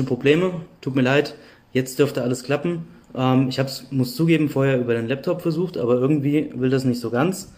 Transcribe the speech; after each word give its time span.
Probleme. 0.00 0.62
Tut 0.80 0.94
mir 0.94 1.02
leid, 1.02 1.34
jetzt 1.74 1.98
dürfte 1.98 2.22
alles 2.22 2.44
klappen. 2.44 2.86
Ähm, 3.14 3.48
ich 3.50 3.58
hab's, 3.58 3.88
muss 3.90 4.16
zugeben, 4.16 4.48
vorher 4.48 4.80
über 4.80 4.94
den 4.94 5.06
Laptop 5.06 5.42
versucht, 5.42 5.76
aber 5.76 5.96
irgendwie 5.96 6.50
will 6.54 6.70
das 6.70 6.84
nicht 6.84 6.98
so 6.98 7.10
ganz. 7.10 7.52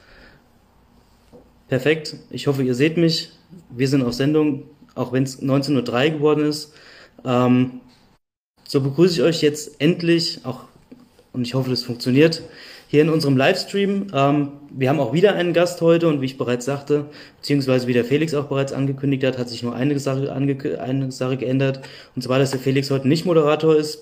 Perfekt. 1.69 2.17
Ich 2.31 2.49
hoffe, 2.49 2.65
ihr 2.65 2.75
seht 2.75 2.97
mich. 2.97 3.31
Wir 3.71 3.87
sind 3.87 4.03
auf 4.03 4.15
Sendung, 4.15 4.65
auch 4.97 5.12
wenn 5.12 5.23
es 5.23 5.41
19.03 5.41 6.06
Uhr 6.06 6.10
geworden 6.10 6.44
ist. 6.44 6.74
Ähm, 7.24 7.81
so 8.66 8.80
begrüße 8.80 9.14
ich 9.14 9.22
euch 9.22 9.40
jetzt 9.40 9.80
endlich, 9.80 10.40
auch 10.42 10.64
und 11.32 11.42
ich 11.42 11.54
hoffe, 11.54 11.71
das 11.71 11.82
funktioniert, 11.82 12.42
hier 12.95 13.03
in 13.03 13.11
unserem 13.11 13.37
Livestream. 13.37 14.06
Ähm, 14.15 14.53
wir 14.71 14.88
haben 14.88 15.01
auch 15.01 15.13
wieder 15.13 15.35
einen 15.35 15.53
Gast 15.53 15.81
heute 15.81 16.06
und 16.06 16.20
wie 16.20 16.27
ich 16.27 16.38
bereits 16.38 16.65
sagte, 16.65 17.06
beziehungsweise 17.38 17.88
wie 17.88 17.93
der 17.93 18.05
Felix 18.05 18.34
auch 18.34 18.45
bereits 18.45 18.73
angekündigt 18.73 19.24
hat, 19.24 19.37
hat 19.37 19.48
sich 19.48 19.65
nur 19.65 19.74
eine 19.74 19.98
Sache, 19.98 20.33
eine 20.33 21.11
Sache 21.11 21.37
geändert. 21.37 21.80
Und 22.15 22.23
zwar, 22.23 22.39
dass 22.39 22.53
der 22.53 22.61
Felix 22.61 22.93
heute 22.93 23.09
nicht 23.09 23.27
Moderator 23.27 23.75
ist. 23.75 23.98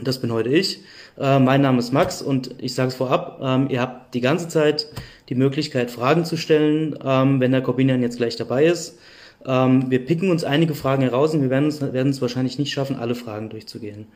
Das 0.00 0.20
bin 0.20 0.32
heute 0.32 0.48
ich. 0.48 0.78
Äh, 1.18 1.40
mein 1.40 1.60
Name 1.62 1.80
ist 1.80 1.92
Max 1.92 2.22
und 2.22 2.54
ich 2.58 2.72
sage 2.72 2.90
es 2.90 2.94
vorab, 2.94 3.40
ähm, 3.42 3.66
ihr 3.68 3.80
habt 3.80 4.14
die 4.14 4.20
ganze 4.20 4.46
Zeit 4.46 4.86
die 5.28 5.34
Möglichkeit, 5.34 5.90
Fragen 5.90 6.24
zu 6.24 6.36
stellen, 6.36 6.96
ähm, 7.04 7.40
wenn 7.40 7.50
der 7.50 7.62
Corbinian 7.62 8.00
jetzt 8.00 8.18
gleich 8.18 8.36
dabei 8.36 8.66
ist. 8.66 8.96
Ähm, 9.44 9.90
wir 9.90 10.04
picken 10.04 10.30
uns 10.30 10.44
einige 10.44 10.76
Fragen 10.76 11.02
heraus 11.02 11.34
und 11.34 11.42
wir 11.42 11.50
werden 11.50 11.68
es, 11.68 11.80
werden 11.80 12.20
wahrscheinlich 12.20 12.60
nicht 12.60 12.72
schaffen, 12.72 12.94
alle 12.94 13.16
Fragen 13.16 13.48
durchzugehen. 13.48 14.06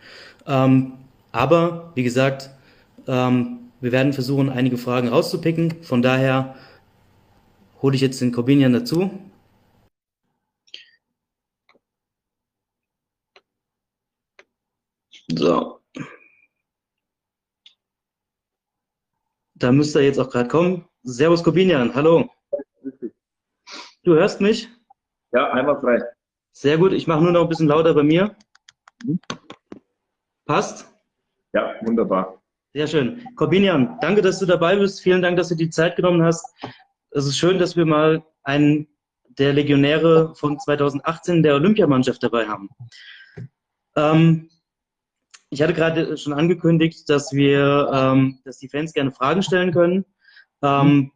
Ähm, 0.46 0.92
aber, 1.32 1.90
wie 1.96 2.04
gesagt, 2.04 2.50
ähm, 3.08 3.58
wir 3.84 3.92
werden 3.92 4.14
versuchen, 4.14 4.48
einige 4.48 4.78
Fragen 4.78 5.08
rauszupicken. 5.08 5.82
Von 5.82 6.00
daher 6.00 6.56
hole 7.82 7.94
ich 7.94 8.00
jetzt 8.00 8.18
den 8.22 8.32
Corbinian 8.32 8.72
dazu. 8.72 9.10
So. 15.28 15.82
Da 19.54 19.70
müsste 19.70 19.98
er 19.98 20.06
jetzt 20.06 20.18
auch 20.18 20.30
gerade 20.30 20.48
kommen. 20.48 20.88
Servus 21.02 21.44
Corbinian, 21.44 21.94
hallo. 21.94 22.30
Du 24.02 24.14
hörst 24.14 24.40
mich? 24.40 24.70
Ja, 25.32 25.52
einmal 25.52 25.78
frei. 25.78 26.02
Sehr 26.52 26.78
gut, 26.78 26.94
ich 26.94 27.06
mache 27.06 27.22
nur 27.22 27.32
noch 27.32 27.42
ein 27.42 27.48
bisschen 27.50 27.68
lauter 27.68 27.92
bei 27.92 28.02
mir. 28.02 28.34
Mhm. 29.04 29.20
Passt? 30.46 30.90
Ja, 31.52 31.74
wunderbar. 31.82 32.43
Sehr 32.76 32.88
schön. 32.88 33.24
Corbinian, 33.36 33.98
danke, 34.00 34.20
dass 34.20 34.40
du 34.40 34.46
dabei 34.46 34.74
bist. 34.74 35.00
Vielen 35.00 35.22
Dank, 35.22 35.36
dass 35.36 35.48
du 35.48 35.54
die 35.54 35.70
Zeit 35.70 35.94
genommen 35.94 36.24
hast. 36.24 36.44
Es 37.12 37.24
ist 37.24 37.38
schön, 37.38 37.60
dass 37.60 37.76
wir 37.76 37.86
mal 37.86 38.24
einen 38.42 38.88
der 39.38 39.52
Legionäre 39.52 40.34
von 40.34 40.58
2018 40.58 41.44
der 41.44 41.54
Olympiamannschaft 41.54 42.20
dabei 42.20 42.48
haben. 42.48 42.68
Ähm, 43.94 44.50
ich 45.50 45.62
hatte 45.62 45.72
gerade 45.72 46.16
schon 46.16 46.32
angekündigt, 46.32 47.08
dass 47.08 47.32
wir, 47.32 47.90
ähm, 47.92 48.40
dass 48.44 48.58
die 48.58 48.68
Fans 48.68 48.92
gerne 48.92 49.12
Fragen 49.12 49.44
stellen 49.44 49.70
können. 49.70 50.04
Ähm, 50.60 51.12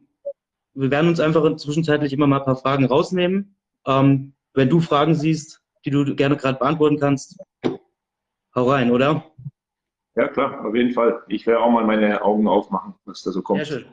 wir 0.75 0.91
werden 0.91 1.09
uns 1.09 1.19
einfach 1.19 1.57
zwischenzeitlich 1.57 2.13
immer 2.13 2.27
mal 2.27 2.39
ein 2.39 2.45
paar 2.45 2.55
Fragen 2.55 2.85
rausnehmen. 2.85 3.57
Ähm, 3.85 4.33
wenn 4.53 4.69
du 4.69 4.79
Fragen 4.79 5.13
siehst, 5.13 5.61
die 5.83 5.89
du 5.89 6.15
gerne 6.15 6.37
gerade 6.37 6.57
beantworten 6.57 6.99
kannst, 6.99 7.37
hau 8.55 8.69
rein, 8.69 8.91
oder? 8.91 9.25
Ja, 10.19 10.27
klar, 10.27 10.65
auf 10.65 10.75
jeden 10.75 10.91
Fall. 10.91 11.23
Ich 11.29 11.47
werde 11.47 11.61
auch 11.61 11.71
mal 11.71 11.85
meine 11.85 12.21
Augen 12.21 12.45
aufmachen, 12.45 12.93
was 13.05 13.23
da 13.23 13.31
so 13.31 13.41
kommt. 13.41 13.65
Sehr 13.65 13.79
schön. 13.79 13.85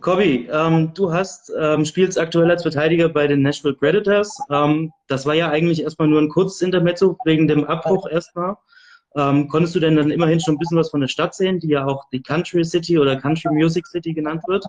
Kobi, 0.00 0.46
ähm, 0.52 0.92
du 0.92 1.10
hast, 1.10 1.50
ähm, 1.58 1.86
spielst 1.86 2.18
aktuell 2.18 2.50
als 2.50 2.60
Verteidiger 2.60 3.08
bei 3.08 3.26
den 3.26 3.40
Nashville 3.40 3.74
Predators. 3.74 4.38
Ähm, 4.50 4.92
das 5.06 5.24
war 5.24 5.32
ja 5.32 5.48
eigentlich 5.48 5.82
erstmal 5.82 6.08
nur 6.08 6.20
ein 6.20 6.28
kurzes 6.28 6.60
Intermezzo 6.60 7.16
wegen 7.24 7.48
dem 7.48 7.64
Abbruch 7.64 8.06
erstmal. 8.06 8.56
Ähm, 9.16 9.48
konntest 9.48 9.74
du 9.74 9.80
denn 9.80 9.96
dann 9.96 10.10
immerhin 10.10 10.40
schon 10.40 10.56
ein 10.56 10.58
bisschen 10.58 10.76
was 10.76 10.90
von 10.90 11.00
der 11.00 11.08
Stadt 11.08 11.34
sehen, 11.34 11.58
die 11.58 11.68
ja 11.68 11.86
auch 11.86 12.10
die 12.10 12.22
Country 12.22 12.62
City 12.62 12.98
oder 12.98 13.16
Country 13.16 13.48
Music 13.50 13.86
City 13.86 14.12
genannt 14.12 14.42
wird? 14.46 14.66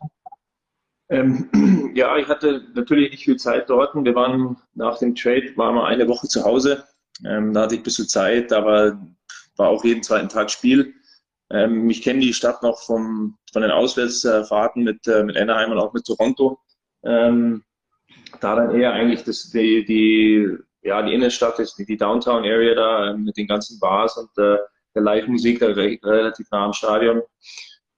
Ähm, 1.09 1.49
ja, 1.95 2.15
ich 2.15 2.29
hatte 2.29 2.63
natürlich 2.75 3.11
nicht 3.11 3.25
viel 3.25 3.35
Zeit 3.35 3.69
dort. 3.69 3.93
Wir 3.93 4.15
waren 4.15 4.55
nach 4.73 4.99
dem 4.99 5.15
Trade, 5.15 5.51
waren 5.57 5.75
wir 5.75 5.83
eine 5.83 6.07
Woche 6.07 6.29
zu 6.29 6.45
Hause. 6.45 6.85
Ähm, 7.25 7.53
da 7.53 7.63
hatte 7.63 7.75
ich 7.75 7.81
ein 7.81 7.83
bisschen 7.83 8.07
Zeit, 8.07 8.53
aber 8.53 8.97
war 9.59 9.69
auch 9.69 9.83
jeden 9.83 10.03
zweiten 10.03 10.29
Tag 10.29 10.49
Spiel. 10.49 10.93
Ähm, 11.51 11.89
ich 11.89 12.01
kenne 12.01 12.21
die 12.21 12.33
Stadt 12.33 12.63
noch 12.63 12.81
vom, 12.81 13.37
von 13.51 13.61
den 13.61 13.71
Auswärtsfahrten 13.71 14.83
mit, 14.83 15.05
äh, 15.07 15.23
mit 15.23 15.37
Anaheim 15.37 15.71
und 15.71 15.77
auch 15.77 15.93
mit 15.93 16.05
Toronto. 16.05 16.59
Ähm, 17.03 17.63
da 18.39 18.55
dann 18.55 18.79
eher 18.79 18.93
eigentlich 18.93 19.23
das, 19.23 19.49
die, 19.51 19.85
die, 19.85 20.57
ja, 20.81 21.01
die 21.01 21.13
Innenstadt 21.13 21.59
ist, 21.59 21.77
die 21.77 21.97
Downtown 21.97 22.43
Area 22.43 22.75
da 22.75 23.11
äh, 23.11 23.17
mit 23.17 23.37
den 23.37 23.47
ganzen 23.47 23.79
Bars 23.79 24.17
und 24.17 24.29
äh, 24.37 24.57
der 24.95 25.01
Live-Musik 25.01 25.59
da 25.59 25.67
re 25.67 25.99
relativ 26.03 26.47
nah 26.51 26.65
am 26.65 26.73
Stadion. 26.73 27.21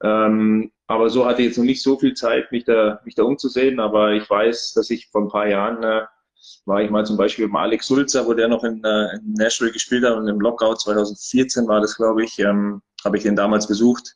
Ähm, 0.03 0.71
aber 0.87 1.09
so 1.09 1.25
hatte 1.25 1.41
ich 1.41 1.49
jetzt 1.49 1.57
noch 1.57 1.65
nicht 1.65 1.81
so 1.81 1.97
viel 1.97 2.13
Zeit, 2.13 2.51
mich 2.51 2.65
da, 2.65 2.99
mich 3.05 3.15
da 3.15 3.23
umzusehen. 3.23 3.79
Aber 3.79 4.11
ich 4.13 4.29
weiß, 4.29 4.73
dass 4.73 4.89
ich 4.89 5.07
vor 5.07 5.21
ein 5.21 5.29
paar 5.29 5.47
Jahren 5.47 5.83
äh, 5.83 6.05
war 6.65 6.81
ich 6.81 6.89
mal 6.89 7.05
zum 7.05 7.17
Beispiel 7.17 7.47
mit 7.47 7.55
Alex 7.55 7.87
Sulzer, 7.87 8.25
wo 8.25 8.33
der 8.33 8.47
noch 8.47 8.63
in, 8.63 8.83
äh, 8.83 9.15
in 9.15 9.33
Nashville 9.33 9.71
gespielt 9.71 10.05
hat 10.05 10.15
und 10.15 10.27
im 10.27 10.39
Lockout 10.39 10.81
2014 10.81 11.67
war 11.67 11.81
das, 11.81 11.95
glaube 11.95 12.23
ich, 12.23 12.39
ähm, 12.39 12.81
habe 13.03 13.17
ich 13.17 13.23
den 13.23 13.35
damals 13.35 13.67
besucht. 13.67 14.15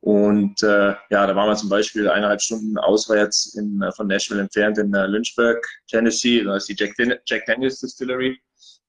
Und 0.00 0.60
äh, 0.64 0.94
ja, 1.10 1.26
da 1.26 1.36
waren 1.36 1.48
wir 1.48 1.54
zum 1.54 1.68
Beispiel 1.68 2.08
eineinhalb 2.08 2.42
Stunden 2.42 2.76
auswärts 2.76 3.54
in, 3.54 3.80
äh, 3.82 3.92
von 3.92 4.08
Nashville 4.08 4.40
entfernt 4.40 4.76
in 4.78 4.92
äh, 4.92 5.06
Lynchburg, 5.06 5.64
Tennessee. 5.88 6.42
Da 6.42 6.56
ist 6.56 6.68
die 6.68 6.74
Jack, 6.76 6.94
Jack 7.24 7.46
Daniels 7.46 7.78
Distillery. 7.78 8.36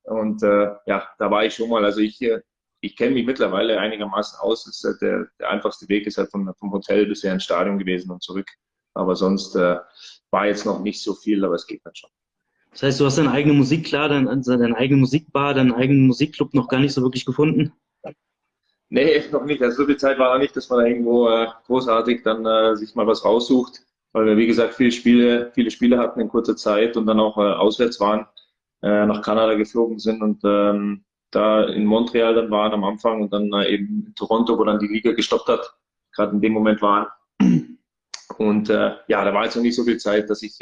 Und 0.04 0.42
äh, 0.42 0.72
ja, 0.88 1.08
da 1.20 1.30
war 1.30 1.46
ich 1.46 1.54
schon 1.54 1.70
mal. 1.70 1.86
Also 1.86 2.00
ich, 2.00 2.20
äh, 2.24 2.42
ich 2.82 2.98
kenne 2.98 3.12
mich 3.12 3.28
mittlerweile 3.28 3.80
einigermaßen 3.80 4.40
aus. 4.40 4.66
Ist 4.66 4.84
halt 4.84 5.02
der, 5.02 5.28
der 5.40 5.52
einfachste 5.52 5.88
Weg 5.88 6.08
ist 6.08 6.18
halt 6.18 6.32
vom, 6.32 6.52
vom 6.58 6.72
Hotel 6.72 7.06
bisher 7.06 7.32
ins 7.32 7.44
Stadion 7.44 7.78
gewesen 7.78 8.10
und 8.10 8.24
zurück. 8.24 8.50
Aber 8.96 9.16
sonst 9.16 9.56
äh, 9.56 9.78
war 10.32 10.48
jetzt 10.48 10.66
noch 10.66 10.82
nicht 10.82 11.02
so 11.02 11.14
viel, 11.14 11.46
aber 11.46 11.54
es 11.54 11.68
geht 11.68 11.82
dann 11.86 11.96
schon. 11.96 12.10
Das 12.74 12.84
heißt, 12.84 13.00
du 13.00 13.06
hast 13.06 13.18
deine 13.18 13.32
eigene 13.32 13.54
Musik 13.54 13.86
klar, 13.86 14.10
deine, 14.10 14.30
also 14.30 14.58
deine 14.58 14.76
eigene 14.76 15.00
Musikbar, 15.00 15.54
deinen 15.54 15.74
eigenen 15.74 16.08
Musikclub 16.08 16.54
noch 16.54 16.68
gar 16.68 16.80
nicht 16.80 16.94
so 16.94 17.02
wirklich 17.04 17.26
gefunden? 17.26 17.72
Nee, 18.90 19.24
noch 19.32 19.46
nicht. 19.46 19.62
Also 19.62 19.78
so 19.78 19.86
viel 19.86 19.98
Zeit 19.98 20.20
war 20.20 20.34
noch 20.34 20.40
nicht, 20.42 20.56
dass 20.56 20.70
man 20.70 20.80
da 20.80 20.86
irgendwo 20.86 21.28
äh, 21.28 21.48
großartig 21.66 22.24
dann 22.24 22.46
äh, 22.46 22.76
sich 22.76 22.94
mal 22.96 23.08
was 23.08 23.24
raussucht. 23.24 23.82
Weil 24.12 24.26
wir, 24.28 24.38
wie 24.38 24.46
gesagt, 24.46 24.76
viele 24.76 24.92
Spiele, 24.92 25.52
viele 25.56 25.72
Spiele 25.72 25.98
hatten 25.98 26.20
in 26.20 26.30
kurzer 26.30 26.56
Zeit 26.56 26.96
und 26.98 27.08
dann 27.08 27.20
auch 27.20 27.38
äh, 27.38 27.42
auswärts 27.42 28.00
waren, 28.00 28.28
äh, 28.84 29.06
nach 29.06 29.24
Kanada 29.24 29.56
geflogen 29.56 29.98
sind 29.98 30.22
und 30.22 30.42
ähm, 30.44 31.04
da 31.32 31.64
in 31.64 31.86
Montreal 31.86 32.36
dann 32.36 32.52
waren 32.52 32.74
am 32.74 32.84
Anfang 32.84 33.24
und 33.24 33.34
dann 33.34 33.52
äh, 33.54 33.70
eben 33.74 34.06
in 34.08 34.16
Toronto, 34.16 34.58
wo 34.58 34.64
dann 34.64 34.78
die 34.78 34.88
Liga 34.88 35.14
gestoppt 35.14 35.48
hat, 35.48 35.74
gerade 36.12 36.34
in 36.34 36.42
dem 36.42 36.54
Moment 36.54 36.82
waren. 36.84 37.08
Und 38.38 38.70
äh, 38.70 38.96
ja, 39.08 39.26
da 39.26 39.34
war 39.34 39.46
jetzt 39.46 39.56
noch 39.56 39.64
nicht 39.64 39.76
so 39.76 39.84
viel 39.84 39.98
Zeit, 39.98 40.30
dass 40.30 40.44
ich 40.44 40.60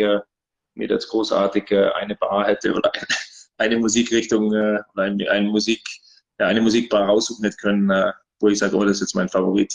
mir 0.75 0.87
jetzt 0.87 1.09
großartig 1.09 1.71
äh, 1.71 1.89
eine 1.91 2.15
Bar 2.15 2.45
hätte 2.47 2.73
oder 2.73 2.91
eine 3.57 3.77
Musikrichtung 3.77 4.53
äh, 4.53 4.79
oder 4.93 5.03
eine, 5.03 5.29
eine, 5.29 5.49
Musik, 5.49 5.81
eine 6.37 6.61
Musikbar 6.61 7.07
raussuchen 7.07 7.43
hätte 7.43 7.57
können, 7.57 7.89
äh, 7.89 8.11
wo 8.39 8.47
ich 8.47 8.59
sage, 8.59 8.75
oh, 8.75 8.83
das 8.83 8.97
ist 8.97 9.01
jetzt 9.01 9.15
mein 9.15 9.29
Favorit. 9.29 9.73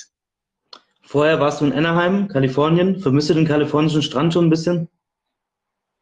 Vorher 1.03 1.39
warst 1.39 1.61
du 1.61 1.67
in 1.67 1.73
Anaheim, 1.73 2.27
Kalifornien. 2.27 2.99
Vermisst 2.99 3.31
du 3.31 3.35
den 3.35 3.47
kalifornischen 3.47 4.03
Strand 4.03 4.33
schon 4.33 4.47
ein 4.47 4.51
bisschen? 4.51 4.89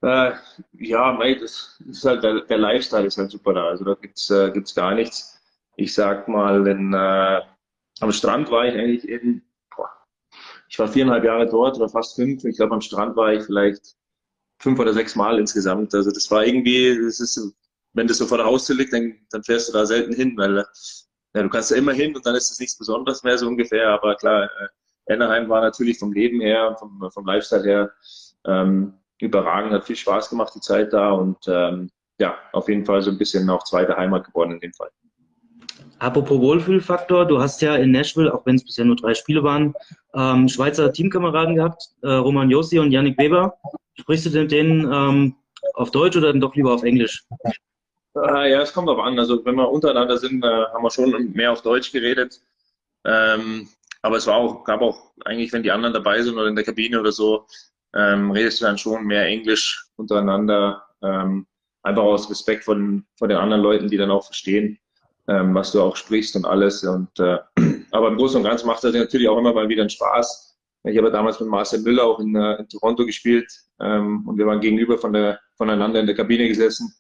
Äh, 0.01 0.33
ja, 0.73 1.13
mate, 1.13 1.41
das 1.41 1.81
ist 1.89 2.05
halt 2.05 2.23
der, 2.23 2.41
der, 2.43 2.59
Lifestyle 2.59 3.07
ist 3.07 3.19
halt 3.19 3.31
super 3.31 3.53
da. 3.55 3.69
Also 3.69 3.85
da 3.85 3.95
gibt's 3.95 4.31
äh, 4.31 4.51
gibt's 4.51 4.75
gar 4.75 4.95
nichts. 4.95 5.41
Ich 5.77 5.95
sag 5.95 6.29
mal, 6.29 6.67
in, 6.67 6.93
äh, 6.93 7.41
am 8.01 8.13
Strand 8.13 8.51
war 8.51 8.67
ich 8.67 8.75
eigentlich 8.75 9.09
eben, 9.09 9.43
boah, 9.75 9.91
ich 10.69 10.79
war 10.79 10.89
viereinhalb 10.89 11.25
Jahre 11.25 11.47
dort 11.47 11.77
oder 11.77 11.89
fast 11.89 12.17
fünf. 12.17 12.45
Ich 12.45 12.57
glaube, 12.57 12.75
am 12.75 12.81
Strand 12.81 13.17
war 13.17 13.33
ich 13.33 13.45
vielleicht 13.45 13.95
fünf 14.65 14.81
oder 14.81 14.95
sechs 14.95 15.15
Mal 15.15 15.39
insgesamt. 15.39 15.95
Also 15.95 16.11
das 16.11 16.31
war 16.31 16.45
irgendwie, 16.45 16.99
das 17.05 17.21
ist, 17.21 17.39
wenn 17.93 18.09
das 18.09 18.19
so 18.19 18.27
vor 18.27 18.39
der 18.39 18.47
Haustür 18.47 18.77
liegt, 18.77 18.93
dann, 18.95 19.15
dann 19.31 19.45
fährst 19.45 19.69
du 19.69 19.73
da 19.75 19.85
selten 19.85 20.15
hin, 20.15 20.37
weil 20.37 20.65
ja, 21.35 21.43
du 21.43 21.49
kannst 21.51 21.71
ja 21.71 21.77
immer 21.77 21.93
hin 21.93 22.17
und 22.17 22.25
dann 22.25 22.35
ist 22.35 22.51
es 22.51 22.59
nichts 22.59 22.79
Besonderes 22.79 23.23
mehr 23.23 23.37
so 23.37 23.47
ungefähr. 23.47 23.91
Aber 23.91 24.17
klar, 24.17 24.45
äh, 24.45 25.13
Anaheim 25.13 25.49
war 25.51 25.61
natürlich 25.61 25.99
vom 25.99 26.13
Leben 26.13 26.41
her, 26.41 26.77
vom, 26.79 27.11
vom 27.13 27.27
Lifestyle 27.27 27.65
her 27.65 27.93
ähm, 28.47 28.95
überragend, 29.21 29.73
hat 29.73 29.85
viel 29.85 29.97
Spaß 29.97 30.31
gemacht 30.31 30.55
die 30.55 30.61
Zeit 30.61 30.93
da 30.93 31.11
und 31.13 31.39
ähm, 31.47 31.91
ja, 32.19 32.37
auf 32.53 32.69
jeden 32.69 32.87
Fall 32.87 33.03
so 33.03 33.11
ein 33.11 33.19
bisschen 33.19 33.49
auch 33.51 33.65
zweite 33.65 33.97
Heimat 33.97 34.27
geworden 34.27 34.53
in 34.53 34.61
dem 34.61 34.73
Fall. 34.73 34.91
Apropos 35.99 36.41
Wohlfühlfaktor, 36.41 37.27
du 37.27 37.41
hast 37.41 37.63
ja 37.63 37.77
in 37.77 37.93
Nashville, 37.93 38.33
auch 38.33 38.45
wenn 38.47 38.57
es 38.57 38.65
bisher 38.65 38.85
nur 38.85 38.97
drei 38.97 39.15
Spiele 39.15 39.43
waren, 39.43 39.75
ähm, 40.15 40.49
Schweizer 40.49 40.93
Teamkameraden 40.93 41.55
gehabt, 41.55 41.91
äh, 42.03 42.09
Roman 42.09 42.51
Josi 42.51 42.79
und 42.79 42.91
Yannick 42.91 43.19
Weber. 43.19 43.57
Sprichst 43.99 44.27
du 44.27 44.31
denn 44.31 44.49
denen 44.49 44.93
ähm, 44.93 45.37
auf 45.75 45.91
Deutsch 45.91 46.17
oder 46.17 46.29
dann 46.29 46.41
doch 46.41 46.55
lieber 46.55 46.75
auf 46.75 46.83
Englisch? 46.83 47.25
Äh, 48.17 48.53
ja, 48.53 48.63
es 48.63 48.73
kommt 48.73 48.89
drauf 48.89 48.99
an. 48.99 49.19
Also 49.19 49.45
wenn 49.45 49.55
wir 49.55 49.71
untereinander 49.71 50.19
sind, 50.19 50.45
äh, 50.45 50.49
haben 50.49 50.83
wir 50.83 50.91
schon 50.91 51.33
mehr 51.33 51.53
auf 51.53 51.63
Deutsch 51.63 51.93
geredet. 51.93 52.41
Ähm, 53.05 53.69
aber 54.03 54.17
es 54.17 54.27
war 54.27 54.37
auch, 54.37 54.65
gab 54.65 54.83
auch 54.83 55.13
eigentlich, 55.25 55.53
wenn 55.53 55.63
die 55.63 55.71
anderen 55.71 55.95
dabei 55.95 56.23
sind 56.23 56.35
oder 56.35 56.49
in 56.49 56.57
der 56.57 56.65
Kabine 56.65 57.01
oder 57.01 57.13
so, 57.13 57.47
ähm, 57.95 58.31
redest 58.31 58.61
du 58.61 58.67
dann 58.67 58.79
schon 58.79 59.05
mehr 59.05 59.27
Englisch 59.27 59.87
untereinander. 59.97 60.85
Ähm, 61.03 61.47
einfach 61.83 62.03
aus 62.03 62.31
Respekt 62.31 62.65
von, 62.65 63.05
von 63.17 63.29
den 63.29 63.39
anderen 63.39 63.63
Leuten, 63.63 63.89
die 63.89 63.97
dann 63.97 64.11
auch 64.11 64.25
verstehen, 64.25 64.79
ähm, 65.29 65.55
was 65.55 65.73
du 65.73 65.81
auch 65.81 65.97
sprichst 65.97 66.37
und 66.37 66.45
alles. 66.45 66.85
Und, 66.85 67.19
äh, 67.19 67.39
aber 67.91 68.09
im 68.09 68.17
Großen 68.17 68.39
und 68.39 68.45
Ganzen 68.45 68.67
macht 68.67 68.85
das 68.85 68.95
natürlich 68.95 69.29
auch 69.29 69.39
immer 69.39 69.53
mal 69.53 69.69
wieder 69.69 69.83
einen 69.83 69.91
Spaß. 69.91 70.57
Ich 70.87 70.99
habe 70.99 71.11
damals 71.11 71.41
mit 71.41 71.49
Marcel 71.49 71.81
Müller 71.81 72.05
auch 72.05 72.21
in, 72.21 72.37
äh, 72.37 72.57
in 72.57 72.69
Toronto 72.69 73.07
gespielt 73.07 73.51
ähm, 73.81 74.27
und 74.29 74.37
wir 74.37 74.47
waren 74.47 74.61
gegenüber 74.61 74.99
von 74.99 75.13
der, 75.13 75.41
voneinander 75.57 76.01
in 76.01 76.07
der 76.07 76.15
Kabine 76.15 76.47
gesessen 76.47 76.95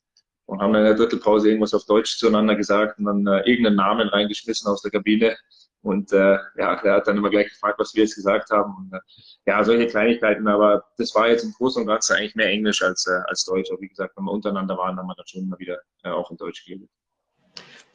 und 0.46 0.60
haben 0.60 0.72
dann 0.72 0.82
in 0.82 0.88
der 0.88 0.96
Drittelpause 0.96 1.48
irgendwas 1.48 1.74
auf 1.74 1.84
Deutsch 1.84 2.18
zueinander 2.18 2.54
gesagt 2.56 2.98
und 2.98 3.04
dann 3.04 3.26
äh, 3.26 3.48
irgendeinen 3.48 3.76
Namen 3.76 4.08
reingeschmissen 4.08 4.70
aus 4.70 4.82
der 4.82 4.90
Kabine. 4.90 5.36
Und 5.82 6.12
äh, 6.12 6.38
ja, 6.56 6.74
er 6.82 6.94
hat 6.94 7.06
dann 7.06 7.18
immer 7.18 7.28
gleich 7.28 7.50
gefragt, 7.50 7.78
was 7.78 7.94
wir 7.94 8.04
jetzt 8.04 8.14
gesagt 8.14 8.48
haben. 8.50 8.74
Und, 8.74 8.92
äh, 8.94 9.00
ja, 9.46 9.62
solche 9.62 9.86
Kleinigkeiten, 9.86 10.48
aber 10.48 10.82
das 10.96 11.14
war 11.14 11.28
jetzt 11.28 11.44
im 11.44 11.52
Großen 11.52 11.82
und 11.82 11.88
Ganzen 11.88 12.16
eigentlich 12.16 12.34
mehr 12.34 12.48
Englisch 12.48 12.82
als, 12.82 13.06
äh, 13.06 13.20
als 13.28 13.44
Deutsch. 13.44 13.70
Aber 13.70 13.82
wie 13.82 13.88
gesagt, 13.88 14.16
wenn 14.16 14.24
wir 14.24 14.32
untereinander 14.32 14.78
waren, 14.78 14.96
haben 14.96 15.06
wir 15.06 15.14
dann 15.14 15.26
schon 15.26 15.42
immer 15.42 15.58
wieder 15.58 15.78
äh, 16.02 16.08
auch 16.08 16.30
in 16.30 16.38
Deutsch 16.38 16.64
geredet. 16.64 16.88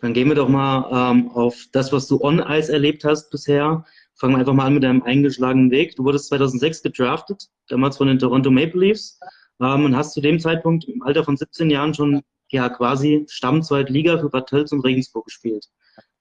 Dann 0.01 0.13
gehen 0.13 0.29
wir 0.29 0.35
doch 0.35 0.49
mal 0.49 1.11
ähm, 1.11 1.29
auf 1.31 1.65
das, 1.71 1.91
was 1.91 2.07
du 2.07 2.21
on-Ice 2.21 2.71
erlebt 2.71 3.03
hast 3.03 3.29
bisher. 3.29 3.85
Fangen 4.15 4.33
wir 4.33 4.39
einfach 4.39 4.53
mal 4.53 4.65
an 4.65 4.73
mit 4.73 4.83
deinem 4.83 5.03
eingeschlagenen 5.03 5.71
Weg. 5.71 5.95
Du 5.95 6.03
wurdest 6.03 6.27
2006 6.27 6.83
gedraftet, 6.83 7.49
damals 7.67 7.97
von 7.97 8.07
den 8.07 8.19
Toronto 8.19 8.51
Maple 8.51 8.79
Leafs 8.79 9.19
ähm, 9.61 9.85
und 9.85 9.95
hast 9.95 10.13
zu 10.13 10.21
dem 10.21 10.39
Zeitpunkt 10.39 10.85
im 10.85 11.01
Alter 11.01 11.23
von 11.23 11.37
17 11.37 11.69
Jahren 11.69 11.93
schon 11.93 12.21
ja 12.49 12.69
quasi 12.69 13.25
Stammzweitliga 13.29 14.17
für 14.17 14.29
Bad 14.29 14.49
Tölz 14.49 14.71
und 14.71 14.81
Regensburg 14.81 15.25
gespielt. 15.25 15.67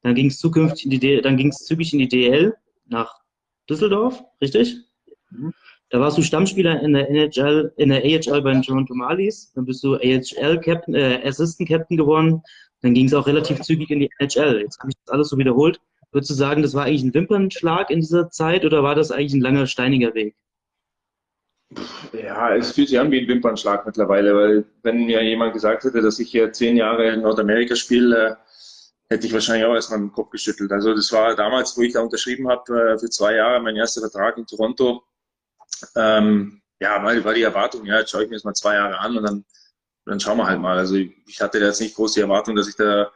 Dann 0.02 0.14
ging 0.14 0.26
es 0.26 0.38
zukünftig 0.38 0.84
in 0.84 0.90
die, 0.90 1.20
dann 1.20 1.36
ging 1.36 1.48
es 1.48 1.64
zügig 1.64 1.92
in 1.92 1.98
die 2.00 2.08
DL 2.08 2.54
nach 2.86 3.12
Düsseldorf, 3.68 4.22
richtig? 4.40 4.76
Mhm. 5.30 5.52
Da 5.90 6.00
warst 6.00 6.18
du 6.18 6.22
Stammspieler 6.22 6.82
in 6.82 6.92
der 6.92 7.08
NHL, 7.08 7.72
in 7.78 7.88
der 7.88 8.02
AHL 8.04 8.42
bei 8.42 8.52
den 8.52 8.62
Toronto 8.62 8.94
Marlies. 8.94 9.52
Dann 9.54 9.64
bist 9.64 9.82
du 9.82 9.94
AHL 9.94 10.60
Captain, 10.60 10.94
äh, 10.94 11.22
Assistant 11.24 11.68
Captain 11.68 11.96
geworden. 11.96 12.42
Dann 12.82 12.94
ging 12.94 13.06
es 13.06 13.14
auch 13.14 13.26
relativ 13.26 13.60
zügig 13.60 13.90
in 13.90 14.00
die 14.00 14.10
NHL. 14.18 14.60
Jetzt 14.60 14.78
habe 14.78 14.90
ich 14.90 14.96
das 15.04 15.12
alles 15.12 15.28
so 15.28 15.38
wiederholt. 15.38 15.80
Würdest 16.12 16.30
du 16.30 16.34
sagen, 16.34 16.62
das 16.62 16.74
war 16.74 16.84
eigentlich 16.84 17.02
ein 17.02 17.14
Wimpernschlag 17.14 17.90
in 17.90 18.00
dieser 18.00 18.30
Zeit 18.30 18.64
oder 18.64 18.82
war 18.82 18.94
das 18.94 19.10
eigentlich 19.10 19.34
ein 19.34 19.40
langer, 19.40 19.66
steiniger 19.66 20.14
Weg? 20.14 20.36
Ja, 22.12 22.54
es 22.56 22.72
fühlt 22.72 22.88
sich 22.88 22.98
an 22.98 23.10
wie 23.10 23.20
ein 23.20 23.28
Wimpernschlag 23.28 23.84
mittlerweile, 23.84 24.34
weil 24.34 24.64
wenn 24.82 25.04
mir 25.04 25.22
jemand 25.22 25.52
gesagt 25.52 25.84
hätte, 25.84 26.00
dass 26.00 26.18
ich 26.18 26.30
hier 26.30 26.50
zehn 26.52 26.76
Jahre 26.76 27.12
in 27.12 27.20
Nordamerika 27.20 27.76
spiele, 27.76 28.38
hätte 29.10 29.26
ich 29.26 29.32
wahrscheinlich 29.32 29.66
auch 29.66 29.74
erstmal 29.74 30.00
den 30.00 30.12
Kopf 30.12 30.30
geschüttelt. 30.30 30.72
Also 30.72 30.94
das 30.94 31.12
war 31.12 31.34
damals, 31.34 31.76
wo 31.76 31.82
ich 31.82 31.92
da 31.92 32.00
unterschrieben 32.00 32.48
habe, 32.48 32.94
äh, 32.94 32.98
für 32.98 33.10
zwei 33.10 33.34
Jahre, 33.34 33.60
mein 33.60 33.76
erster 33.76 34.00
Vertrag 34.00 34.38
in 34.38 34.46
Toronto. 34.46 35.02
Ähm, 35.96 36.62
ja, 36.80 37.02
war, 37.02 37.24
war 37.24 37.34
die 37.34 37.42
Erwartung, 37.42 37.84
ja, 37.84 37.98
jetzt 37.98 38.10
schaue 38.10 38.24
ich 38.24 38.30
mir 38.30 38.36
das 38.36 38.44
mal 38.44 38.54
zwei 38.54 38.74
Jahre 38.74 38.98
an 38.98 39.16
und 39.16 39.22
dann, 39.24 39.44
dann 40.08 40.20
schauen 40.20 40.38
wir 40.38 40.46
halt 40.46 40.60
mal. 40.60 40.78
Also 40.78 40.96
ich 40.96 41.40
hatte 41.40 41.58
jetzt 41.58 41.80
nicht 41.80 41.94
groß 41.96 42.14
die 42.14 42.20
Erwartung, 42.20 42.56
dass 42.56 42.68
ich 42.68 42.76
da 42.76 43.10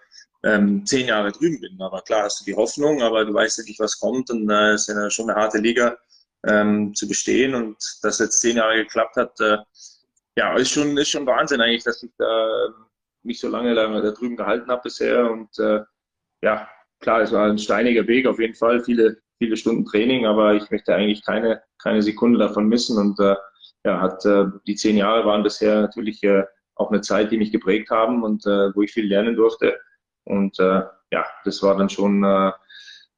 ähm, 0.44 0.84
zehn 0.86 1.06
Jahre 1.06 1.32
drüben 1.32 1.60
bin. 1.60 1.80
Aber 1.80 2.02
klar 2.02 2.24
hast 2.24 2.40
du 2.40 2.44
die 2.44 2.54
Hoffnung, 2.56 3.02
aber 3.02 3.24
du 3.24 3.34
weißt 3.34 3.58
ja 3.58 3.64
nicht, 3.64 3.80
was 3.80 3.98
kommt. 3.98 4.30
Und 4.30 4.50
äh, 4.50 4.74
ist 4.74 4.88
ja 4.88 5.10
schon 5.10 5.30
eine 5.30 5.40
harte 5.40 5.58
Liga 5.58 5.96
ähm, 6.46 6.94
zu 6.94 7.08
bestehen. 7.08 7.54
Und 7.54 7.76
dass 8.02 8.18
jetzt 8.18 8.40
zehn 8.40 8.56
Jahre 8.56 8.76
geklappt 8.76 9.16
hat, 9.16 9.40
äh, 9.40 9.58
ja, 10.36 10.56
ist 10.56 10.70
schon, 10.70 10.96
ist 10.96 11.10
schon 11.10 11.26
Wahnsinn 11.26 11.60
eigentlich, 11.60 11.84
dass 11.84 12.02
ich 12.02 12.10
da 12.18 12.66
ähm, 12.66 12.74
mich 13.22 13.40
so 13.40 13.48
lange 13.48 13.74
da, 13.74 13.86
da 14.00 14.10
drüben 14.10 14.36
gehalten 14.36 14.70
habe 14.70 14.82
bisher. 14.82 15.30
Und 15.30 15.58
äh, 15.58 15.80
ja, 16.42 16.68
klar, 17.00 17.22
es 17.22 17.32
war 17.32 17.46
ein 17.46 17.58
steiniger 17.58 18.06
Weg 18.06 18.26
auf 18.26 18.38
jeden 18.38 18.54
Fall, 18.54 18.82
viele, 18.82 19.18
viele 19.38 19.56
Stunden 19.56 19.84
Training, 19.84 20.26
aber 20.26 20.54
ich 20.54 20.70
möchte 20.70 20.94
eigentlich 20.94 21.24
keine, 21.24 21.62
keine 21.80 22.02
Sekunde 22.02 22.38
davon 22.38 22.68
missen. 22.68 22.98
Und 22.98 23.20
äh, 23.20 23.36
ja, 23.84 24.00
hat, 24.00 24.24
äh, 24.24 24.46
die 24.66 24.76
zehn 24.76 24.96
Jahre 24.96 25.24
waren 25.24 25.42
bisher 25.42 25.82
natürlich 25.82 26.22
äh, 26.22 26.44
auch 26.82 26.90
eine 26.90 27.00
Zeit, 27.00 27.30
die 27.30 27.38
mich 27.38 27.52
geprägt 27.52 27.90
haben 27.90 28.22
und 28.22 28.46
äh, 28.46 28.74
wo 28.74 28.82
ich 28.82 28.92
viel 28.92 29.06
lernen 29.06 29.36
durfte 29.36 29.78
und 30.24 30.58
äh, 30.58 30.82
ja, 31.10 31.26
das 31.44 31.62
war 31.62 31.76
dann 31.76 31.88
schon 31.88 32.24
äh, 32.24 32.52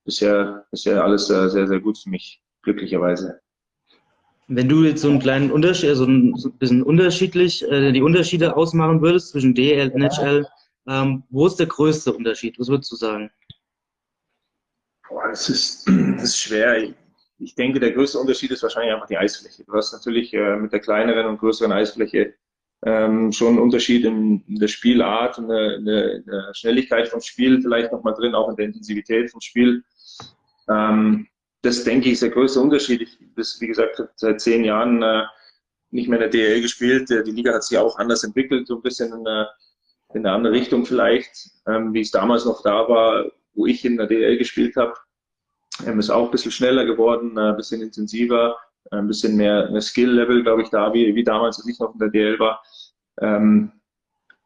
bisher, 0.05 0.67
bisher 0.71 1.03
alles 1.03 1.31
äh, 1.31 1.49
sehr, 1.49 1.67
sehr 1.67 1.81
gut 1.81 1.99
für 1.99 2.11
mich 2.11 2.43
glücklicherweise. 2.63 3.41
Wenn 4.49 4.69
du 4.69 4.85
jetzt 4.85 5.01
so 5.01 5.09
einen 5.09 5.21
kleinen 5.21 5.51
Unterschied, 5.51 5.89
also 5.89 6.05
ein 6.05 6.35
bisschen 6.59 6.83
unterschiedlich, 6.83 7.63
äh, 7.71 7.93
die 7.93 8.03
Unterschiede 8.03 8.57
ausmachen 8.57 9.01
würdest 9.01 9.31
zwischen 9.31 9.55
DL, 9.55 9.91
NHL, 9.93 10.47
ähm, 10.87 11.25
wo 11.31 11.47
ist 11.47 11.57
der 11.57 11.67
größte 11.67 12.13
Unterschied? 12.13 12.59
Was 12.59 12.69
würdest 12.69 12.93
du 12.93 12.97
sagen? 12.97 13.31
Boah, 15.09 15.29
das 15.29 15.49
ist, 15.49 15.87
das 16.17 16.25
ist 16.25 16.41
schwer. 16.41 16.83
Ich, 16.83 16.95
ich, 17.39 17.55
denke, 17.55 17.81
der 17.81 17.93
größte 17.93 18.19
Unterschied 18.19 18.51
ist 18.51 18.63
wahrscheinlich 18.63 18.93
einfach 18.93 19.07
die 19.07 19.17
Eisfläche. 19.17 19.65
Du 19.65 19.73
hast 19.73 19.93
natürlich 19.93 20.35
äh, 20.35 20.57
mit 20.57 20.73
der 20.73 20.81
kleineren 20.81 21.27
und 21.27 21.39
größeren 21.39 21.73
Eisfläche 21.73 22.35
ähm, 22.85 23.33
schon 23.33 23.49
einen 23.49 23.59
Unterschied 23.61 24.05
in, 24.05 24.45
in 24.47 24.59
der 24.59 24.69
Spielart 24.69 25.39
in 25.39 25.49
der, 25.49 25.77
in 25.77 25.85
der 25.87 26.55
Schnelligkeit 26.55 27.09
vom 27.09 27.21
Spiel 27.21 27.61
vielleicht 27.61 27.93
nochmal 27.93 28.15
drin, 28.15 28.35
auch 28.35 28.49
in 28.51 28.57
der 28.57 28.67
Intensivität 28.67 29.31
vom 29.31 29.41
Spiel. 29.41 29.83
Ähm, 30.69 31.27
das 31.63 31.83
denke 31.83 32.09
ich 32.09 32.15
ist 32.15 32.23
der 32.23 32.31
größte 32.31 32.61
Unterschied. 32.61 33.01
Ich 33.01 33.19
bin, 33.19 33.45
wie 33.61 33.67
gesagt, 33.67 34.03
seit 34.17 34.41
zehn 34.41 34.65
Jahren 34.65 35.03
äh, 35.03 35.23
nicht 35.91 36.09
mehr 36.09 36.19
in 36.19 36.31
der 36.31 36.31
DL 36.31 36.61
gespielt. 36.61 37.09
Die 37.09 37.31
Liga 37.31 37.55
hat 37.55 37.65
sich 37.65 37.79
auch 37.79 37.99
anders 37.99 38.23
entwickelt, 38.23 38.67
so 38.67 38.77
ein 38.77 38.83
bisschen 38.83 39.09
in 39.09 39.27
eine, 39.27 39.49
in 40.13 40.27
eine 40.27 40.33
andere 40.33 40.53
Richtung 40.53 40.85
vielleicht, 40.85 41.51
ähm, 41.67 41.95
wie 41.95 42.03
es 42.03 42.11
damals 42.11 42.45
noch 42.45 42.63
da 42.63 42.87
war, 42.89 43.25
wo 43.55 43.65
ich 43.65 43.85
in 43.85 43.97
der 43.97 44.07
DL 44.07 44.37
gespielt 44.37 44.77
habe. 44.77 44.95
Ähm, 45.87 45.99
ist 45.99 46.11
auch 46.11 46.27
ein 46.27 46.31
bisschen 46.31 46.53
schneller 46.53 46.85
geworden, 46.85 47.37
äh, 47.39 47.51
ein 47.51 47.57
bisschen 47.57 47.81
intensiver, 47.81 48.51
äh, 48.51 48.74
ein 48.91 49.07
bisschen 49.07 49.37
mehr, 49.37 49.71
mehr 49.71 49.81
Skill-Level, 49.81 50.43
glaube 50.43 50.63
ich, 50.63 50.71
da, 50.71 50.93
wie, 50.93 51.15
wie 51.15 51.25
damals, 51.25 51.59
als 51.59 51.69
ich 51.69 51.79
noch 51.79 51.93
in 51.93 51.99
der 51.99 52.11
DL 52.11 52.39
war. 52.39 52.63
Ähm, 53.21 53.73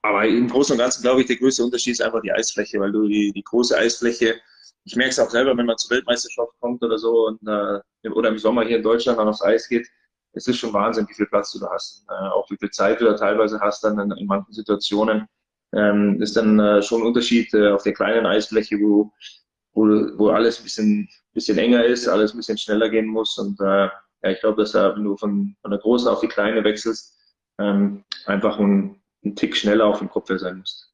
aber 0.03 0.27
im 0.27 0.49
Großen 0.49 0.75
und 0.75 0.79
Ganzen, 0.79 1.03
glaube 1.03 1.21
ich, 1.21 1.27
der 1.27 1.37
größte 1.37 1.65
Unterschied 1.65 1.93
ist 1.93 2.03
einfach 2.03 2.23
die 2.23 2.33
Eisfläche, 2.33 2.79
weil 2.81 2.93
du 2.93 3.09
die, 3.09 3.33
die 3.33 3.43
große 3.43 3.77
Eisfläche 3.77 4.41
ich 4.89 4.97
merke 4.97 5.11
es 5.11 5.19
auch 5.19 5.31
selber, 5.31 5.57
wenn 5.57 5.67
man 5.67 5.77
zur 5.77 5.91
Weltmeisterschaft 5.91 6.53
kommt 6.61 6.83
oder 6.83 6.97
so 6.99 7.27
und, 7.27 7.41
äh, 7.47 8.09
oder 8.09 8.31
im 8.31 8.39
Sommer 8.39 8.65
hier 8.65 8.79
in 8.79 8.83
Deutschland 8.83 9.19
dann 9.19 9.29
aufs 9.29 9.43
Eis 9.43 9.69
geht. 9.69 9.87
Es 10.33 10.47
ist 10.47 10.57
schon 10.57 10.73
Wahnsinn, 10.73 11.07
wie 11.09 11.15
viel 11.15 11.27
Platz 11.27 11.53
du 11.53 11.59
da 11.59 11.69
hast. 11.71 12.07
Äh, 12.09 12.29
auch 12.29 12.51
wie 12.51 12.57
viel 12.57 12.71
Zeit 12.71 13.01
du 13.01 13.05
da 13.05 13.15
teilweise 13.15 13.61
hast 13.61 13.85
dann 13.85 13.99
in, 13.99 14.11
in 14.13 14.27
manchen 14.27 14.53
Situationen. 14.53 15.27
Ähm, 15.75 16.23
ist 16.23 16.37
dann 16.37 16.59
äh, 16.59 16.81
schon 16.83 17.03
ein 17.03 17.07
Unterschied 17.07 17.53
äh, 17.53 17.69
auf 17.69 17.83
der 17.83 17.93
kleinen 17.93 18.25
Eisfläche, 18.25 18.77
wo, 18.81 19.13
wo, 19.75 19.85
wo 20.17 20.29
alles 20.31 20.59
ein 20.59 20.65
bisschen, 20.65 21.09
bisschen 21.35 21.59
enger 21.59 21.85
ist, 21.85 22.09
alles 22.09 22.33
ein 22.33 22.39
bisschen 22.39 22.57
schneller 22.57 22.89
gehen 22.89 23.07
muss. 23.07 23.37
Und 23.37 23.61
äh, 23.61 23.89
ja, 24.23 24.31
ich 24.31 24.41
glaube, 24.41 24.63
dass 24.63 24.73
da, 24.73 24.95
wenn 24.95 25.05
du 25.05 25.17
von, 25.17 25.57
von 25.61 25.71
der 25.71 25.81
großen 25.81 26.09
auf 26.09 26.21
die 26.21 26.29
kleine 26.29 26.65
wechselst, 26.65 27.17
ähm, 27.61 28.05
einfach 28.27 28.59
ein, 28.59 29.01
ein 29.25 29.37
Tick 29.37 29.57
schneller 29.57 29.87
auf 29.87 29.99
dem 29.99 30.09
Kopf 30.09 30.31
sein 30.37 30.59
musst. 30.59 30.89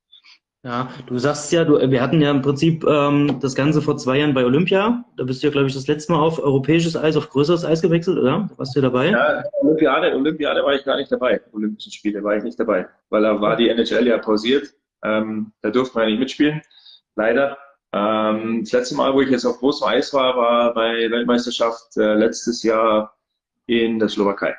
Ja, 0.65 0.89
du 1.07 1.19
sagst 1.19 1.53
ja, 1.53 1.63
du, 1.63 1.79
wir 1.79 2.01
hatten 2.01 2.23
ja 2.23 2.31
im 2.31 2.41
Prinzip 2.41 2.85
ähm, 2.85 3.39
das 3.41 3.55
Ganze 3.55 3.83
vor 3.83 3.99
zwei 3.99 4.21
Jahren 4.21 4.33
bei 4.33 4.47
Olympia. 4.47 5.05
Da 5.19 5.25
bist 5.25 5.43
du 5.43 5.49
ja, 5.49 5.53
glaube 5.53 5.67
ich, 5.67 5.75
das 5.75 5.87
letzte 5.87 6.13
Mal 6.13 6.21
auf 6.21 6.39
europäisches 6.39 6.97
Eis, 6.97 7.19
auf 7.19 7.29
größeres 7.29 7.67
Eis 7.67 7.83
gewechselt, 7.83 8.19
oder? 8.19 8.49
Warst 8.57 8.75
du 8.75 8.81
dabei? 8.81 9.11
Ja, 9.11 9.45
Olympiade, 9.61 10.15
Olympiade 10.15 10.65
war 10.65 10.75
ich 10.75 10.83
gar 10.83 10.97
nicht 10.97 11.13
dabei. 11.13 11.43
Olympischen 11.53 11.93
Spiele 11.93 12.25
war 12.25 12.39
ich 12.39 12.45
nicht 12.45 12.59
dabei, 12.59 12.89
weil 13.11 13.23
da 13.23 13.39
war 13.43 13.57
die 13.57 13.69
NHL 13.69 14.07
ja 14.07 14.17
pausiert. 14.17 14.73
Ähm, 15.05 15.53
da 15.61 15.69
durften 15.69 15.99
wir 15.99 16.07
nicht 16.07 16.19
mitspielen, 16.19 16.63
leider. 17.15 17.59
Ähm, 17.95 18.63
das 18.63 18.73
letzte 18.73 18.97
Mal, 18.97 19.15
wo 19.15 19.21
ich 19.21 19.31
jetzt 19.31 19.45
auf 19.45 19.59
großem 19.59 19.87
Eis 19.87 20.13
war, 20.13 20.37
war 20.37 20.75
bei 20.75 21.09
Weltmeisterschaft 21.11 21.97
äh, 21.97 22.15
letztes 22.15 22.65
Jahr 22.65 23.17
in 23.67 24.01
der 24.01 24.09
Slowakei. 24.09 24.57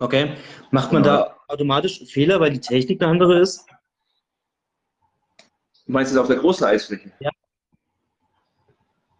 Okay. 0.00 0.36
Macht 0.72 0.92
man 0.92 1.04
da 1.04 1.36
automatisch 1.46 2.04
Fehler, 2.06 2.40
weil 2.40 2.50
die 2.50 2.60
Technik 2.60 3.00
eine 3.00 3.12
andere 3.12 3.38
ist? 3.38 3.64
Du 5.86 5.92
meinst 5.92 6.10
es 6.10 6.18
auf 6.18 6.26
der 6.26 6.36
großen 6.36 6.66
Eisfläche? 6.66 7.12
Ja. 7.20 7.30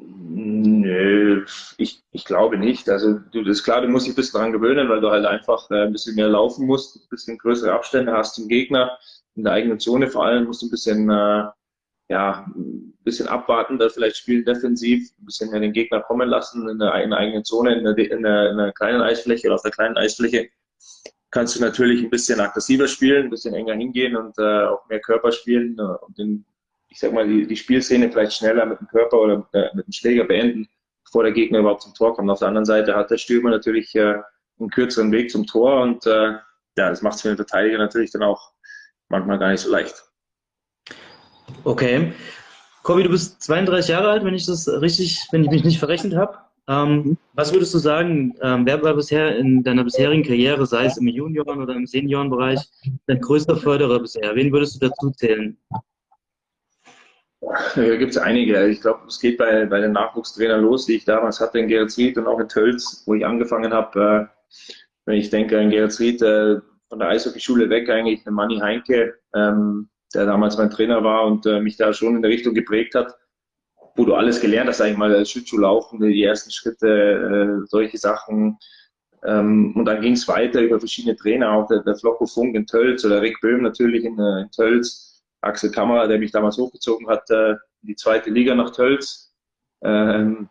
Nö, 0.01 1.45
ich, 1.77 2.03
ich 2.11 2.25
glaube 2.25 2.59
nicht. 2.59 2.89
Also 2.89 3.21
du, 3.21 3.45
das 3.45 3.59
ist 3.59 3.65
klar, 3.65 3.83
du 3.83 3.89
musst 3.89 4.07
dich 4.07 4.15
ein 4.15 4.17
bisschen 4.17 4.39
daran 4.39 4.53
gewöhnen, 4.53 4.89
weil 4.89 5.01
du 5.01 5.11
halt 5.11 5.25
einfach 5.25 5.71
äh, 5.71 5.85
ein 5.85 5.93
bisschen 5.93 6.17
mehr 6.17 6.29
laufen 6.29 6.67
musst, 6.67 6.97
ein 6.97 7.09
bisschen 7.09 7.39
größere 7.39 7.73
Abstände 7.73 8.13
hast 8.13 8.35
zum 8.35 8.49
Gegner, 8.49 8.99
in 9.37 9.45
der 9.45 9.53
eigenen 9.53 9.79
Zone 9.79 10.09
vor 10.09 10.25
allem 10.25 10.47
musst 10.47 10.63
du 10.63 10.67
ein 10.67 10.71
bisschen, 10.71 11.09
äh, 11.09 11.45
ja, 12.09 12.47
ein 12.57 12.95
bisschen 13.05 13.29
abwarten, 13.29 13.79
da 13.79 13.89
vielleicht 13.89 14.17
spielen 14.17 14.45
defensiv, 14.45 15.11
ein 15.21 15.27
bisschen 15.27 15.53
den 15.53 15.73
Gegner 15.73 16.01
kommen 16.01 16.29
lassen 16.29 16.69
in 16.69 16.79
der, 16.79 16.95
in 17.03 17.11
der 17.11 17.19
eigenen 17.19 17.45
Zone, 17.45 17.77
in 17.77 17.85
der, 17.85 17.99
in, 17.99 18.23
der, 18.23 18.51
in 18.51 18.57
der 18.57 18.73
kleinen 18.73 19.03
Eisfläche 19.03 19.49
oder 19.49 19.57
auf 19.57 19.63
der 19.63 19.71
kleinen 19.71 19.97
Eisfläche 19.97 20.49
kannst 21.31 21.57
du 21.57 21.61
natürlich 21.61 22.03
ein 22.03 22.09
bisschen 22.09 22.41
aggressiver 22.41 22.89
spielen, 22.89 23.25
ein 23.25 23.31
bisschen 23.31 23.55
enger 23.55 23.75
hingehen 23.75 24.17
und 24.17 24.39
äh, 24.39 24.65
auch 24.65 24.89
mehr 24.89 25.01
Körper 25.01 25.31
spielen 25.31 25.77
äh, 25.79 25.83
und 25.83 26.17
den 26.17 26.45
ich 26.89 26.99
sag 27.01 27.13
mal, 27.13 27.27
die, 27.27 27.47
die 27.47 27.57
Spielszene 27.57 28.11
vielleicht 28.11 28.33
schneller 28.33 28.67
mit 28.67 28.81
dem 28.81 28.89
Körper 28.89 29.21
oder 29.21 29.39
mit, 29.39 29.47
äh, 29.53 29.69
mit 29.75 29.87
dem 29.87 29.93
Schläger 29.93 30.25
beenden, 30.25 30.69
bevor 31.05 31.23
der 31.23 31.33
Gegner 31.33 31.61
überhaupt 31.61 31.83
zum 31.83 31.95
Tor 31.95 32.15
kommt. 32.15 32.31
Auf 32.31 32.39
der 32.39 32.49
anderen 32.49 32.65
Seite 32.65 32.97
hat 32.97 33.11
der 33.11 33.19
Stürmer 33.19 33.51
natürlich 33.51 33.95
äh, 33.95 34.15
einen 34.59 34.71
kürzeren 34.71 35.13
Weg 35.13 35.31
zum 35.31 35.47
Tor 35.47 35.83
und 35.83 36.07
äh, 36.07 36.33
ja, 36.77 36.91
das 36.91 37.03
macht 37.03 37.17
es 37.17 37.23
für 37.23 37.29
den 37.29 37.37
Verteidiger 37.37 37.79
natürlich 37.79 38.11
dann 38.11 38.23
auch 38.23 38.53
manchmal 39.09 39.39
gar 39.39 39.51
nicht 39.51 39.61
so 39.61 39.71
leicht. 39.71 40.08
Okay. 41.65 42.13
Kobi, 42.83 43.03
du 43.03 43.11
bist 43.11 43.43
32 43.43 43.91
Jahre 43.91 44.11
alt, 44.11 44.25
wenn 44.25 44.35
ich 44.35 44.47
das 44.47 44.69
richtig, 44.69 45.27
wenn 45.31 45.45
ich 45.45 45.51
mich 45.51 45.65
nicht 45.65 45.79
verrechnet 45.79 46.15
habe. 46.15 46.39
Ähm, 46.69 47.17
was 47.33 47.53
würdest 47.53 47.73
du 47.75 47.79
sagen, 47.79 48.35
ähm, 48.43 48.67
wer 48.67 48.83
war 48.83 48.95
bisher 48.95 49.37
in 49.37 49.63
deiner 49.63 49.85
bisherigen 49.85 50.23
Karriere, 50.23 50.67
sei 50.67 50.85
es 50.85 50.99
im 50.99 51.09
Junioren- 51.09 51.63
oder 51.63 51.75
im 51.75 51.87
Seniorenbereich, 51.87 52.61
dein 53.07 53.21
größter 53.21 53.57
Förderer 53.57 54.01
bisher? 54.01 54.35
Wen 54.35 54.53
würdest 54.53 54.77
du 54.77 54.89
dazu 54.89 55.11
zählen? 55.11 55.57
Da 57.41 57.97
gibt 57.97 58.11
es 58.11 58.19
einige. 58.19 58.67
Ich 58.69 58.81
glaube, 58.81 59.07
es 59.07 59.19
geht 59.19 59.39
bei, 59.39 59.65
bei 59.65 59.81
den 59.81 59.93
Nachwuchstrainern 59.93 60.61
los, 60.61 60.87
die 60.87 60.97
ich 60.97 61.05
damals 61.05 61.41
hatte 61.41 61.59
in 61.59 61.69
Geretsried 61.69 62.19
und 62.19 62.27
auch 62.27 62.39
in 62.39 62.49
Tölz, 62.49 63.03
wo 63.07 63.15
ich 63.15 63.25
angefangen 63.25 63.73
habe. 63.73 64.29
Äh, 64.31 64.55
wenn 65.07 65.17
ich 65.17 65.31
denke 65.31 65.59
in 65.59 65.71
Geretsried, 65.71 66.21
äh, 66.21 66.61
von 66.89 66.99
der 66.99 67.09
Eishockeyschule 67.09 67.71
weg 67.71 67.89
eigentlich, 67.89 68.25
der 68.25 68.33
Manni 68.33 68.59
Heinke, 68.59 69.15
ähm, 69.35 69.89
der 70.15 70.27
damals 70.27 70.57
mein 70.57 70.71
Trainer 70.71 71.05
war 71.05 71.27
und 71.27 71.47
äh, 71.47 71.61
mich 71.61 71.77
da 71.77 71.93
schon 71.93 72.17
in 72.17 72.23
der 72.23 72.31
Richtung 72.31 72.55
geprägt 72.55 72.95
hat 72.95 73.15
wo 73.99 74.05
du 74.05 74.15
alles 74.15 74.41
gelernt 74.41 74.69
hast, 74.69 74.81
eigentlich 74.81 74.97
mal 74.97 75.15
als 75.15 75.33
Schlittschuhlaufen, 75.33 76.01
die 76.01 76.23
ersten 76.23 76.53
Schritte, 76.53 76.87
äh, 77.63 77.67
solche 77.67 77.99
Sachen. 77.99 78.57
Ähm, 79.25 79.75
und 79.75 79.85
dann 79.85 80.01
ging 80.01 80.13
es 80.13 80.29
weiter 80.29 80.61
über 80.61 80.79
verschiedene 80.79 81.17
Trainer, 81.17 81.51
auch 81.53 81.67
der, 81.67 81.83
der 81.83 81.97
Flocko 81.97 82.25
Funk 82.25 82.55
in 82.55 82.65
Tölz 82.65 83.05
oder 83.05 83.21
Rick 83.21 83.41
Böhm 83.41 83.63
natürlich 83.63 84.05
in, 84.05 84.17
äh, 84.19 84.43
in 84.43 84.51
Tölz, 84.53 85.21
Axel 85.41 85.73
Kammerer, 85.73 86.07
der 86.07 86.19
mich 86.19 86.31
damals 86.31 86.57
hochgezogen 86.59 87.09
hat, 87.09 87.29
äh, 87.31 87.57
die 87.83 87.97
zweite 87.97 88.31
Liga 88.31 88.55
nach 88.55 88.71
Tölz. 88.71 89.35
Ähm, 89.83 90.49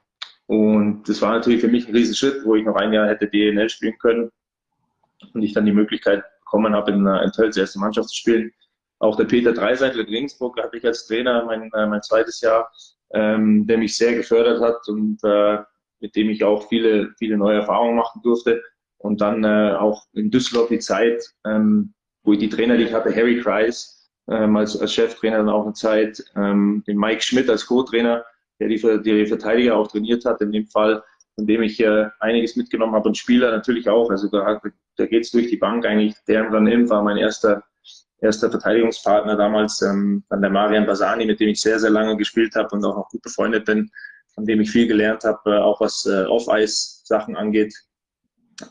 und 0.48 1.08
das 1.08 1.22
war 1.22 1.32
natürlich 1.32 1.62
für 1.62 1.70
mich 1.70 1.88
ein 1.88 1.96
Riesenschritt, 1.96 2.44
wo 2.44 2.56
ich 2.56 2.66
noch 2.66 2.76
ein 2.76 2.92
Jahr 2.92 3.08
hätte 3.08 3.30
DNL 3.30 3.70
spielen 3.70 3.98
können 3.98 4.30
und 5.34 5.42
ich 5.42 5.54
dann 5.54 5.66
die 5.66 5.72
Möglichkeit 5.72 6.24
bekommen 6.42 6.76
habe, 6.76 6.92
in, 6.92 7.08
äh, 7.08 7.24
in 7.24 7.32
Tölz 7.32 7.56
erste 7.56 7.80
Mannschaft 7.80 8.10
zu 8.10 8.16
spielen. 8.18 8.52
Auch 9.00 9.16
der 9.16 9.25
Peter 9.25 9.54
Dreiseitel 9.54 10.01
in 10.01 10.08
Regensburg 10.08 10.62
hatte 10.62 10.77
ich 10.77 10.86
als 10.86 11.06
Trainer 11.06 11.46
mein, 11.46 11.72
äh, 11.74 11.86
mein 11.86 12.01
zweites 12.01 12.42
Jahr 12.42 12.70
ähm, 13.13 13.66
der 13.68 13.77
mich 13.77 13.96
sehr 13.96 14.16
gefördert 14.16 14.62
hat 14.62 14.88
und 14.88 15.24
äh, 15.24 15.60
mit 16.00 16.16
dem 16.16 16.30
ich 16.30 16.44
auch 16.44 16.68
viele, 16.68 17.13
viele 17.18 17.38
neue 17.38 17.60
Erfahrungen 17.60 17.96
machen 17.96 18.22
durfte. 18.24 18.62
Und 18.98 19.22
dann 19.22 19.44
äh, 19.44 19.75
auch 19.77 20.06
in 20.13 20.32
Düsseldorf 20.32 20.70
die 20.70 20.80
Zeit, 20.80 21.24
ähm, 21.46 21.94
wo 22.24 22.34
ich 22.34 22.39
die 22.39 22.50
Trainer, 22.50 22.77
die 22.77 22.84
ich 22.84 22.94
hatte, 22.94 23.16
Harry 23.16 23.39
Kreis 23.39 24.10
ähm, 24.30 24.56
als, 24.58 24.80
als 24.80 24.94
Cheftrainer 24.94 25.38
dann 25.38 25.50
auch 25.50 25.63
eine 25.63 25.74
Zeit, 25.74 26.24
ähm, 26.36 26.84
den 26.88 26.98
Mike 26.98 27.22
Schmidt 27.22 27.50
als 27.50 27.66
Co-Trainer, 27.66 28.25
der 28.60 28.68
die, 28.68 29.01
die 29.04 29.25
Verteidiger 29.27 29.77
auch 29.77 29.88
trainiert 29.88 30.25
hat, 30.25 30.42
in 30.42 30.51
dem 30.51 30.68
Fall, 30.68 31.04
von 31.36 31.46
dem 31.46 31.62
ich 31.62 31.80
äh, 31.80 32.08
einiges 32.20 32.56
mitgenommen 32.56 32.96
habe 32.96 33.08
und 33.08 33.18
Spieler 33.18 33.51
natürlich 33.51 33.88
auch. 33.88 34.10
Also 34.10 34.27
da, 34.30 34.60
da 34.98 35.06
geht 35.06 35.24
es 35.24 35.32
durch 35.32 35.48
die 35.48 35.58
Bank 35.58 35.86
eigentlich. 35.86 36.16
Der 36.27 36.51
Van 36.51 36.68
Ilm 36.68 36.89
war 36.89 37.04
mein 37.04 37.18
erster 37.18 37.63
erster 38.20 38.50
Verteidigungspartner 38.50 39.36
damals, 39.36 39.82
ähm, 39.82 40.24
dann 40.30 40.42
der 40.42 40.50
Marian 40.50 40.86
Basani, 40.86 41.26
mit 41.26 41.40
dem 41.40 41.50
ich 41.50 41.62
sehr, 41.62 41.80
sehr 41.80 41.90
lange 41.90 42.18
gespielt 42.18 42.56
habe 42.56 42.70
und 42.72 42.84
auch 42.84 42.96
noch 42.96 43.10
gut 43.10 43.22
befreundet 43.22 43.66
bin, 43.66 43.90
von 44.34 44.46
dem 44.46 44.62
ich 44.62 44.72
viel 44.72 44.88
gelernt 44.88 45.24
habe, 45.24 45.40
äh, 45.52 45.60
auch 45.60 45.82
was 45.82 46.06
äh, 46.06 46.26
Off-Eis-Sachen 46.26 47.36
angeht. 47.36 47.74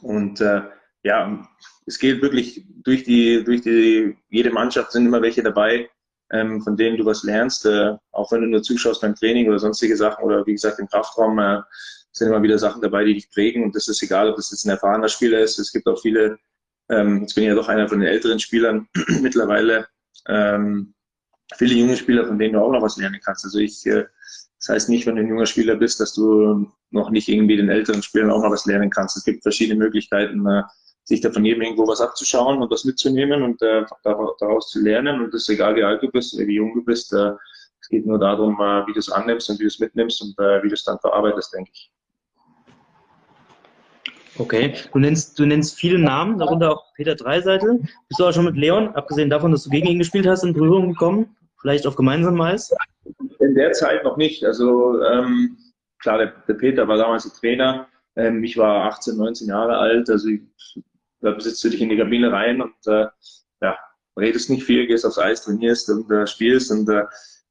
Und 0.03 0.41
äh, 0.41 0.62
ja, 1.03 1.49
es 1.87 1.99
geht 1.99 2.23
wirklich 2.23 2.67
durch 2.83 3.05
die, 3.05 3.45
durch 3.45 3.62
die, 3.62 4.17
jede 4.29 4.50
Mannschaft 4.50 4.93
sind 4.93 5.07
immer 5.07 5.23
welche 5.23 5.43
dabei, 5.43 5.88
ähm, 6.33 6.61
von 6.62 6.76
denen 6.76 6.97
du 6.97 7.05
was 7.05 7.23
lernst, 7.23 7.67
äh, 7.67 7.95
auch 8.11 8.33
wenn 8.33 8.41
du 8.41 8.49
nur 8.49 8.62
zuschaust 8.62 9.00
beim 9.00 9.15
Training 9.15 9.49
oder 9.49 9.61
sonstige 9.61 9.97
Sachen 9.97 10.25
oder 10.25 10.45
wie 10.47 10.53
gesagt 10.53 10.81
im 10.81 10.88
Kraftraum, 10.88 11.38
äh, 11.38 11.61
sind 12.11 12.29
immer 12.29 12.43
wieder 12.43 12.59
Sachen 12.59 12.83
dabei, 12.83 13.05
die 13.05 13.15
dich 13.15 13.31
prägen 13.31 13.62
und 13.62 13.76
das 13.76 13.88
ist 13.88 14.03
egal, 14.03 14.31
ob 14.31 14.37
das 14.37 14.50
jetzt 14.50 14.65
ein 14.65 14.71
erfahrener 14.71 15.09
Spieler 15.09 15.41
ist. 15.41 15.59
Es 15.59 15.71
gibt 15.71 15.87
auch 15.87 16.00
viele 16.00 16.38
ähm, 16.88 17.23
jetzt 17.23 17.35
bin 17.35 17.45
ich 17.45 17.49
ja 17.49 17.55
doch 17.55 17.69
einer 17.69 17.88
von 17.88 18.00
den 18.00 18.09
älteren 18.09 18.38
Spielern 18.38 18.88
mittlerweile. 19.21 19.87
Ähm, 20.28 20.95
viele 21.57 21.75
junge 21.75 21.97
Spieler, 21.97 22.26
von 22.26 22.38
denen 22.38 22.55
du 22.55 22.61
auch 22.61 22.71
noch 22.71 22.83
was 22.83 22.97
lernen 22.97 23.21
kannst. 23.25 23.45
Also 23.45 23.59
ich, 23.59 23.85
äh, 23.87 24.05
das 24.59 24.69
heißt 24.69 24.88
nicht, 24.88 25.07
wenn 25.07 25.16
du 25.16 25.23
ein 25.23 25.28
junger 25.28 25.47
Spieler 25.47 25.76
bist, 25.76 26.00
dass 26.00 26.14
du 26.14 26.71
noch 26.90 27.11
nicht 27.11 27.28
irgendwie 27.28 27.57
den 27.57 27.69
älteren 27.69 28.02
Spielern 28.02 28.31
auch 28.31 28.43
noch 28.43 28.50
was 28.50 28.66
lernen 28.66 28.90
kannst. 28.90 29.16
Es 29.16 29.25
gibt 29.25 29.43
verschiedene 29.43 29.78
Möglichkeiten, 29.78 30.47
äh, 30.47 30.62
sich 31.05 31.21
da 31.21 31.31
von 31.31 31.45
jedem 31.45 31.62
irgendwo 31.62 31.87
was 31.87 32.00
abzuschauen 32.00 32.61
und 32.61 32.71
was 32.71 32.85
mitzunehmen 32.85 33.43
und 33.43 33.62
äh, 33.62 33.85
daraus 34.02 34.71
zu 34.71 34.81
lernen. 34.81 35.21
Und 35.21 35.33
das 35.33 35.43
ist 35.43 35.50
egal, 35.50 35.76
wie 35.76 35.85
alt 35.85 36.02
du 36.02 36.11
bist 36.11 36.35
oder 36.35 36.47
wie 36.47 36.57
jung 36.57 36.75
du 36.75 36.85
bist. 36.85 37.12
Äh, 37.12 37.33
es 37.81 37.88
geht 37.88 38.07
nur 38.07 38.19
darum, 38.19 38.55
äh, 38.55 38.87
wie 38.88 38.93
du 38.93 38.99
es 38.99 39.11
annimmst 39.11 39.49
und 39.50 39.59
wie 39.59 39.64
du 39.64 39.69
es 39.69 39.78
mitnimmst 39.78 40.21
und 40.23 40.38
äh, 40.38 40.62
wie 40.62 40.69
du 40.69 40.75
es 40.75 40.83
dann 40.83 40.99
verarbeitest, 40.99 41.52
denke 41.55 41.71
ich. 41.73 41.93
Okay, 44.38 44.75
du 44.93 44.99
nennst, 44.99 45.38
du 45.38 45.47
nennst 45.47 45.78
viele 45.78 45.99
Namen, 45.99 46.38
darunter 46.38 46.73
auch 46.73 46.95
Peter 46.95 47.14
Dreiseitel. 47.14 47.81
Bist 48.09 48.21
du 48.21 48.25
auch 48.26 48.33
schon 48.33 48.45
mit 48.45 48.57
Leon, 48.57 48.88
abgesehen 48.95 49.31
davon, 49.31 49.52
dass 49.52 49.64
du 49.64 49.71
gegen 49.71 49.87
ihn 49.87 49.99
gespielt 49.99 50.26
hast, 50.26 50.45
in 50.45 50.52
Berührung 50.52 50.90
gekommen? 50.90 51.37
Vielleicht 51.61 51.87
auf 51.87 51.97
gemeinsamen 51.97 52.40
Eis? 52.40 52.75
In 53.40 53.55
der 53.55 53.73
Zeit 53.73 54.05
noch 54.05 54.16
nicht. 54.16 54.45
Also 54.45 55.02
ähm, 55.02 55.57
klar, 56.00 56.19
der, 56.19 56.33
der, 56.47 56.55
Peter 56.55 56.87
war 56.87 56.99
damals 56.99 57.25
der 57.25 57.33
Trainer. 57.33 57.88
Ähm, 58.14 58.45
ich 58.45 58.57
war 58.59 58.85
18, 58.85 59.16
19 59.16 59.49
Jahre 59.49 59.78
alt. 59.78 60.11
Also 60.11 60.28
da 61.21 61.31
besitzt 61.31 61.64
du 61.64 61.71
dich 61.71 61.81
in 61.81 61.88
die 61.88 61.97
Kabine 61.97 62.31
rein 62.31 62.61
und 62.61 62.75
äh, 62.87 63.07
ja, 63.62 63.78
redest 64.19 64.50
nicht 64.50 64.64
viel, 64.64 64.87
gehst 64.87 65.07
aufs 65.07 65.19
Eis, 65.19 65.45
trainierst 65.45 65.88
und 65.88 66.11
äh, 66.11 66.26
spielst. 66.26 66.71
Und 66.71 66.88
äh, 66.90 67.05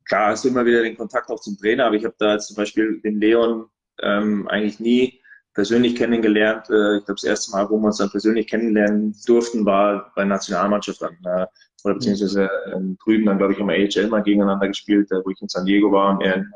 klar 0.06 0.32
hast 0.32 0.46
du 0.46 0.50
immer 0.50 0.66
wieder 0.66 0.84
den 0.84 0.98
Kontakt 0.98 1.30
auch 1.30 1.40
zum 1.40 1.58
Trainer, 1.58 1.88
aber 1.88 1.96
ich 1.96 2.06
habe 2.06 2.16
da 2.20 2.38
zum 2.38 2.56
Beispiel 2.56 3.02
den 3.02 3.20
Leon 3.20 3.66
ähm, 4.02 4.48
eigentlich 4.48 4.80
nie 4.80 5.20
persönlich 5.56 5.96
kennengelernt. 5.96 6.70
Äh, 6.70 6.98
ich 6.98 7.06
glaube, 7.06 7.20
das 7.22 7.24
erste 7.24 7.52
Mal, 7.52 7.68
wo 7.70 7.80
wir 7.80 7.88
uns 7.88 7.98
dann 7.98 8.12
persönlich 8.12 8.48
kennenlernen 8.48 9.16
durften, 9.26 9.66
war 9.66 10.12
bei 10.16 10.24
Nationalmannschaft 10.24 11.02
dann, 11.02 11.18
äh, 11.26 11.48
oder 11.84 11.96
beziehungsweise 11.96 12.50
ähm, 12.74 12.98
drüben 13.04 13.26
dann, 13.26 13.38
glaube 13.38 13.54
ich, 13.54 13.60
im 13.60 13.70
AHL 13.70 14.08
mal 14.08 14.22
gegeneinander 14.22 14.68
gespielt, 14.68 15.12
äh, 15.12 15.24
wo 15.24 15.30
ich 15.32 15.42
in 15.42 15.48
San 15.48 15.66
Diego 15.66 15.92
war 15.92 16.12
und 16.12 16.22
er 16.22 16.36
in 16.36 16.52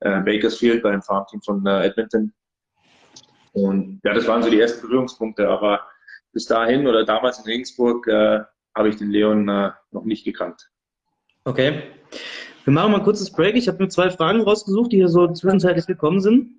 äh, 0.00 0.20
Bakersfield 0.20 0.82
beim 0.82 1.02
Farmteam 1.02 1.42
von 1.42 1.66
äh, 1.66 1.86
Edmonton. 1.86 2.32
Und 3.52 4.00
ja, 4.04 4.14
das 4.14 4.26
waren 4.26 4.42
so 4.42 4.50
die 4.50 4.60
ersten 4.60 4.86
Berührungspunkte, 4.86 5.48
aber 5.48 5.80
bis 6.32 6.46
dahin 6.46 6.86
oder 6.86 7.04
damals 7.04 7.38
in 7.38 7.44
Regensburg 7.44 8.06
äh, 8.08 8.40
habe 8.74 8.88
ich 8.88 8.96
den 8.96 9.10
Leon 9.10 9.48
äh, 9.48 9.70
noch 9.92 10.04
nicht 10.04 10.24
gekannt. 10.24 10.68
Okay. 11.44 11.82
Wir 12.64 12.72
machen 12.72 12.92
mal 12.92 12.98
ein 12.98 13.04
kurzes 13.04 13.30
Break. 13.30 13.56
Ich 13.56 13.68
habe 13.68 13.82
mir 13.82 13.88
zwei 13.88 14.10
Fragen 14.10 14.40
rausgesucht, 14.40 14.92
die 14.92 14.96
hier 14.96 15.08
so 15.08 15.28
zwischenzeitlich 15.28 15.86
gekommen 15.86 16.20
sind. 16.20 16.50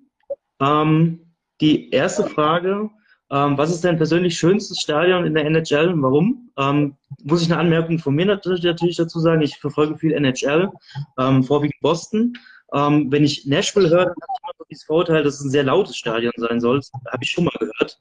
Ähm, 0.60 1.25
die 1.60 1.90
erste 1.90 2.24
Frage, 2.24 2.90
ähm, 3.30 3.58
was 3.58 3.70
ist 3.70 3.84
dein 3.84 3.96
persönlich 3.96 4.38
schönstes 4.38 4.80
Stadion 4.80 5.26
in 5.26 5.34
der 5.34 5.46
NHL 5.46 5.88
und 5.88 6.02
warum? 6.02 6.50
Ähm, 6.56 6.96
muss 7.24 7.42
ich 7.42 7.50
eine 7.50 7.60
Anmerkung 7.60 7.98
von 7.98 8.14
mir 8.14 8.26
natürlich, 8.26 8.96
dazu 8.96 9.18
sagen, 9.18 9.42
ich 9.42 9.56
verfolge 9.56 9.98
viel 9.98 10.12
NHL, 10.12 10.70
ähm, 11.18 11.42
vorwiegend 11.42 11.80
Boston. 11.80 12.34
Ähm, 12.72 13.10
wenn 13.10 13.24
ich 13.24 13.46
Nashville 13.46 13.88
höre, 13.88 14.06
dann 14.06 14.14
habe 14.14 14.14
ich 14.20 14.42
immer 14.42 14.52
so 14.58 14.64
dieses 14.70 14.84
Vorurteil, 14.84 15.24
dass 15.24 15.34
es 15.34 15.44
ein 15.44 15.50
sehr 15.50 15.64
lautes 15.64 15.96
Stadion 15.96 16.32
sein 16.36 16.60
soll. 16.60 16.78
Das 16.78 16.92
habe 16.92 17.22
ich 17.22 17.30
schon 17.30 17.44
mal 17.44 17.54
gehört. 17.58 18.00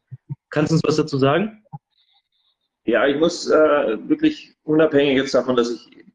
Kannst 0.50 0.72
du 0.72 0.76
uns 0.76 0.84
was 0.84 0.98
dazu 0.98 1.18
sagen? 1.18 1.64
Ja, 2.86 3.08
ich 3.08 3.18
muss 3.20 3.50
äh, 3.50 3.98
wirklich 4.08 4.56
unabhängig 4.64 5.18
jetzt 5.18 5.34
davon, 5.34 5.56
dass 5.56 5.72
ich 5.72 6.06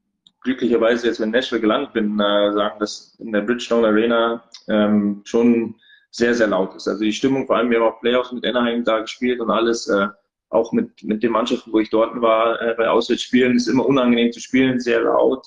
glücklicherweise 0.43 1.09
jetzt 1.09 1.21
in 1.21 1.31
Nashville 1.31 1.61
gelandet 1.61 1.93
bin, 1.93 2.15
äh, 2.19 2.53
sagen, 2.53 2.79
dass 2.79 3.17
in 3.19 3.33
der 3.33 3.43
Bridgestone 3.43 3.89
Arena 3.89 4.45
ähm, 4.69 5.23
schon 5.25 5.75
sehr, 6.11 6.35
sehr 6.35 6.49
laut 6.49 6.75
ist. 6.75 6.89
Also 6.89 7.05
die 7.05 7.13
Stimmung, 7.13 7.47
vor 7.47 7.57
allem, 7.57 7.71
wir 7.71 7.81
haben 7.81 7.93
auch 7.93 8.01
Playoffs 8.01 8.33
mit 8.33 8.45
Anaheim 8.45 8.85
da 8.85 9.01
gespielt 9.01 9.41
und 9.41 9.51
alles, 9.51 9.89
äh, 9.89 10.09
auch 10.49 10.73
mit, 10.73 11.03
mit 11.05 11.23
den 11.23 11.33
Mannschaften, 11.33 11.73
wo 11.73 11.79
ich 11.79 11.91
dort 11.91 12.21
war, 12.21 12.61
äh, 12.61 12.75
bei 12.75 12.89
Auswärtsspielen, 12.89 13.57
ist 13.57 13.69
immer 13.69 13.87
unangenehm 13.87 14.33
zu 14.33 14.41
spielen, 14.41 14.81
sehr 14.81 15.03
laut. 15.03 15.47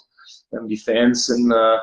Ähm, 0.53 0.67
die 0.67 0.77
Fans 0.77 1.25
sind 1.25 1.51
äh, 1.51 1.77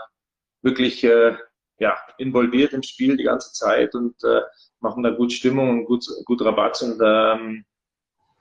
wirklich 0.62 1.04
äh, 1.04 1.36
ja, 1.78 1.96
involviert 2.18 2.72
im 2.72 2.82
Spiel 2.82 3.16
die 3.16 3.24
ganze 3.24 3.52
Zeit 3.52 3.94
und 3.94 4.22
äh, 4.24 4.40
machen 4.80 5.02
da 5.02 5.10
gut 5.10 5.32
Stimmung 5.32 5.70
und 5.70 5.84
gut, 5.84 6.06
gut 6.24 6.42
Rabatt 6.42 6.80
und 6.82 7.00
ähm, 7.04 7.64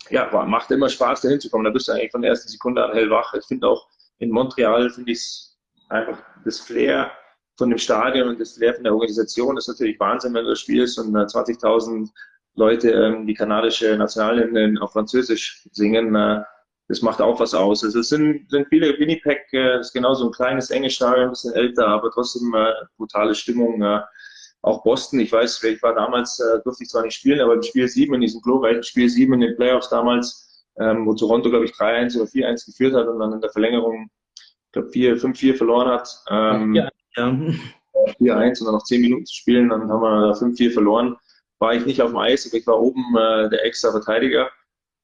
ja, 0.10 0.30
macht 0.46 0.72
immer 0.72 0.90
Spaß, 0.90 1.22
da 1.22 1.30
hinzukommen. 1.30 1.66
Da 1.66 1.72
bist 1.72 1.88
du 1.88 1.92
eigentlich 1.92 2.12
von 2.12 2.22
der 2.22 2.32
ersten 2.32 2.50
Sekunde 2.50 2.84
an 2.84 2.94
hellwach. 2.94 3.34
Ich 3.34 3.46
finde 3.46 3.68
auch 3.68 3.88
in 4.20 4.32
Montreal, 4.32 4.90
finde 4.90 5.12
ich 5.12 5.18
es 5.18 5.60
einfach 5.90 6.22
das 6.46 6.60
Flair 6.60 7.12
von 7.60 7.70
dem 7.70 7.78
Stadion 7.78 8.30
und 8.30 8.40
das 8.40 8.54
Flair 8.54 8.74
von 8.74 8.84
der 8.84 8.94
Organisation 8.94 9.58
ist 9.58 9.68
natürlich 9.68 10.00
Wahnsinn, 10.00 10.34
wenn 10.34 10.46
du 10.46 10.52
das 10.52 10.62
spielst 10.62 10.98
und 10.98 11.16
20.000 11.16 12.06
äh, 12.06 12.10
Leute 12.56 12.92
ähm, 12.92 13.28
die 13.28 13.36
kanadische 13.36 13.96
Nationalhymne 13.96 14.82
auf 14.82 14.94
Französisch 14.94 15.68
singen. 15.72 16.16
Äh, 16.16 16.42
das 16.88 17.02
macht 17.04 17.22
auch 17.22 17.40
was 17.40 17.54
aus. 17.54 17.84
Also 17.84 18.00
es 18.00 18.10
sind, 18.10 18.50
sind 18.50 18.68
viele, 18.70 18.98
Winnipeg 18.98 19.42
äh, 19.54 19.80
ist 19.80 19.94
genauso 19.94 20.26
ein 20.26 20.32
kleines, 20.32 20.72
enges 20.72 20.94
Stadion, 20.94 21.26
ein 21.26 21.30
bisschen 21.32 21.54
älter, 21.54 21.88
aber 21.88 22.10
trotzdem 22.12 22.54
äh, 22.56 22.72
brutale 22.98 23.36
Stimmung. 23.36 23.82
Äh, 23.82 24.00
auch 24.62 24.84
Boston, 24.84 25.20
ich 25.20 25.32
weiß, 25.32 25.64
ich 25.64 25.84
war 25.84 25.94
damals, 25.94 26.40
äh, 26.40 26.62
durfte 26.64 26.84
ich 26.84 26.90
zwar 26.90 27.04
nicht 27.04 27.16
spielen, 27.16 27.40
aber 27.42 27.54
im 27.54 27.62
Spiel 27.62 27.88
7, 27.88 28.14
in 28.16 28.22
diesem 28.22 28.42
glorreichen 28.42 28.84
Spiel 28.84 29.08
7 29.08 29.34
in 29.34 29.42
den 29.42 29.56
Playoffs 29.56 29.90
damals, 29.90 30.66
ähm, 30.80 31.06
wo 31.06 31.14
Toronto, 31.14 31.50
glaube 31.50 31.66
ich, 31.66 31.72
3-1 31.72 32.18
oder 32.18 32.26
4-1 32.26 32.66
geführt 32.66 32.94
hat 32.94 33.08
und 33.08 33.20
dann 33.20 33.34
in 33.34 33.42
der 33.42 33.52
Verlängerung, 33.52 34.10
ich 34.36 34.72
glaube, 34.72 34.90
5-4 34.90 35.56
verloren 35.56 35.88
hat. 35.90 36.10
Ähm, 36.30 36.76
ja, 36.76 36.90
ja. 37.16 37.38
4-1 38.20 38.60
und 38.60 38.66
dann 38.66 38.76
noch 38.76 38.84
10 38.84 39.02
Minuten 39.02 39.26
zu 39.26 39.36
spielen, 39.36 39.70
dann 39.70 39.90
haben 39.90 40.02
wir 40.02 40.36
5-4 40.36 40.72
verloren. 40.72 41.18
War 41.60 41.74
ich 41.74 41.86
nicht 41.86 42.02
auf 42.02 42.12
dem 42.12 42.18
Eis, 42.18 42.48
aber 42.48 42.58
ich 42.58 42.68
war 42.68 42.80
oben 42.80 43.04
äh, 43.18 43.50
der 43.50 43.66
extra 43.66 43.92
Verteidiger. 43.92 44.50